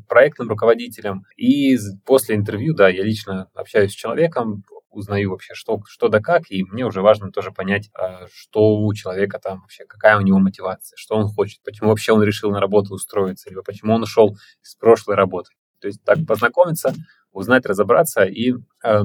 проектным 0.08 0.48
руководителем, 0.48 1.24
и 1.36 1.76
после 2.06 2.36
интервью, 2.36 2.74
да, 2.74 2.88
я 2.88 3.04
лично 3.04 3.50
общаюсь 3.54 3.92
с 3.92 3.96
человеком, 3.96 4.64
узнаю 4.90 5.32
вообще, 5.32 5.54
что, 5.54 5.82
что 5.86 6.08
да 6.08 6.20
как, 6.20 6.50
и 6.50 6.64
мне 6.64 6.86
уже 6.86 7.02
важно 7.02 7.32
тоже 7.32 7.52
понять, 7.52 7.90
а, 7.94 8.28
что 8.34 8.78
у 8.78 8.94
человека 8.94 9.40
там 9.40 9.62
вообще, 9.62 9.86
какая 9.86 10.18
у 10.18 10.22
него 10.22 10.40
мотивация, 10.40 10.98
что 10.98 11.16
он 11.16 11.28
хочет, 11.28 11.62
почему 11.64 11.90
вообще 11.90 12.14
он 12.14 12.24
решил 12.24 12.52
на 12.52 12.60
работу 12.60 12.94
устроиться, 12.94 13.50
либо 13.50 13.62
почему 13.64 13.94
он 13.94 14.04
ушел 14.04 14.38
с 14.62 14.76
прошлой 14.76 15.16
работы. 15.16 15.52
То 15.80 15.88
есть 15.88 16.04
так 16.04 16.18
познакомиться, 16.28 16.94
узнать, 17.38 17.66
разобраться. 17.66 18.24
И 18.24 18.54
э, 18.84 19.02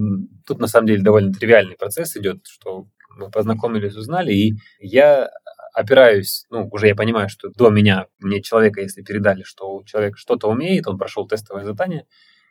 тут 0.47 0.59
на 0.59 0.67
самом 0.67 0.87
деле 0.87 1.03
довольно 1.03 1.33
тривиальный 1.33 1.77
процесс 1.77 2.17
идет, 2.17 2.47
что 2.47 2.87
мы 3.17 3.31
познакомились, 3.31 3.95
узнали, 3.95 4.33
и 4.33 4.55
я 4.81 5.31
опираюсь, 5.75 6.47
ну, 6.51 6.69
уже 6.71 6.89
я 6.89 6.95
понимаю, 6.95 7.29
что 7.29 7.51
до 7.51 7.71
меня, 7.71 8.07
мне 8.19 8.43
человека, 8.43 8.81
если 8.81 9.03
передали, 9.03 9.43
что 9.43 9.83
человек 9.85 10.19
что-то 10.19 10.49
умеет, 10.49 10.87
он 10.87 10.99
прошел 10.99 11.27
тестовое 11.27 11.65
задание, 11.65 12.07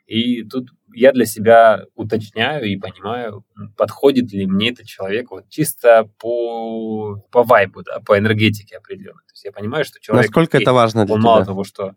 И 0.06 0.42
тут 0.42 0.70
я 0.92 1.12
для 1.12 1.24
себя 1.24 1.84
уточняю 1.94 2.64
и 2.64 2.76
понимаю, 2.76 3.44
подходит 3.76 4.32
ли 4.32 4.46
мне 4.46 4.70
этот 4.70 4.86
человек 4.86 5.30
вот 5.30 5.48
чисто 5.48 6.10
по, 6.18 7.22
по 7.30 7.44
вайбу, 7.44 7.82
да, 7.82 8.00
по 8.00 8.18
энергетике 8.18 8.76
определенной. 8.76 9.24
То 9.26 9.32
есть 9.32 9.44
я 9.44 9.52
понимаю, 9.52 9.84
что 9.84 10.00
человек... 10.00 10.26
Насколько 10.26 10.58
это 10.58 10.72
важно 10.72 11.06
для 11.06 11.14
он 11.14 11.20
тебя? 11.20 11.30
мало 11.30 11.44
того, 11.44 11.64
что 11.64 11.94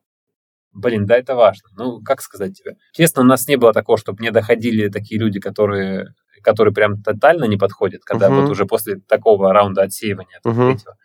Блин, 0.76 1.06
да, 1.06 1.18
это 1.18 1.36
важно. 1.36 1.70
Ну, 1.78 2.02
как 2.02 2.22
сказать 2.22 2.54
тебе? 2.54 2.76
Честно, 2.92 3.22
у 3.22 3.26
нас 3.26 3.48
не 3.48 3.56
было 3.56 3.72
такого, 3.74 3.98
чтобы 3.98 4.20
мне 4.20 4.32
доходили 4.32 4.90
такие 4.90 5.20
люди, 5.20 5.40
которые, 5.40 6.14
которые 6.44 6.74
прям 6.74 7.02
тотально 7.02 7.46
не 7.46 7.56
подходят, 7.58 8.04
когда 8.04 8.30
Мгм. 8.30 8.42
вот 8.42 8.52
уже 8.52 8.66
после 8.66 8.98
такого 9.08 9.54
раунда 9.54 9.84
отсеивания, 9.84 10.40
третьего. 10.68 10.98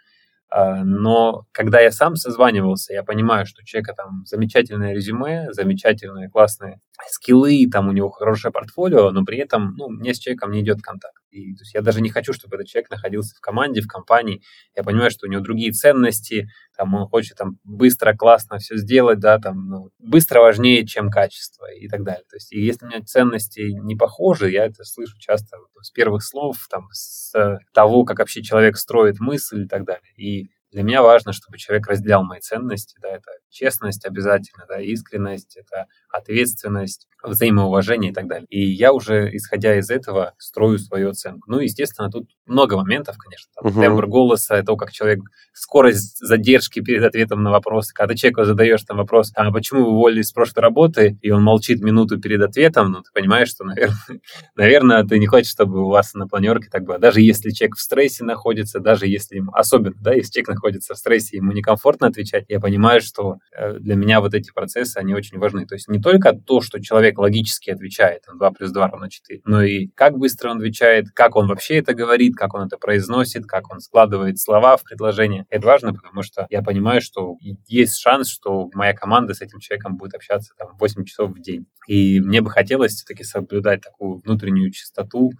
А, 0.53 0.83
Но 0.85 1.45
когда 1.53 1.81
я 1.81 1.93
сам 1.93 2.16
созванивался, 2.16 2.93
я 2.93 3.05
понимаю, 3.05 3.47
что 3.47 3.62
у 3.62 3.64
человека 3.64 3.95
там 3.97 4.25
замечательное 4.27 4.93
резюме, 4.93 5.53
замечательные 5.53 6.29
классные 6.29 6.81
скиллы, 7.09 7.68
там 7.71 7.89
у 7.89 7.93
него 7.93 8.11
хорошее 8.11 8.53
портфолио, 8.53 9.12
но 9.12 9.25
при 9.25 9.39
этом 9.39 9.75
ну, 9.77 9.89
мне 9.89 10.12
с 10.12 10.18
человеком 10.18 10.51
не 10.51 10.61
идет 10.62 10.83
контакт. 10.83 11.20
И, 11.31 11.55
то 11.55 11.62
есть 11.62 11.74
я 11.74 11.83
даже 11.83 12.01
не 12.01 12.11
хочу, 12.11 12.33
чтобы 12.33 12.57
этот 12.57 12.68
человек 12.68 12.91
находился 12.91 13.35
в 13.37 13.41
команде, 13.41 13.81
в 13.81 13.87
компании. 13.87 14.43
Я 14.76 14.83
понимаю, 14.83 15.11
что 15.11 15.26
у 15.26 15.31
него 15.31 15.41
другие 15.43 15.72
ценности, 15.72 16.49
там 16.76 16.95
он 16.95 17.07
хочет 17.09 17.37
там 17.37 17.59
быстро, 17.64 18.14
классно 18.14 18.59
все 18.59 18.76
сделать, 18.76 19.20
да, 19.20 19.39
там 19.39 19.68
ну, 19.68 19.91
быстро 19.99 20.41
важнее, 20.41 20.87
чем 20.87 21.11
качество 21.11 21.66
и 21.72 21.89
так 21.89 22.03
далее. 22.03 22.24
То 22.28 22.37
есть 22.37 22.53
и 22.53 22.61
если 22.61 22.87
у 22.87 22.89
меня 22.89 23.03
ценности 23.03 23.61
не 23.61 23.97
похожи, 23.97 24.51
я 24.51 24.66
это 24.66 24.85
слышу 24.85 25.18
часто 25.18 25.57
с 25.83 25.91
первых 25.91 26.22
слов, 26.24 26.57
там, 26.70 26.89
с 26.93 27.33
того, 27.72 28.05
как 28.05 28.18
вообще 28.18 28.43
человек 28.43 28.76
строит 28.76 29.20
мысль 29.20 29.64
и 29.64 29.68
так 29.68 29.85
далее. 29.85 30.12
И 30.16 30.51
для 30.73 30.83
меня 30.83 31.03
важно, 31.03 31.33
чтобы 31.33 31.59
человек 31.59 31.87
разделял 31.89 32.23
мои 32.25 32.41
ценности, 32.41 32.97
да, 33.03 33.09
это 33.09 33.31
честность 33.51 34.07
обязательно, 34.07 34.64
да, 34.68 34.81
искренность, 34.81 35.57
это 35.57 35.87
ответственность, 36.11 37.09
взаимоуважение 37.23 38.12
и 38.12 38.14
так 38.14 38.27
далее. 38.27 38.47
И 38.49 38.61
я 38.71 38.93
уже, 38.93 39.35
исходя 39.37 39.79
из 39.79 39.91
этого, 39.91 40.35
строю 40.39 40.79
свою 40.79 41.11
оценку. 41.11 41.51
Ну, 41.51 41.59
естественно, 41.59 42.11
тут 42.11 42.29
много 42.47 42.77
моментов, 42.77 43.16
конечно. 43.18 43.51
Там, 43.55 43.71
Мгм. 43.71 43.81
Тембр 43.83 44.07
голоса, 44.07 44.62
то, 44.62 44.77
как 44.77 44.93
человек, 44.93 45.21
скорость 45.53 46.18
задержки 46.18 46.81
перед 46.81 47.03
ответом 47.05 47.43
на 47.43 47.51
вопрос. 47.51 47.93
Когда 47.93 48.14
ты 48.14 48.18
человеку 48.21 48.45
задаешь 48.45 48.83
там 48.85 48.97
вопрос, 48.97 49.33
а 49.35 49.51
почему 49.53 49.85
вы 49.85 49.91
уволились 49.91 50.29
с 50.29 50.33
прошлой 50.33 50.61
работы, 50.61 51.18
и 51.21 51.31
он 51.31 51.43
молчит 51.43 51.81
минуту 51.83 52.18
перед 52.21 52.41
ответом, 52.43 52.93
ну, 52.93 53.03
ты 53.03 53.11
понимаешь, 53.12 53.49
что, 53.49 53.64
наверное, 53.64 53.97
наверное, 54.57 55.05
ты 55.05 55.18
не 55.18 55.27
хочешь, 55.27 55.51
чтобы 55.51 55.85
у 55.85 55.89
вас 55.89 56.14
на 56.14 56.27
планерке 56.27 56.68
так 56.71 56.85
было. 56.85 56.99
Даже 56.99 57.21
если 57.21 57.51
человек 57.51 57.77
в 57.77 57.81
стрессе 57.81 58.25
находится, 58.25 58.81
даже 58.81 59.07
если 59.07 59.37
ему, 59.37 59.53
особенно, 59.53 59.97
да, 60.01 60.14
если 60.14 60.33
человек 60.33 60.60
находится 60.61 60.95
в 60.95 60.99
стрессе, 60.99 61.39
ему 61.39 61.53
некомфортно 61.53 62.09
отвечать, 62.09 62.45
я 62.49 62.61
понимаю, 62.61 63.01
что 63.01 63.39
э, 63.57 63.79
для 63.79 63.95
меня 63.95 64.21
вот 64.21 64.35
эти 64.35 64.53
процессы, 64.53 64.99
они 64.99 65.15
очень 65.15 65.39
важны. 65.39 65.67
То 65.67 65.75
есть 65.75 65.89
не 65.89 66.01
только 66.01 66.33
то, 66.33 66.61
что 66.61 66.81
человек 66.81 67.19
логически 67.19 67.71
отвечает, 67.71 68.23
там, 68.27 68.39
2 68.39 68.51
плюс 68.51 68.71
2 68.71 68.89
равно 68.89 69.09
4, 69.09 69.41
но 69.47 69.63
и 69.63 69.89
как 69.89 70.19
быстро 70.19 70.51
он 70.51 70.59
отвечает, 70.59 71.07
как 71.15 71.37
он 71.37 71.49
вообще 71.49 71.79
это 71.79 71.95
говорит, 71.95 72.37
как 72.37 72.55
он 72.55 72.67
это 72.67 72.77
произносит, 72.77 73.47
как 73.47 73.73
он 73.73 73.81
складывает 73.81 74.39
слова 74.39 74.77
в 74.77 74.85
предложение. 74.85 75.47
Это 75.49 75.67
важно, 75.67 75.95
потому 75.95 76.23
что 76.23 76.47
я 76.51 76.63
понимаю, 76.63 77.01
что 77.01 77.37
есть 77.67 77.99
шанс, 77.99 78.29
что 78.29 78.69
моя 78.75 78.93
команда 78.93 79.35
с 79.35 79.41
этим 79.41 79.61
человеком 79.61 79.97
будет 79.97 80.15
общаться 80.15 80.53
там 80.59 80.77
8 80.79 81.05
часов 81.05 81.31
в 81.31 81.41
день. 81.41 81.67
И 81.87 82.21
мне 82.21 82.43
бы 82.43 82.51
хотелось 82.51 82.93
все-таки 82.93 83.25
соблюдать 83.25 83.81
такую 83.81 84.19
внутреннюю 84.19 84.71
чистоту, 84.71 85.31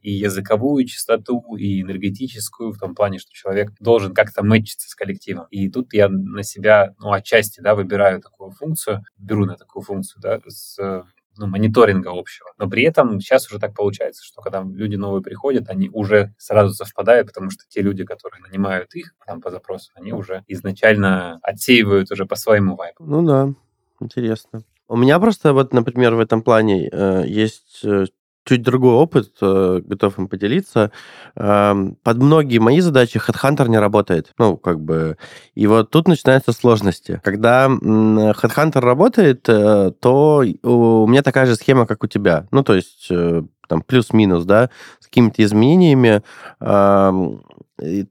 и 0.00 0.12
языковую 0.12 0.84
чистоту, 0.86 1.56
и 1.56 1.82
энергетическую, 1.82 2.72
в 2.72 2.78
том 2.78 2.94
плане, 2.94 3.18
что 3.18 3.32
человек 3.32 3.72
должен 3.80 4.14
как-то 4.14 4.42
мэтчиться 4.42 4.88
с 4.88 4.94
коллективом. 4.94 5.46
И 5.50 5.68
тут 5.70 5.92
я 5.92 6.08
на 6.08 6.42
себя, 6.42 6.94
ну, 6.98 7.12
отчасти, 7.12 7.60
да, 7.60 7.74
выбираю 7.74 8.20
такую 8.20 8.50
функцию, 8.50 9.04
беру 9.18 9.44
на 9.44 9.56
такую 9.56 9.82
функцию, 9.82 10.20
да, 10.22 10.40
с 10.46 10.78
э, 10.78 11.02
ну, 11.36 11.46
мониторинга 11.46 12.10
общего. 12.12 12.48
Но 12.58 12.68
при 12.68 12.84
этом 12.84 13.20
сейчас 13.20 13.46
уже 13.46 13.58
так 13.58 13.74
получается, 13.74 14.24
что 14.24 14.40
когда 14.40 14.62
люди 14.62 14.96
новые 14.96 15.22
приходят, 15.22 15.68
они 15.68 15.90
уже 15.92 16.34
сразу 16.38 16.74
совпадают, 16.74 17.28
потому 17.28 17.50
что 17.50 17.64
те 17.68 17.82
люди, 17.82 18.04
которые 18.04 18.42
нанимают 18.42 18.94
их 18.94 19.14
там 19.26 19.40
по 19.40 19.50
запросу, 19.50 19.92
они 19.94 20.12
уже 20.12 20.44
изначально 20.46 21.38
отсеивают 21.42 22.10
уже 22.10 22.26
по 22.26 22.36
своему 22.36 22.76
вайбу. 22.76 23.04
Ну 23.04 23.22
да, 23.26 23.54
интересно. 24.00 24.62
У 24.88 24.96
меня 24.96 25.18
просто 25.18 25.52
вот, 25.52 25.72
например, 25.72 26.14
в 26.14 26.20
этом 26.20 26.42
плане 26.42 26.88
э, 26.90 27.24
есть 27.26 27.80
э, 27.84 28.06
чуть 28.46 28.62
другой 28.62 28.94
опыт, 28.94 29.32
э, 29.42 29.80
готов 29.84 30.18
им 30.18 30.28
поделиться. 30.28 30.92
Эм, 31.34 31.96
Под 32.02 32.16
многие 32.18 32.58
мои 32.58 32.80
задачи 32.80 33.18
HeadHunter 33.18 33.68
не 33.68 33.78
работает. 33.78 34.32
Ну, 34.38 34.56
как 34.56 34.80
бы... 34.80 35.16
И 35.54 35.66
вот 35.66 35.90
тут 35.90 36.08
начинаются 36.08 36.52
сложности. 36.52 37.20
Когда 37.24 37.66
HeadHunter 37.66 38.80
работает, 38.80 39.48
э, 39.48 39.92
то 40.00 40.44
у 40.62 41.06
меня 41.06 41.22
такая 41.22 41.46
же 41.46 41.56
схема, 41.56 41.86
как 41.86 42.04
у 42.04 42.06
тебя. 42.06 42.46
Ну, 42.52 42.62
то 42.62 42.74
есть 42.74 43.08
э, 43.10 43.42
там 43.68 43.82
плюс-минус, 43.82 44.44
да, 44.44 44.70
с 45.00 45.06
какими-то 45.06 45.42
изменениями. 45.42 46.22
Эм, 46.60 47.42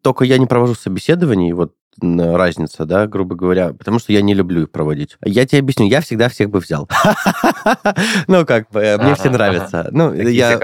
Только 0.02 0.26
я 0.26 0.38
не 0.38 0.46
провожу 0.46 0.76
собеседований, 0.76 1.54
вот 1.54 1.74
разница, 2.02 2.86
да, 2.86 3.08
грубо 3.08 3.36
говоря, 3.36 3.74
потому 3.74 4.00
что 4.00 4.12
я 4.14 4.22
не 4.22 4.34
люблю 4.34 4.64
их 4.64 4.72
проводить. 4.72 5.18
Я 5.24 5.46
тебе 5.46 5.60
объясню, 5.60 5.88
я 5.88 6.02
всегда 6.02 6.30
всех 6.30 6.50
бы 6.50 6.60
взял. 6.60 6.90
Ну, 8.28 8.46
как 8.46 8.70
бы, 8.72 8.80
мне 9.02 9.16
все 9.16 9.26
Ага, 9.30 9.32
нравится. 9.32 9.90
Ну, 9.92 10.14
я... 10.14 10.58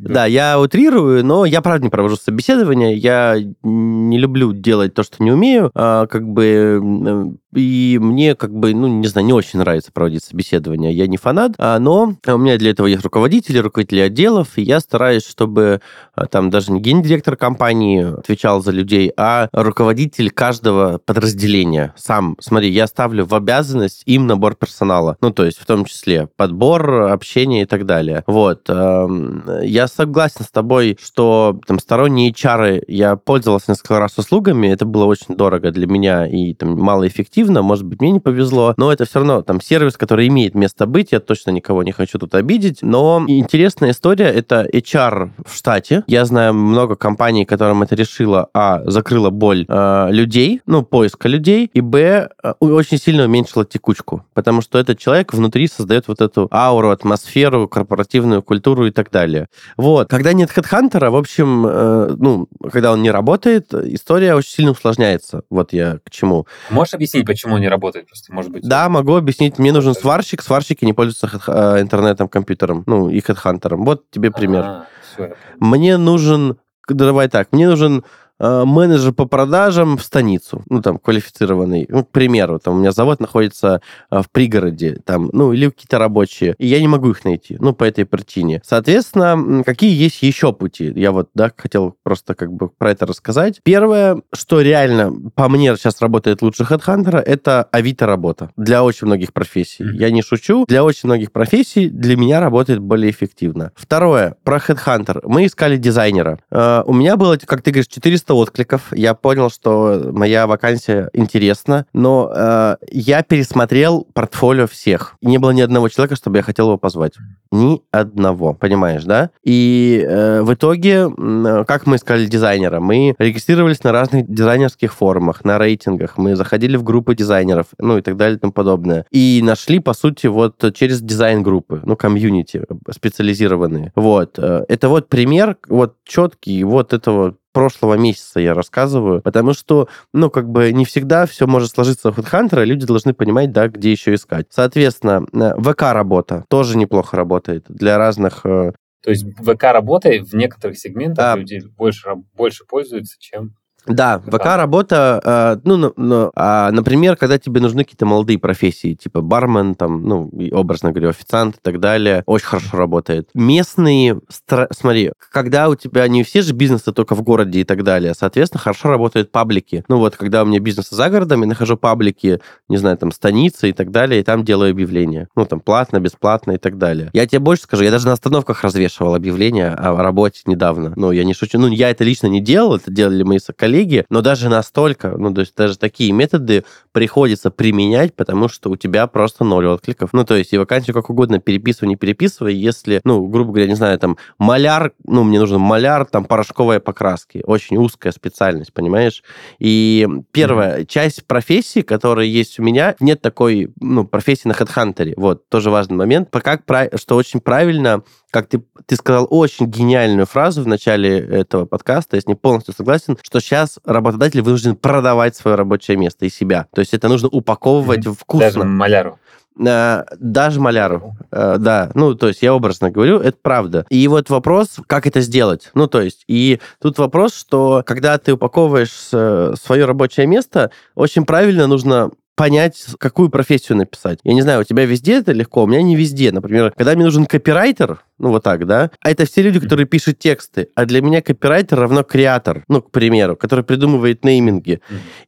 Да, 0.00 0.26
я 0.26 0.58
утрирую, 0.58 1.24
но 1.24 1.44
я, 1.44 1.60
правда, 1.60 1.84
не 1.84 1.90
провожу 1.90 2.16
собеседования. 2.16 2.92
Я 2.94 3.36
не 3.62 4.18
люблю 4.18 4.52
делать 4.52 4.94
то, 4.94 5.02
что 5.02 5.22
не 5.22 5.32
умею. 5.32 5.70
а, 5.74 6.06
Как 6.06 6.26
бы... 6.26 6.80
м, 6.82 7.38
И 7.54 7.98
мне, 8.00 8.34
как 8.34 8.52
бы, 8.52 8.74
ну, 8.74 8.88
не 8.88 9.06
знаю, 9.06 9.26
не 9.26 9.32
очень 9.32 9.60
нравится 9.60 9.92
проводить 9.92 10.24
собеседования. 10.24 10.90
Я 10.90 11.06
не 11.06 11.16
фанат, 11.16 11.52
а, 11.58 11.78
но 11.78 12.14
у 12.26 12.38
меня 12.38 12.56
для 12.58 12.70
этого 12.72 12.88
есть 12.88 13.04
руководители, 13.04 13.58
руководители 13.58 14.00
отделов, 14.00 14.48
и 14.58 14.62
я 14.62 14.80
стараюсь, 14.80 15.24
чтобы 15.24 15.80
а, 16.16 16.26
там 16.26 16.50
даже 16.50 16.72
не 16.72 16.80
гендиректор 16.80 17.36
компании 17.36 18.18
отвечал 18.18 18.60
за 18.60 18.72
людей, 18.72 19.12
а 19.16 19.48
руководитель 19.52 20.30
каждого 20.30 20.63
подразделения 21.04 21.92
сам. 21.96 22.36
Смотри, 22.40 22.70
я 22.70 22.86
ставлю 22.86 23.24
в 23.24 23.34
обязанность 23.34 24.02
им 24.06 24.26
набор 24.26 24.54
персонала. 24.54 25.16
Ну, 25.20 25.30
то 25.30 25.44
есть 25.44 25.58
в 25.58 25.66
том 25.66 25.84
числе 25.84 26.28
подбор, 26.36 27.02
общение 27.10 27.62
и 27.62 27.66
так 27.66 27.86
далее. 27.86 28.24
Вот. 28.26 28.68
эм, 28.68 29.44
Я 29.62 29.88
согласен 29.88 30.44
с 30.44 30.50
тобой, 30.50 30.98
что 31.02 31.58
там 31.66 31.78
сторонние 31.78 32.30
HR, 32.30 32.84
я 32.88 33.16
пользовался 33.16 33.72
несколько 33.72 33.98
раз 33.98 34.18
услугами, 34.18 34.68
это 34.68 34.84
было 34.84 35.04
очень 35.04 35.36
дорого 35.36 35.70
для 35.70 35.86
меня 35.86 36.26
и 36.26 36.54
там 36.54 36.78
малоэффективно, 36.78 37.62
может 37.62 37.84
быть, 37.84 38.00
мне 38.00 38.12
не 38.12 38.20
повезло, 38.20 38.74
но 38.76 38.92
это 38.92 39.04
все 39.04 39.20
равно 39.20 39.42
там 39.42 39.60
сервис, 39.60 39.96
который 39.96 40.28
имеет 40.28 40.54
место 40.54 40.86
быть, 40.86 41.12
я 41.12 41.20
точно 41.20 41.50
никого 41.50 41.82
не 41.82 41.92
хочу 41.92 42.18
тут 42.18 42.34
обидеть, 42.34 42.78
но 42.82 43.24
интересная 43.26 43.90
история, 43.90 44.26
это 44.26 44.66
HR 44.72 45.30
в 45.46 45.56
штате. 45.56 46.04
Я 46.06 46.24
знаю 46.24 46.54
много 46.54 46.96
компаний, 46.96 47.44
которым 47.44 47.82
это 47.82 47.94
решило, 47.94 48.48
а, 48.54 48.82
закрыло 48.84 49.30
боль 49.30 49.64
э, 49.68 50.08
людей, 50.10 50.53
ну, 50.66 50.82
поиска 50.82 51.28
людей, 51.28 51.70
и, 51.72 51.80
б, 51.80 52.28
э, 52.42 52.52
очень 52.60 52.98
сильно 52.98 53.24
уменьшило 53.24 53.64
текучку, 53.64 54.24
потому 54.34 54.60
что 54.60 54.78
этот 54.78 54.98
человек 54.98 55.32
внутри 55.32 55.68
создает 55.68 56.08
вот 56.08 56.20
эту 56.20 56.48
ауру, 56.50 56.90
атмосферу, 56.90 57.68
корпоративную 57.68 58.42
культуру 58.42 58.86
и 58.86 58.90
так 58.90 59.10
далее. 59.10 59.48
Вот. 59.76 60.08
Когда 60.08 60.32
нет 60.32 60.50
хедхантера, 60.50 61.10
в 61.10 61.16
общем, 61.16 61.66
э, 61.66 62.16
ну, 62.18 62.48
когда 62.72 62.92
он 62.92 63.02
не 63.02 63.10
работает, 63.10 63.72
история 63.74 64.34
очень 64.34 64.50
сильно 64.50 64.72
усложняется. 64.72 65.42
Вот 65.50 65.72
я 65.72 65.98
к 66.04 66.10
чему. 66.10 66.46
Можешь 66.70 66.94
объяснить, 66.94 67.26
почему 67.26 67.54
он 67.54 67.60
не 67.60 67.68
работает? 67.68 68.06
Просто, 68.06 68.32
может 68.32 68.50
быть... 68.50 68.66
Да, 68.66 68.88
могу 68.88 69.14
объяснить. 69.14 69.58
Мне 69.58 69.72
нужен 69.72 69.94
сварщик. 69.94 70.42
Сварщики 70.42 70.84
не 70.84 70.92
пользуются 70.92 71.30
э, 71.46 71.80
интернетом, 71.80 72.28
компьютером, 72.28 72.84
ну, 72.86 73.08
и 73.08 73.20
хедхантером. 73.20 73.84
Вот 73.84 74.10
тебе 74.10 74.30
пример. 74.30 74.62
А, 74.64 74.86
всё, 75.12 75.22
я 75.24 75.28
понял. 75.28 75.74
Мне 75.74 75.96
нужен, 75.96 76.56
давай 76.88 77.28
так, 77.28 77.48
мне 77.52 77.68
нужен 77.68 78.04
менеджер 78.40 79.12
по 79.12 79.26
продажам 79.26 79.96
в 79.96 80.02
станицу, 80.02 80.62
ну, 80.68 80.82
там, 80.82 80.98
квалифицированный. 80.98 81.86
Ну, 81.88 82.04
к 82.04 82.10
примеру, 82.10 82.58
там, 82.58 82.74
у 82.74 82.78
меня 82.78 82.92
завод 82.92 83.20
находится 83.20 83.80
э, 84.10 84.22
в 84.22 84.30
пригороде, 84.30 85.00
там, 85.04 85.30
ну, 85.32 85.52
или 85.52 85.68
какие-то 85.68 85.98
рабочие, 85.98 86.54
и 86.58 86.66
я 86.66 86.80
не 86.80 86.88
могу 86.88 87.10
их 87.10 87.24
найти, 87.24 87.56
ну, 87.60 87.72
по 87.72 87.84
этой 87.84 88.04
причине. 88.04 88.60
Соответственно, 88.64 89.62
какие 89.64 89.94
есть 89.94 90.22
еще 90.22 90.52
пути? 90.52 90.92
Я 90.96 91.12
вот, 91.12 91.30
да, 91.34 91.50
хотел 91.56 91.96
просто 92.02 92.34
как 92.34 92.52
бы 92.52 92.68
про 92.68 92.90
это 92.90 93.06
рассказать. 93.06 93.60
Первое, 93.62 94.22
что 94.32 94.60
реально, 94.60 95.12
по 95.34 95.48
мне, 95.48 95.76
сейчас 95.76 96.00
работает 96.00 96.42
лучше 96.42 96.64
HeadHunter, 96.64 97.18
это 97.18 97.68
Авито-работа 97.72 98.50
для 98.56 98.82
очень 98.84 99.06
многих 99.06 99.32
профессий. 99.32 99.84
Я 99.94 100.10
не 100.10 100.22
шучу, 100.22 100.64
для 100.66 100.84
очень 100.84 101.08
многих 101.08 101.32
профессий 101.32 101.88
для 101.88 102.16
меня 102.16 102.40
работает 102.40 102.80
более 102.80 103.10
эффективно. 103.10 103.72
Второе, 103.74 104.36
про 104.44 104.58
HeadHunter. 104.58 105.20
Мы 105.24 105.46
искали 105.46 105.76
дизайнера. 105.76 106.38
Э, 106.50 106.82
У 106.86 106.92
меня 106.92 107.16
было, 107.16 107.36
как 107.36 107.62
ты 107.62 107.70
говоришь, 107.70 107.88
400 107.88 108.23
300 108.24 108.34
откликов. 108.34 108.92
Я 108.92 109.14
понял, 109.14 109.50
что 109.50 110.10
моя 110.12 110.46
вакансия 110.46 111.10
интересна, 111.12 111.86
но 111.92 112.32
э, 112.34 112.76
я 112.90 113.22
пересмотрел 113.22 114.06
портфолио 114.12 114.66
всех. 114.66 115.16
Не 115.22 115.38
было 115.38 115.50
ни 115.50 115.60
одного 115.60 115.88
человека, 115.88 116.16
чтобы 116.16 116.38
я 116.38 116.42
хотел 116.42 116.66
его 116.66 116.78
позвать. 116.78 117.12
Ни 117.52 117.82
одного, 117.90 118.54
понимаешь, 118.54 119.04
да? 119.04 119.30
И 119.44 120.04
э, 120.06 120.42
в 120.42 120.54
итоге, 120.54 121.08
э, 121.16 121.64
как 121.66 121.86
мы 121.86 121.96
искали 121.96 122.26
дизайнера? 122.26 122.80
Мы 122.80 123.14
регистрировались 123.18 123.82
на 123.84 123.92
разных 123.92 124.28
дизайнерских 124.28 124.94
форумах, 124.94 125.44
на 125.44 125.58
рейтингах, 125.58 126.16
мы 126.18 126.36
заходили 126.36 126.76
в 126.76 126.82
группы 126.82 127.14
дизайнеров, 127.14 127.66
ну 127.78 127.98
и 127.98 128.02
так 128.02 128.16
далее 128.16 128.36
и 128.36 128.40
тому 128.40 128.52
подобное. 128.52 129.04
И 129.10 129.40
нашли, 129.42 129.78
по 129.78 129.92
сути, 129.92 130.26
вот 130.26 130.62
через 130.74 131.00
дизайн-группы, 131.00 131.82
ну, 131.84 131.96
комьюнити 131.96 132.64
специализированные. 132.90 133.92
Вот. 133.94 134.38
Э, 134.38 134.64
это 134.68 134.88
вот 134.88 135.08
пример, 135.08 135.56
вот 135.68 135.96
четкий, 136.04 136.64
вот 136.64 136.92
этого 136.92 137.36
прошлого 137.54 137.94
месяца 137.94 138.40
я 138.40 138.52
рассказываю, 138.52 139.22
потому 139.22 139.54
что, 139.54 139.88
ну, 140.12 140.28
как 140.28 140.50
бы 140.50 140.72
не 140.72 140.84
всегда 140.84 141.24
все 141.24 141.46
может 141.46 141.70
сложиться 141.70 142.12
в 142.12 142.18
HeadHunter, 142.18 142.62
люди 142.64 142.84
должны 142.84 143.14
понимать, 143.14 143.52
да, 143.52 143.68
где 143.68 143.92
еще 143.92 144.12
искать. 144.14 144.48
Соответственно, 144.50 145.26
э, 145.32 145.54
ВК-работа 145.62 146.44
тоже 146.48 146.76
неплохо 146.76 147.16
работает 147.16 147.64
для 147.68 147.96
разных 147.96 148.44
э, 148.44 148.72
то 149.02 149.10
есть 149.10 149.24
ВК 149.36 149.64
работает 149.64 150.28
в 150.28 150.34
некоторых 150.34 150.78
сегментах 150.78 151.34
а, 151.34 151.38
люди 151.38 151.60
больше, 151.76 152.08
больше 152.34 152.64
пользуются, 152.64 153.16
чем 153.20 153.54
да, 153.86 154.18
ВК-работа, 154.18 155.20
э, 155.24 155.60
ну, 155.64 155.76
ну, 155.76 155.92
ну, 155.96 156.32
а, 156.34 156.70
например, 156.70 157.16
когда 157.16 157.38
тебе 157.38 157.60
нужны 157.60 157.84
какие-то 157.84 158.06
молодые 158.06 158.38
профессии, 158.38 158.94
типа 158.94 159.20
бармен, 159.20 159.74
там, 159.74 160.02
ну, 160.02 160.30
образно 160.52 160.90
говоря, 160.90 161.10
официант 161.10 161.56
и 161.56 161.58
так 161.62 161.80
далее, 161.80 162.22
очень 162.26 162.46
хорошо 162.46 162.76
работает. 162.76 163.28
Местные, 163.34 164.20
стра... 164.28 164.68
смотри, 164.70 165.12
когда 165.30 165.68
у 165.68 165.74
тебя 165.74 166.08
не 166.08 166.22
все 166.22 166.42
же 166.42 166.54
бизнесы 166.54 166.92
только 166.92 167.14
в 167.14 167.22
городе 167.22 167.60
и 167.60 167.64
так 167.64 167.82
далее, 167.82 168.14
соответственно, 168.14 168.60
хорошо 168.60 168.88
работают 168.88 169.30
паблики. 169.30 169.84
Ну, 169.88 169.98
вот, 169.98 170.16
когда 170.16 170.42
у 170.42 170.46
меня 170.46 170.60
бизнес 170.60 170.88
за 170.90 171.10
городом, 171.10 171.42
я 171.42 171.48
нахожу 171.48 171.76
паблики, 171.76 172.40
не 172.68 172.78
знаю, 172.78 172.96
там, 172.96 173.12
станицы 173.12 173.68
и 173.68 173.72
так 173.72 173.90
далее, 173.90 174.20
и 174.20 174.24
там 174.24 174.44
делаю 174.44 174.70
объявления. 174.70 175.28
Ну, 175.36 175.44
там, 175.44 175.60
платно, 175.60 176.00
бесплатно 176.00 176.52
и 176.52 176.58
так 176.58 176.78
далее. 176.78 177.10
Я 177.12 177.26
тебе 177.26 177.40
больше 177.40 177.64
скажу, 177.64 177.84
я 177.84 177.90
даже 177.90 178.06
на 178.06 178.12
остановках 178.14 178.64
развешивал 178.64 179.14
объявления 179.14 179.70
о 179.70 180.02
работе 180.02 180.40
недавно. 180.46 180.94
Ну, 180.96 181.12
я 181.12 181.24
не 181.24 181.34
шучу. 181.34 181.58
Ну, 181.58 181.68
я 181.68 181.90
это 181.90 182.02
лично 182.04 182.28
не 182.28 182.40
делал, 182.40 182.76
это 182.76 182.90
делали 182.90 183.22
мои 183.22 183.38
коллеги, 183.56 183.73
коллеги, 183.74 184.04
но 184.08 184.20
даже 184.20 184.48
настолько, 184.48 185.16
ну, 185.18 185.34
то 185.34 185.40
есть 185.40 185.56
даже 185.56 185.76
такие 185.76 186.12
методы 186.12 186.64
приходится 186.92 187.50
применять, 187.50 188.14
потому 188.14 188.48
что 188.48 188.70
у 188.70 188.76
тебя 188.76 189.06
просто 189.06 189.44
ноль 189.44 189.66
откликов. 189.66 190.10
Ну, 190.12 190.24
то 190.24 190.36
есть 190.36 190.52
и 190.52 190.58
вакансию 190.58 190.94
как 190.94 191.10
угодно 191.10 191.40
переписывай, 191.40 191.88
не 191.88 191.96
переписывай, 191.96 192.54
если, 192.54 193.00
ну, 193.04 193.26
грубо 193.26 193.52
говоря, 193.52 193.66
не 193.66 193.74
знаю, 193.74 193.98
там, 193.98 194.16
маляр, 194.38 194.92
ну, 195.04 195.24
мне 195.24 195.40
нужен 195.40 195.60
маляр, 195.60 196.06
там, 196.06 196.24
порошковые 196.24 196.78
покраски, 196.78 197.42
очень 197.44 197.76
узкая 197.76 198.12
специальность, 198.12 198.72
понимаешь? 198.72 199.22
И 199.58 200.06
первая 200.30 200.80
mm-hmm. 200.80 200.86
часть 200.86 201.26
профессии, 201.26 201.80
которая 201.80 202.26
есть 202.26 202.60
у 202.60 202.62
меня, 202.62 202.94
нет 203.00 203.20
такой, 203.22 203.72
ну, 203.80 204.04
профессии 204.04 204.48
на 204.48 204.52
HeadHunter, 204.52 205.14
вот, 205.16 205.48
тоже 205.48 205.70
важный 205.70 205.96
момент, 205.96 206.28
как, 206.30 206.62
что 206.96 207.16
очень 207.16 207.40
правильно 207.40 208.02
как 208.34 208.48
ты, 208.48 208.64
ты 208.86 208.96
сказал 208.96 209.28
очень 209.30 209.66
гениальную 209.66 210.26
фразу 210.26 210.64
в 210.64 210.66
начале 210.66 211.20
этого 211.20 211.66
подкаста, 211.66 212.16
я 212.16 212.20
с 212.20 212.26
ней 212.26 212.34
полностью 212.34 212.74
согласен, 212.74 213.16
что 213.22 213.38
сейчас 213.38 213.78
работодатель 213.84 214.42
вынужден 214.42 214.74
продавать 214.74 215.36
свое 215.36 215.56
рабочее 215.56 215.96
место 215.96 216.26
и 216.26 216.28
себя. 216.30 216.66
То 216.74 216.80
есть 216.80 216.92
это 216.94 217.08
нужно 217.08 217.28
упаковывать 217.28 218.04
вкусно. 218.04 218.46
Даже 218.46 218.64
маляру. 218.64 219.20
А, 219.64 220.04
даже 220.18 220.60
маляру, 220.60 221.16
а, 221.30 221.58
да. 221.58 221.92
Ну, 221.94 222.16
то 222.16 222.26
есть 222.26 222.42
я 222.42 222.52
образно 222.52 222.90
говорю, 222.90 223.20
это 223.20 223.38
правда. 223.40 223.86
И 223.88 224.08
вот 224.08 224.28
вопрос, 224.30 224.78
как 224.88 225.06
это 225.06 225.20
сделать. 225.20 225.70
Ну, 225.74 225.86
то 225.86 226.00
есть, 226.00 226.24
и 226.26 226.58
тут 226.82 226.98
вопрос, 226.98 227.36
что 227.36 227.84
когда 227.86 228.18
ты 228.18 228.32
упаковываешь 228.32 229.10
э, 229.12 229.54
свое 229.62 229.84
рабочее 229.84 230.26
место, 230.26 230.72
очень 230.96 231.24
правильно 231.24 231.68
нужно 231.68 232.10
понять, 232.34 232.84
какую 232.98 233.30
профессию 233.30 233.78
написать. 233.78 234.18
Я 234.24 234.34
не 234.34 234.42
знаю, 234.42 234.60
у 234.60 234.64
тебя 234.64 234.84
везде 234.84 235.18
это 235.18 235.32
легко, 235.32 235.64
у 235.64 235.66
меня 235.66 235.82
не 235.82 235.96
везде. 235.96 236.32
Например, 236.32 236.72
когда 236.76 236.94
мне 236.94 237.04
нужен 237.04 237.26
копирайтер, 237.26 238.00
ну 238.18 238.30
вот 238.30 238.42
так, 238.42 238.66
да, 238.66 238.90
а 239.00 239.10
это 239.10 239.26
все 239.26 239.42
люди, 239.42 239.60
которые 239.60 239.86
пишут 239.86 240.18
тексты, 240.18 240.68
а 240.74 240.84
для 240.84 241.02
меня 241.02 241.20
копирайтер 241.22 241.78
равно 241.78 242.02
креатор, 242.02 242.64
ну, 242.68 242.80
к 242.82 242.90
примеру, 242.90 243.36
который 243.36 243.64
придумывает 243.64 244.24
нейминги. 244.24 244.80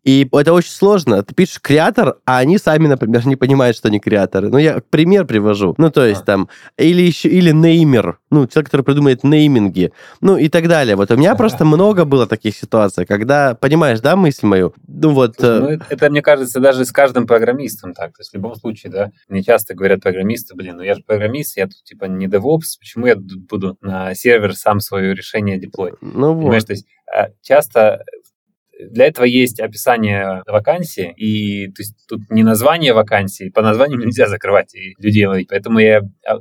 И 0.05 0.29
это 0.33 0.53
очень 0.53 0.71
сложно. 0.71 1.23
Ты 1.23 1.35
пишешь 1.35 1.61
креатор, 1.61 2.17
а 2.25 2.39
они 2.39 2.59
сами, 2.59 2.87
например, 2.87 3.27
не 3.27 3.37
понимают, 3.37 3.77
что 3.77 3.89
они 3.89 4.01
креаторы. 4.01 4.49
Ну, 4.49 4.59
я 4.59 4.81
пример 4.91 5.27
привожу. 5.27 5.75
Ну, 5.79 5.91
то 5.91 6.05
есть 6.05 6.23
а. 6.23 6.25
там, 6.25 6.49
или 6.79 7.03
еще, 7.03 7.29
или 7.29 7.51
неймер, 7.51 8.19
ну, 8.31 8.47
человек, 8.47 8.67
который 8.67 8.83
придумает 8.83 9.25
нейминги, 9.25 9.93
ну, 10.21 10.37
и 10.37 10.49
так 10.49 10.69
далее. 10.69 10.97
Вот 10.97 11.11
у 11.11 11.17
меня 11.17 11.35
просто 11.35 11.65
много 11.65 12.05
было 12.05 12.27
таких 12.27 12.57
ситуаций, 12.57 13.07
когда, 13.07 13.55
понимаешь, 13.55 14.01
да, 14.01 14.17
мысль 14.17 14.47
мою? 14.47 14.75
Ну, 14.89 15.11
вот... 15.11 15.37
Э, 15.41 15.61
ну, 15.61 15.69
это, 15.89 16.11
мне 16.11 16.23
кажется, 16.23 16.61
даже 16.61 16.85
с 16.85 16.93
каждым 16.93 17.27
программистом 17.27 17.95
так. 17.95 18.13
То 18.17 18.21
есть 18.21 18.31
в 18.31 18.35
любом 18.35 18.57
случае, 18.57 18.93
да, 18.93 19.11
мне 19.29 19.43
часто 19.43 19.75
говорят 19.75 20.01
программисты, 20.01 20.55
блин, 20.55 20.77
ну 20.77 20.83
я 20.83 20.95
же 20.95 21.03
программист, 21.07 21.57
я 21.57 21.67
тут 21.67 21.83
типа 21.85 22.07
не 22.07 22.27
DevOps, 22.27 22.79
почему 22.79 23.07
я 23.07 23.17
буду 23.17 23.77
на 23.81 24.15
сервер 24.15 24.55
сам 24.55 24.81
свое 24.81 25.15
решение 25.15 25.59
деплой? 25.59 25.93
Ну 26.01 26.35
Понимаешь, 26.37 26.63
вот. 26.63 26.67
то 26.67 26.73
есть 26.73 26.87
а, 27.15 27.29
часто 27.43 28.05
для 28.79 29.07
этого 29.07 29.25
есть 29.25 29.61
описание 29.61 30.43
вакансии, 30.47 31.13
и 31.17 31.69
то 31.69 31.83
есть 31.83 31.95
тут 32.09 32.31
не 32.31 32.43
название 32.43 32.93
вакансии, 32.93 33.49
по 33.49 33.63
названию 33.63 33.99
нельзя 33.99 34.27
закрывать 34.27 34.75
и 34.75 34.95
людей 34.99 35.27
ловить. 35.27 35.49
Поэтому 35.49 35.79
я 35.79 36.03
а, 36.27 36.41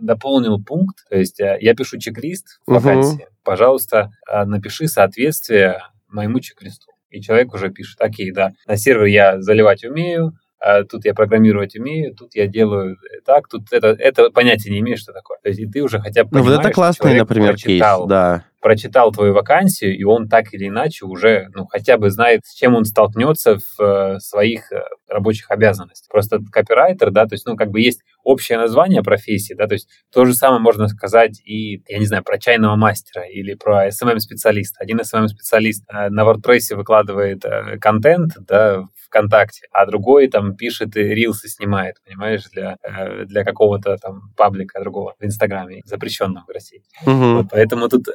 дополнил 0.00 0.62
пункт, 0.62 1.06
то 1.08 1.16
есть 1.16 1.40
а, 1.40 1.56
я 1.60 1.74
пишу 1.74 1.98
чек-лист 1.98 2.60
в 2.66 2.72
вакансии. 2.72 3.22
Угу. 3.22 3.32
Пожалуйста, 3.44 4.10
напиши 4.46 4.88
соответствие 4.88 5.82
моему 6.08 6.40
чек-листу. 6.40 6.92
И 7.10 7.20
человек 7.20 7.54
уже 7.54 7.70
пишет, 7.70 8.00
окей, 8.00 8.32
да, 8.32 8.52
на 8.66 8.76
сервер 8.76 9.04
я 9.04 9.40
заливать 9.40 9.84
умею, 9.84 10.32
а 10.58 10.82
тут 10.84 11.04
я 11.04 11.12
программировать 11.12 11.76
умею, 11.76 12.14
тут 12.14 12.34
я 12.34 12.46
делаю 12.46 12.96
так, 13.26 13.48
тут 13.48 13.70
это, 13.70 13.88
это 13.88 14.30
понятие 14.30 14.72
не 14.72 14.80
имеешь, 14.80 15.00
что 15.00 15.12
такое. 15.12 15.38
То 15.42 15.50
есть 15.50 15.60
и 15.60 15.66
ты 15.66 15.82
уже 15.82 16.00
хотя 16.00 16.24
бы 16.24 16.30
Ну, 16.32 16.42
вот 16.42 16.58
это 16.58 16.72
классный, 16.72 17.18
например, 17.18 17.50
прочитал, 17.50 18.00
кейс, 18.00 18.08
да 18.08 18.44
прочитал 18.64 19.12
твою 19.12 19.34
вакансию, 19.34 19.94
и 19.94 20.04
он 20.04 20.26
так 20.26 20.54
или 20.54 20.68
иначе 20.68 21.04
уже, 21.04 21.48
ну, 21.54 21.66
хотя 21.66 21.98
бы 21.98 22.08
знает, 22.08 22.46
с 22.46 22.54
чем 22.54 22.74
он 22.74 22.86
столкнется 22.86 23.58
в 23.58 23.82
э, 23.82 24.18
своих 24.20 24.72
э, 24.72 24.80
рабочих 25.06 25.50
обязанностях. 25.50 26.08
Просто 26.10 26.38
копирайтер, 26.50 27.10
да, 27.10 27.26
то 27.26 27.34
есть, 27.34 27.44
ну, 27.44 27.56
как 27.56 27.70
бы 27.70 27.82
есть 27.82 28.00
общее 28.22 28.56
название 28.56 29.02
профессии, 29.02 29.52
да, 29.52 29.66
то 29.66 29.74
есть 29.74 29.90
то 30.10 30.24
же 30.24 30.32
самое 30.32 30.62
можно 30.62 30.88
сказать 30.88 31.42
и, 31.44 31.82
я 31.88 31.98
не 31.98 32.06
знаю, 32.06 32.24
про 32.24 32.38
чайного 32.38 32.74
мастера 32.74 33.24
или 33.26 33.52
про 33.52 33.88
SMM-специалиста. 33.88 34.78
Один 34.80 34.98
SMM-специалист 35.00 35.84
э, 35.92 36.08
на 36.08 36.22
WordPress 36.22 36.74
выкладывает 36.74 37.44
э, 37.44 37.76
контент, 37.78 38.32
да, 38.48 38.84
ВКонтакте, 39.06 39.66
а 39.72 39.84
другой 39.84 40.28
там 40.28 40.56
пишет 40.56 40.96
и 40.96 41.02
рилсы 41.02 41.48
снимает, 41.48 41.96
понимаешь, 42.04 42.44
для, 42.50 42.78
э, 42.82 43.26
для 43.26 43.44
какого-то 43.44 43.98
там 43.98 44.32
паблика 44.36 44.80
другого 44.80 45.14
в 45.20 45.24
Инстаграме, 45.24 45.82
запрещенного 45.84 46.44
в 46.46 46.50
России. 46.50 46.82
Угу. 47.02 47.34
Вот, 47.36 47.46
поэтому 47.50 47.88
тут 47.88 48.06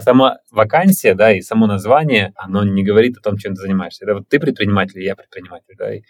сама 0.00 0.38
вакансия, 0.50 1.14
да, 1.14 1.32
и 1.32 1.40
само 1.40 1.66
название, 1.66 2.32
оно 2.36 2.64
не 2.64 2.84
говорит 2.84 3.16
о 3.16 3.20
том, 3.20 3.36
чем 3.36 3.54
ты 3.54 3.62
занимаешься. 3.62 4.04
Это 4.04 4.14
вот 4.14 4.28
ты 4.28 4.38
предприниматель, 4.38 5.02
я 5.02 5.16
предприниматель, 5.16 5.74
да, 5.76 5.94
и 5.94 6.02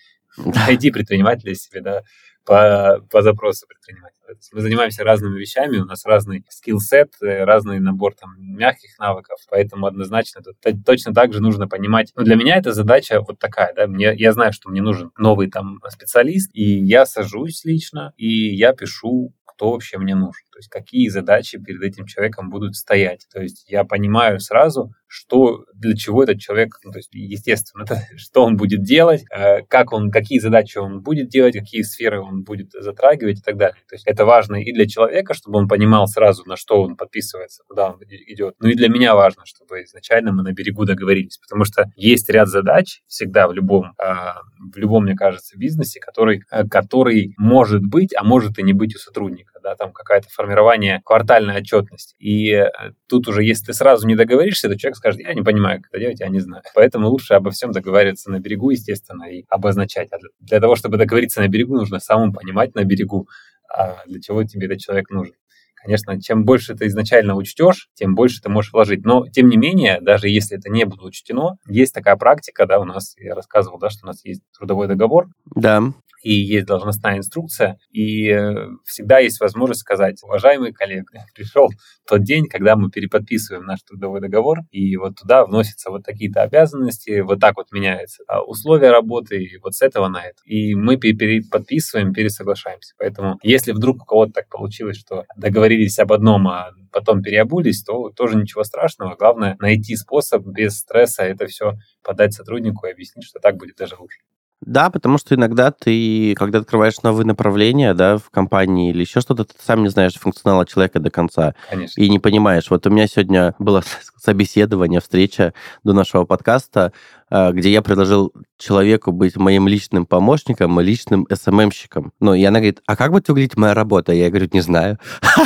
найди 0.67 0.91
предпринимателя 0.91 1.55
себе, 1.55 1.81
да, 1.81 2.03
по, 2.45 3.05
по 3.11 3.23
запросу 3.23 3.67
предпринимателя. 3.67 4.19
Мы 4.53 4.61
занимаемся 4.61 5.05
разными 5.05 5.39
вещами, 5.39 5.79
у 5.79 5.85
нас 5.85 6.05
разный 6.07 6.45
скилл-сет, 6.49 7.13
э, 7.21 7.45
разный 7.45 7.79
набор 7.79 8.15
там 8.15 8.35
мягких 8.39 8.99
навыков, 8.99 9.39
поэтому 9.51 9.87
однозначно 9.87 10.43
тут 10.43 10.57
точно 10.85 11.13
так 11.13 11.33
же 11.33 11.41
нужно 11.43 11.69
понимать. 11.69 12.13
Ну, 12.17 12.25
для 12.25 12.37
меня 12.37 12.57
эта 12.57 12.73
задача 12.73 13.21
вот 13.21 13.39
такая, 13.39 13.75
да, 13.75 13.87
мне, 13.87 14.15
я 14.15 14.33
знаю, 14.33 14.53
что 14.53 14.71
мне 14.71 14.81
нужен 14.81 15.13
новый 15.19 15.51
там 15.51 15.79
специалист, 15.89 16.51
и 16.55 16.63
я 16.63 17.05
сажусь 17.05 17.65
лично, 17.65 18.13
и 18.17 18.55
я 18.55 18.73
пишу 18.73 19.35
кто 19.59 19.73
вообще 19.73 19.99
мне 19.99 20.15
нужен, 20.15 20.47
то 20.59 20.61
есть 20.61 20.71
какие 20.71 21.07
задачи 21.09 21.57
перед 21.57 21.81
этим 21.83 22.05
человеком 22.05 22.51
будут 22.51 22.75
стоять. 22.75 23.29
То 23.33 23.41
есть 23.41 23.65
я 23.69 23.85
понимаю 23.85 24.41
сразу, 24.41 24.93
что 25.07 25.65
для 25.73 25.95
чего 25.95 26.25
этот 26.25 26.41
человек, 26.41 26.81
ну, 26.83 26.91
то 26.91 26.99
есть 26.99 27.11
естественно, 27.13 27.83
это, 27.89 28.01
что 28.17 28.45
он 28.45 28.57
будет 28.57 28.83
делать, 28.83 29.25
э, 29.31 29.63
как 29.69 29.93
он, 29.93 30.11
какие 30.11 30.41
задачи 30.41 30.79
он 30.79 31.01
будет 31.01 31.29
делать, 31.29 31.55
какие 31.55 31.83
сферы 31.83 32.21
он 32.21 32.43
будет 32.43 32.73
затрагивать 32.73 33.39
и 33.39 33.43
так 33.43 33.57
далее. 33.57 33.77
То 33.89 33.95
есть 33.95 34.05
это 34.05 34.25
важно 34.25 34.57
и 34.57 34.73
для 34.73 34.89
человека, 34.89 35.33
чтобы 35.33 35.59
он 35.59 35.69
понимал 35.69 36.09
сразу, 36.09 36.45
на 36.45 36.57
что 36.57 36.83
он 36.83 36.97
подписывается, 36.97 37.63
куда 37.69 37.93
он 37.93 38.01
идет. 38.03 38.57
Ну 38.59 38.69
и 38.69 38.75
для 38.75 38.89
меня 38.89 39.15
важно, 39.15 39.43
чтобы 39.47 39.85
изначально 39.85 40.33
мы 40.33 40.43
на 40.43 40.53
берегу 40.53 40.85
договорились, 40.87 41.39
потому 41.39 41.65
что 41.65 41.87
есть 41.95 42.29
ряд 42.31 42.49
задач 42.49 43.03
всегда 43.07 43.47
в 43.47 43.53
любом, 43.53 43.93
а, 43.97 44.41
в 44.59 44.77
любом, 44.77 45.05
мне 45.05 45.15
кажется, 45.15 45.57
бизнесе, 45.57 46.01
который, 46.01 46.43
э, 46.51 46.67
который 46.67 47.35
может 47.39 47.83
быть, 47.83 48.13
а 48.17 48.25
может 48.25 48.59
и 48.59 48.65
не 48.65 48.73
быть 48.73 48.97
у 48.97 48.99
сотрудника, 48.99 49.58
да, 49.69 49.77
там 49.77 49.93
какое-то 49.93 50.29
формирование 50.31 51.03
квартальной 51.05 51.59
отчетности. 51.59 52.17
И 52.19 52.53
э, 52.53 52.69
тут 53.07 53.29
уже, 53.29 53.45
если 53.45 53.67
ты 53.67 53.73
сразу 53.75 54.07
не 54.07 54.17
договоришься, 54.17 54.69
то 54.69 54.79
человек 54.79 54.97
скажет, 54.97 55.21
я 55.21 55.35
не 55.35 55.43
понимаю, 55.43 55.81
как 55.81 55.91
это 55.91 56.01
делать, 56.01 56.21
я 56.21 56.29
не 56.29 56.41
знаю. 56.41 56.63
Поэтому 56.75 57.09
лучше 57.09 57.35
обо 57.35 57.51
всем 57.51 57.73
договариваться 57.73 58.31
на 58.31 58.41
берегу, 58.41 58.71
естественно, 58.71 59.25
и 59.25 59.45
обозначать. 59.49 60.09
А 60.13 60.17
для 60.41 60.61
того, 60.61 60.75
чтобы 60.77 60.97
договориться 60.97 61.41
на 61.41 61.49
берегу, 61.49 61.77
нужно 61.77 62.01
самому 62.01 62.33
понимать 62.33 62.75
на 62.75 62.85
берегу, 62.85 63.29
а 63.71 64.03
для 64.07 64.21
чего 64.21 64.45
тебе 64.45 64.67
этот 64.67 64.79
человек 64.79 65.11
нужен. 65.11 65.35
Конечно, 65.75 66.21
чем 66.21 66.45
больше 66.45 66.75
ты 66.75 66.87
изначально 66.87 67.37
учтешь, 67.37 67.89
тем 67.95 68.15
больше 68.15 68.41
ты 68.43 68.49
можешь 68.49 68.73
вложить. 68.73 69.05
Но, 69.05 69.29
тем 69.29 69.49
не 69.49 69.57
менее, 69.57 70.01
даже 70.01 70.29
если 70.29 70.59
это 70.59 70.71
не 70.71 70.85
было 70.85 71.07
учтено, 71.07 71.57
есть 71.69 71.95
такая 71.95 72.17
практика, 72.17 72.67
да, 72.67 72.81
у 72.81 72.85
нас, 72.85 73.15
я 73.19 73.35
рассказывал, 73.35 73.79
да, 73.79 73.89
что 73.89 74.01
у 74.05 74.09
нас 74.09 74.25
есть 74.25 74.43
трудовой 74.57 74.89
договор. 74.89 75.29
Да 75.55 75.93
и 76.23 76.33
есть 76.33 76.67
должностная 76.67 77.19
инструкция, 77.19 77.79
и 77.91 78.29
э, 78.29 78.69
всегда 78.85 79.19
есть 79.19 79.41
возможность 79.41 79.81
сказать, 79.81 80.23
уважаемый 80.23 80.73
коллега, 80.73 81.25
пришел 81.35 81.69
тот 82.07 82.23
день, 82.23 82.47
когда 82.47 82.77
мы 82.77 82.91
переподписываем 82.91 83.65
наш 83.65 83.83
трудовой 83.83 84.21
договор, 84.21 84.59
и 84.71 84.97
вот 84.97 85.17
туда 85.17 85.45
вносятся 85.45 85.91
вот 85.91 86.05
такие-то 86.05 86.43
обязанности, 86.43 87.21
вот 87.21 87.41
так 87.41 87.57
вот 87.57 87.73
меняются 87.73 88.23
а 88.29 88.43
условия 88.43 88.91
работы, 88.91 89.43
и 89.43 89.59
вот 89.59 89.75
с 89.75 89.83
этого 89.83 90.09
на 90.09 90.23
это. 90.23 90.37
И 90.45 90.75
мы 90.75 90.97
переподписываем, 90.97 92.13
пересоглашаемся. 92.13 92.95
Поэтому 92.99 93.39
если 93.43 93.73
вдруг 93.73 94.03
у 94.03 94.05
кого-то 94.05 94.33
так 94.33 94.49
получилось, 94.49 94.99
что 94.99 95.25
договорились 95.37 95.99
об 95.99 96.13
одном, 96.13 96.49
а 96.49 96.73
потом 96.93 97.23
переобулись, 97.23 97.83
то 97.83 98.11
тоже 98.11 98.37
ничего 98.37 98.65
страшного. 98.65 99.17
Главное 99.17 99.57
найти 99.61 99.97
способ 99.97 100.45
без 100.47 100.79
стресса 100.79 101.23
это 101.23 101.47
все 101.47 101.75
подать 102.03 102.35
сотруднику 102.35 102.87
и 102.87 102.93
объяснить, 102.93 103.25
что 103.25 103.41
так 103.41 103.57
будет 103.57 103.77
даже 103.77 103.97
лучше. 103.97 104.19
Да, 104.61 104.91
потому 104.91 105.19
что 105.19 105.35
иногда 105.35 105.71
ты, 105.71 106.35
когда 106.35 106.59
открываешь 106.59 107.01
новые 107.03 107.25
направления, 107.27 107.95
да, 107.95 108.19
в 108.19 108.29
компании 108.31 108.91
или 108.91 109.01
еще 109.01 109.21
что-то, 109.21 109.45
ты 109.45 109.55
сам 109.65 109.83
не 109.83 109.89
знаешь 109.89 110.15
функционала 110.15 110.67
человека 110.67 110.99
до 110.99 111.11
конца. 111.11 111.55
Конечно. 111.71 112.01
И 112.01 112.09
не 112.09 112.19
понимаешь. 112.19 112.69
Вот 112.69 112.87
у 112.87 112.91
меня 112.91 113.07
сегодня 113.07 113.55
было 113.59 113.83
собеседование, 114.17 115.01
встреча 115.01 115.55
до 115.85 115.93
нашего 115.93 116.25
подкаста, 116.25 116.93
где 117.31 117.71
я 117.71 117.83
предложил 117.83 118.33
человеку 118.59 119.13
быть 119.13 119.37
моим 119.37 119.69
личным 119.69 120.07
помощником 120.07 120.79
личным 120.81 121.27
СММщиком. 121.33 122.13
Ну, 122.21 122.35
и 122.35 122.45
она 122.45 122.59
говорит, 122.59 122.83
а 122.87 122.97
как 122.97 123.13
будет 123.13 123.29
выглядеть 123.29 123.57
моя 123.57 123.75
работа? 123.75 124.13
Я 124.13 124.31
говорю, 124.31 124.49
не 124.53 124.61
знаю. 124.61 124.99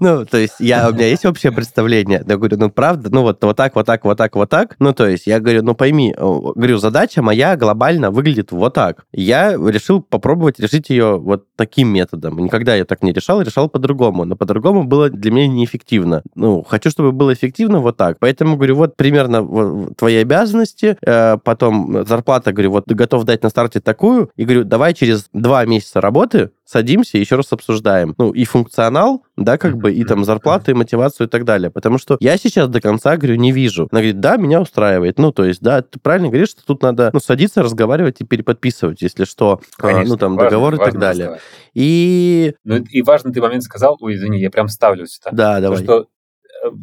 Ну, 0.00 0.24
то 0.26 0.38
есть 0.38 0.54
я, 0.58 0.88
у 0.88 0.92
меня 0.92 1.06
есть 1.06 1.24
общее 1.24 1.52
представление. 1.52 2.22
Я 2.26 2.36
говорю, 2.36 2.56
ну, 2.58 2.70
правда, 2.70 3.10
ну, 3.10 3.22
вот, 3.22 3.42
вот 3.42 3.56
так, 3.56 3.74
вот 3.74 3.86
так, 3.86 4.04
вот 4.04 4.18
так, 4.18 4.34
вот 4.34 4.50
так. 4.50 4.76
Ну, 4.78 4.92
то 4.92 5.08
есть 5.08 5.26
я 5.26 5.40
говорю, 5.40 5.62
ну, 5.62 5.74
пойми, 5.74 6.14
говорю, 6.16 6.78
задача 6.78 7.22
моя 7.22 7.56
глобально 7.56 8.10
выглядит 8.10 8.52
вот 8.52 8.74
так. 8.74 9.04
Я 9.12 9.52
решил 9.52 10.02
попробовать 10.02 10.58
решить 10.58 10.90
ее 10.90 11.18
вот 11.18 11.46
таким 11.56 11.88
методом. 11.88 12.38
Никогда 12.38 12.74
я 12.74 12.84
так 12.84 13.02
не 13.02 13.12
решал, 13.12 13.40
решал 13.40 13.68
по-другому. 13.68 14.24
Но 14.24 14.36
по-другому 14.36 14.84
было 14.84 15.10
для 15.10 15.30
меня 15.30 15.48
неэффективно. 15.48 16.22
Ну, 16.34 16.62
хочу, 16.62 16.90
чтобы 16.90 17.12
было 17.12 17.32
эффективно 17.32 17.80
вот 17.80 17.96
так. 17.96 18.18
Поэтому, 18.18 18.56
говорю, 18.56 18.76
вот 18.76 18.96
примерно 18.96 19.92
твои 19.96 20.16
обязанности, 20.16 20.83
э, 20.84 21.36
потом 21.42 22.06
зарплата, 22.06 22.52
говорю, 22.52 22.72
вот 22.72 22.86
готов 22.86 23.24
дать 23.24 23.42
на 23.42 23.50
старте 23.50 23.80
такую, 23.80 24.30
и 24.36 24.44
говорю, 24.44 24.64
давай 24.64 24.94
через 24.94 25.28
два 25.32 25.64
месяца 25.64 26.00
работы 26.00 26.50
садимся 26.64 27.18
и 27.18 27.20
еще 27.20 27.36
раз 27.36 27.52
обсуждаем. 27.52 28.14
Ну, 28.18 28.30
и 28.30 28.44
функционал, 28.44 29.22
да, 29.36 29.58
как 29.58 29.76
бы, 29.76 29.92
и 29.92 30.04
там 30.04 30.24
зарплату, 30.24 30.70
и 30.70 30.74
мотивацию, 30.74 31.26
и 31.26 31.30
так 31.30 31.44
далее. 31.44 31.70
Потому 31.70 31.98
что 31.98 32.16
я 32.20 32.36
сейчас 32.36 32.68
до 32.68 32.80
конца, 32.80 33.16
говорю, 33.16 33.36
не 33.36 33.52
вижу. 33.52 33.88
Она 33.90 34.00
говорит, 34.00 34.20
да, 34.20 34.36
меня 34.36 34.60
устраивает. 34.60 35.18
Ну, 35.18 35.32
то 35.32 35.44
есть, 35.44 35.60
да, 35.60 35.82
ты 35.82 35.98
правильно 36.00 36.28
говоришь, 36.28 36.50
что 36.50 36.64
тут 36.64 36.82
надо, 36.82 37.10
ну, 37.12 37.20
садиться, 37.20 37.62
разговаривать 37.62 38.20
и 38.20 38.24
переподписывать, 38.24 39.02
если 39.02 39.24
что, 39.24 39.60
Конечно, 39.76 40.14
ну, 40.14 40.16
там, 40.16 40.36
важно, 40.36 40.50
договор 40.50 40.74
и 40.74 40.78
так 40.78 40.98
далее. 40.98 41.24
Оставать. 41.24 41.42
И... 41.74 42.54
Ну, 42.64 42.76
и 42.76 43.02
важный 43.02 43.32
ты 43.32 43.40
момент 43.40 43.62
сказал, 43.62 43.96
ой, 44.00 44.14
извини, 44.14 44.40
я 44.40 44.50
прям 44.50 44.68
ставлю 44.68 45.06
сюда. 45.06 45.30
Да, 45.32 45.60
давай. 45.60 45.78
То, 45.78 45.84
что 45.84 46.06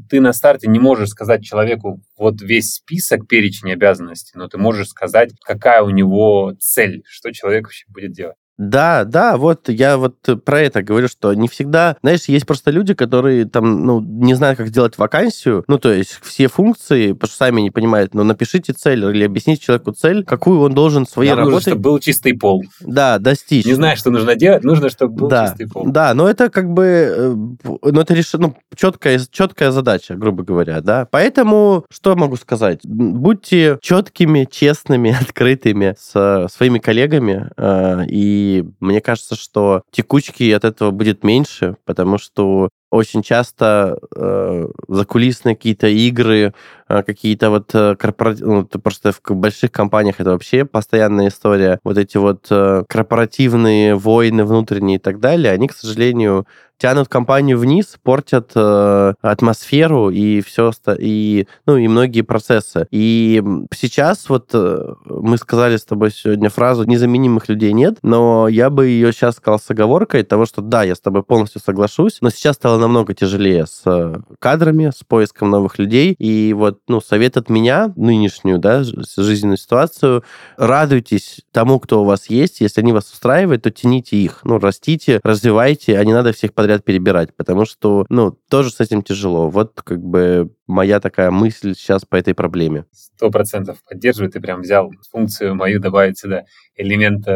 ты 0.10 0.20
на 0.22 0.34
старте 0.34 0.68
не 0.68 0.80
можешь 0.80 1.10
сказать 1.10 1.44
человеку 1.44 2.02
вот 2.18 2.42
весь 2.42 2.74
список, 2.76 3.28
перечень 3.28 3.72
обязанностей, 3.72 4.34
но 4.36 4.48
ты 4.48 4.58
можешь 4.58 4.90
сказать, 4.90 5.32
какая 5.44 5.82
у 5.84 5.90
него 5.90 6.54
цель, 6.60 7.04
что 7.08 7.32
человек 7.32 7.66
вообще 7.66 7.86
будет 7.90 8.12
делать. 8.14 8.36
Да, 8.62 9.06
да, 9.06 9.38
вот 9.38 9.70
я 9.70 9.98
вот 9.98 10.18
про 10.46 10.62
это 10.62 10.84
говорю, 10.84 11.08
что 11.08 11.34
не 11.34 11.48
всегда, 11.48 11.98
знаешь, 12.04 12.26
есть 12.26 12.46
просто 12.46 12.70
люди, 12.70 12.94
которые 12.94 13.46
там, 13.46 13.88
ну, 13.88 14.02
не 14.02 14.36
знают, 14.36 14.60
как 14.60 14.68
сделать 14.68 15.00
вакансию, 15.00 15.64
ну, 15.68 15.80
то 15.80 15.92
есть 15.92 16.20
все 16.22 16.48
функции, 16.48 17.14
потому 17.14 17.28
что 17.28 17.38
сами 17.38 17.62
не 17.62 17.72
понимают, 17.72 18.14
но 18.14 18.24
напишите 18.24 18.74
цель 18.74 19.04
или 19.04 19.24
объясните 19.24 19.64
человеку 19.64 19.94
цель, 19.94 20.24
какую 20.24 20.60
он 20.60 20.76
должен 20.76 21.08
своей 21.08 21.32
Нам 21.32 21.40
работой... 21.40 21.54
нужно, 21.56 21.72
чтобы 21.72 21.82
был 21.82 21.98
чистый 21.98 22.34
пол. 22.34 22.64
Да, 22.82 23.18
достичь. 23.18 23.66
Не 23.66 23.74
знаешь, 23.74 23.98
что 23.98 24.12
нужно 24.12 24.36
делать, 24.36 24.64
нужно, 24.64 24.92
чтобы 24.92 25.16
был 25.16 25.28
да, 25.28 25.48
чистый 25.48 25.68
пол. 25.68 25.88
Да, 25.88 26.14
но 26.14 26.30
это 26.30 26.52
как 26.52 26.70
бы, 26.70 26.84
э, 26.86 27.36
ну, 27.66 28.02
это 28.02 28.14
решено, 28.14 28.50
ну, 28.50 28.58
четкая, 28.76 29.20
четкая 29.32 29.72
задача, 29.72 30.14
грубо 30.14 30.44
говоря, 30.44 30.82
да. 30.82 31.08
Поэтому, 31.10 31.86
что 31.92 32.16
могу 32.16 32.38
сказать? 32.38 32.82
Будьте 32.84 33.80
четкими, 33.82 34.48
честными, 34.50 35.18
открытыми 35.20 35.96
с 36.00 36.48
своими 36.54 36.78
коллегами 36.78 37.50
э, 37.58 38.06
и 38.08 38.51
мне 38.80 39.02
кажется, 39.02 39.36
что 39.36 39.84
текучки 39.92 40.52
от 40.52 40.66
этого 40.66 40.92
будет 40.92 41.24
меньше, 41.24 41.78
потому 41.86 42.18
что 42.18 42.70
очень 42.92 43.24
часто 43.24 43.98
э, 44.16 44.68
закулисные 44.90 45.56
какие-то 45.56 45.88
игры, 45.88 46.54
э, 46.90 47.04
какие-то 47.04 47.50
вот 47.50 47.74
э, 47.74 47.96
корпоративные, 47.96 48.68
ну, 48.72 48.80
просто 48.80 49.14
в 49.14 49.22
больших 49.32 49.72
компаниях 49.72 50.20
это 50.20 50.32
вообще 50.32 50.66
постоянная 50.66 51.30
история. 51.30 51.80
Вот 51.86 51.98
эти 51.98 52.18
вот 52.18 52.48
э, 52.50 52.84
корпоративные 52.88 53.96
войны 53.96 54.44
внутренние 54.44 54.98
и 54.98 55.00
так 55.00 55.22
далее, 55.22 55.54
они, 55.54 55.70
к 55.70 55.74
сожалению, 55.74 56.46
тянут 56.82 57.10
компанию 57.10 57.60
вниз, 57.60 57.98
портят 58.02 58.52
э, 58.56 59.14
атмосферу 59.22 60.10
и 60.10 60.42
все, 60.42 60.72
и, 60.98 61.48
ну, 61.68 61.78
и 61.78 61.88
многие 61.88 62.22
процессы. 62.22 62.88
И 62.90 63.44
сейчас 63.72 64.28
вот 64.30 64.50
э, 64.54 64.96
мы 65.06 65.38
сказали 65.38 65.78
с 65.78 65.86
тобой 65.86 66.10
сегодня 66.12 66.50
фразу 66.50 66.86
«незаменимых 66.86 67.50
людей 67.50 67.74
нет», 67.74 68.00
но 68.02 68.48
я 68.48 68.72
бы 68.72 68.88
ее 68.88 69.14
сейчас 69.14 69.36
сказал 69.36 69.60
с 69.60 69.70
оговоркой 69.70 70.24
того, 70.24 70.48
что 70.48 70.62
да, 70.62 70.82
я 70.82 70.96
с 70.96 71.00
тобой 71.00 71.22
полностью 71.22 71.62
соглашусь, 71.64 72.18
но 72.22 72.32
сейчас 72.32 72.56
стало 72.56 72.80
намного 72.80 73.14
тяжелее 73.14 73.68
с 73.68 73.84
э, 73.86 74.16
кадрами, 74.40 74.90
с 74.90 75.04
поиском 75.04 75.52
новых 75.52 75.78
людей. 75.78 76.16
И 76.18 76.54
вот, 76.54 76.80
ну, 76.88 77.00
совет 77.00 77.38
от 77.38 77.50
меня, 77.50 77.94
нынешнюю, 77.96 78.58
да, 78.58 78.84
жизненную 78.84 79.58
ситуацию, 79.58 80.24
радуйтесь 80.58 81.42
тому, 81.52 81.80
кто 81.80 82.02
у 82.02 82.06
вас 82.06 82.28
есть. 82.32 82.62
Если 82.62 82.82
они 82.82 82.92
вас 82.92 83.12
устраивают, 83.12 83.62
то 83.62 83.70
тяните 83.70 84.18
их. 84.18 84.40
Ну, 84.44 84.58
растите, 84.58 85.20
развивайте, 85.24 86.00
а 86.00 86.04
не 86.04 86.14
надо 86.14 86.34
всех 86.34 86.54
подряд 86.54 86.71
подряд 86.72 86.86
перебирать, 86.86 87.36
потому 87.36 87.66
что, 87.66 88.06
ну, 88.10 88.32
тоже 88.50 88.72
с 88.72 88.80
этим 88.80 89.04
тяжело. 89.04 89.50
Вот 89.50 89.82
как 89.82 90.00
бы 90.00 90.52
моя 90.68 91.00
такая 91.00 91.30
мысль 91.30 91.76
сейчас 91.76 92.06
по 92.06 92.16
этой 92.16 92.34
проблеме. 92.34 92.86
Сто 92.92 93.30
процентов 93.30 93.84
поддерживаю. 93.84 94.32
Ты 94.32 94.40
прям 94.40 94.62
взял 94.62 94.90
функцию 95.12 95.56
мою 95.56 95.82
добавить 95.82 96.18
сюда 96.18 96.46
элемент, 96.76 97.28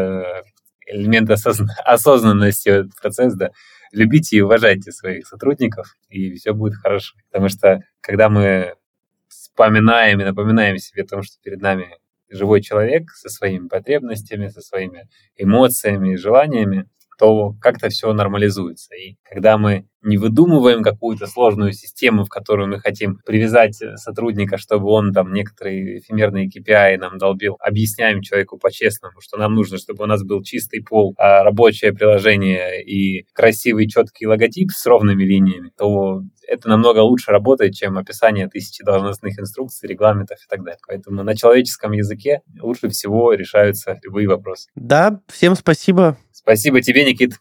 элемент 0.86 1.30
осозна, 1.30 1.74
осознанности 1.84 2.84
процесс, 3.00 3.34
да. 3.34 3.50
Любите 3.92 4.36
и 4.36 4.40
уважайте 4.40 4.90
своих 4.90 5.26
сотрудников, 5.26 5.94
и 6.08 6.34
все 6.34 6.52
будет 6.52 6.76
хорошо. 6.76 7.14
Потому 7.30 7.48
что 7.48 7.80
когда 8.00 8.28
мы 8.28 8.74
вспоминаем 9.28 10.20
и 10.20 10.24
напоминаем 10.24 10.78
себе 10.78 11.02
о 11.02 11.06
том, 11.06 11.22
что 11.22 11.36
перед 11.42 11.60
нами 11.60 11.88
живой 12.30 12.62
человек 12.62 13.10
со 13.10 13.28
своими 13.28 13.68
потребностями, 13.68 14.48
со 14.48 14.60
своими 14.60 15.08
эмоциями 15.36 16.14
и 16.14 16.16
желаниями, 16.16 16.88
то 17.18 17.54
как-то 17.60 17.88
все 17.88 18.12
нормализуется. 18.12 18.94
И 18.94 19.16
когда 19.24 19.58
мы 19.58 19.86
не 20.06 20.16
выдумываем 20.16 20.82
какую-то 20.82 21.26
сложную 21.26 21.72
систему, 21.72 22.24
в 22.24 22.28
которую 22.28 22.68
мы 22.68 22.80
хотим 22.80 23.18
привязать 23.26 23.76
сотрудника, 23.96 24.56
чтобы 24.56 24.88
он 24.90 25.12
там 25.12 25.32
некоторые 25.32 25.98
эфемерные 25.98 26.48
KPI 26.48 26.96
нам 26.98 27.18
долбил, 27.18 27.56
объясняем 27.60 28.22
человеку 28.22 28.58
по-честному, 28.58 29.20
что 29.20 29.36
нам 29.36 29.54
нужно, 29.54 29.78
чтобы 29.78 30.04
у 30.04 30.06
нас 30.06 30.22
был 30.22 30.42
чистый 30.42 30.82
пол, 30.82 31.14
а 31.18 31.42
рабочее 31.42 31.92
приложение 31.92 32.82
и 32.84 33.26
красивый 33.32 33.88
четкий 33.88 34.26
логотип 34.26 34.70
с 34.70 34.86
ровными 34.86 35.24
линиями, 35.24 35.72
то 35.76 36.22
это 36.46 36.68
намного 36.68 37.00
лучше 37.00 37.32
работает, 37.32 37.74
чем 37.74 37.98
описание 37.98 38.48
тысячи 38.48 38.84
должностных 38.84 39.38
инструкций, 39.38 39.88
регламентов 39.88 40.38
и 40.38 40.48
так 40.48 40.62
далее. 40.62 40.80
Поэтому 40.86 41.24
на 41.24 41.36
человеческом 41.36 41.92
языке 41.92 42.42
лучше 42.60 42.88
всего 42.88 43.32
решаются 43.32 43.98
любые 44.02 44.28
вопросы. 44.28 44.68
Да, 44.76 45.20
всем 45.26 45.56
спасибо. 45.56 46.16
Спасибо 46.32 46.80
тебе, 46.80 47.04
Никит. 47.04 47.32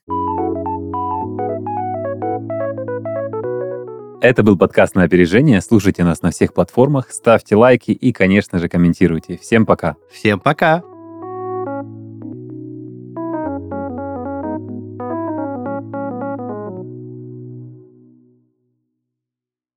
Это 4.22 4.44
был 4.44 4.58
подкаст 4.58 4.96
на 4.96 5.04
опережение. 5.04 5.62
Слушайте 5.62 6.04
нас 6.04 6.22
на 6.22 6.32
всех 6.32 6.54
платформах, 6.54 7.12
ставьте 7.12 7.56
лайки 7.56 7.92
и, 7.92 8.12
конечно 8.12 8.60
же, 8.60 8.70
комментируйте. 8.70 9.38
Всем 9.38 9.66
пока. 9.66 9.98
Всем 10.12 10.40
пока. 10.40 10.84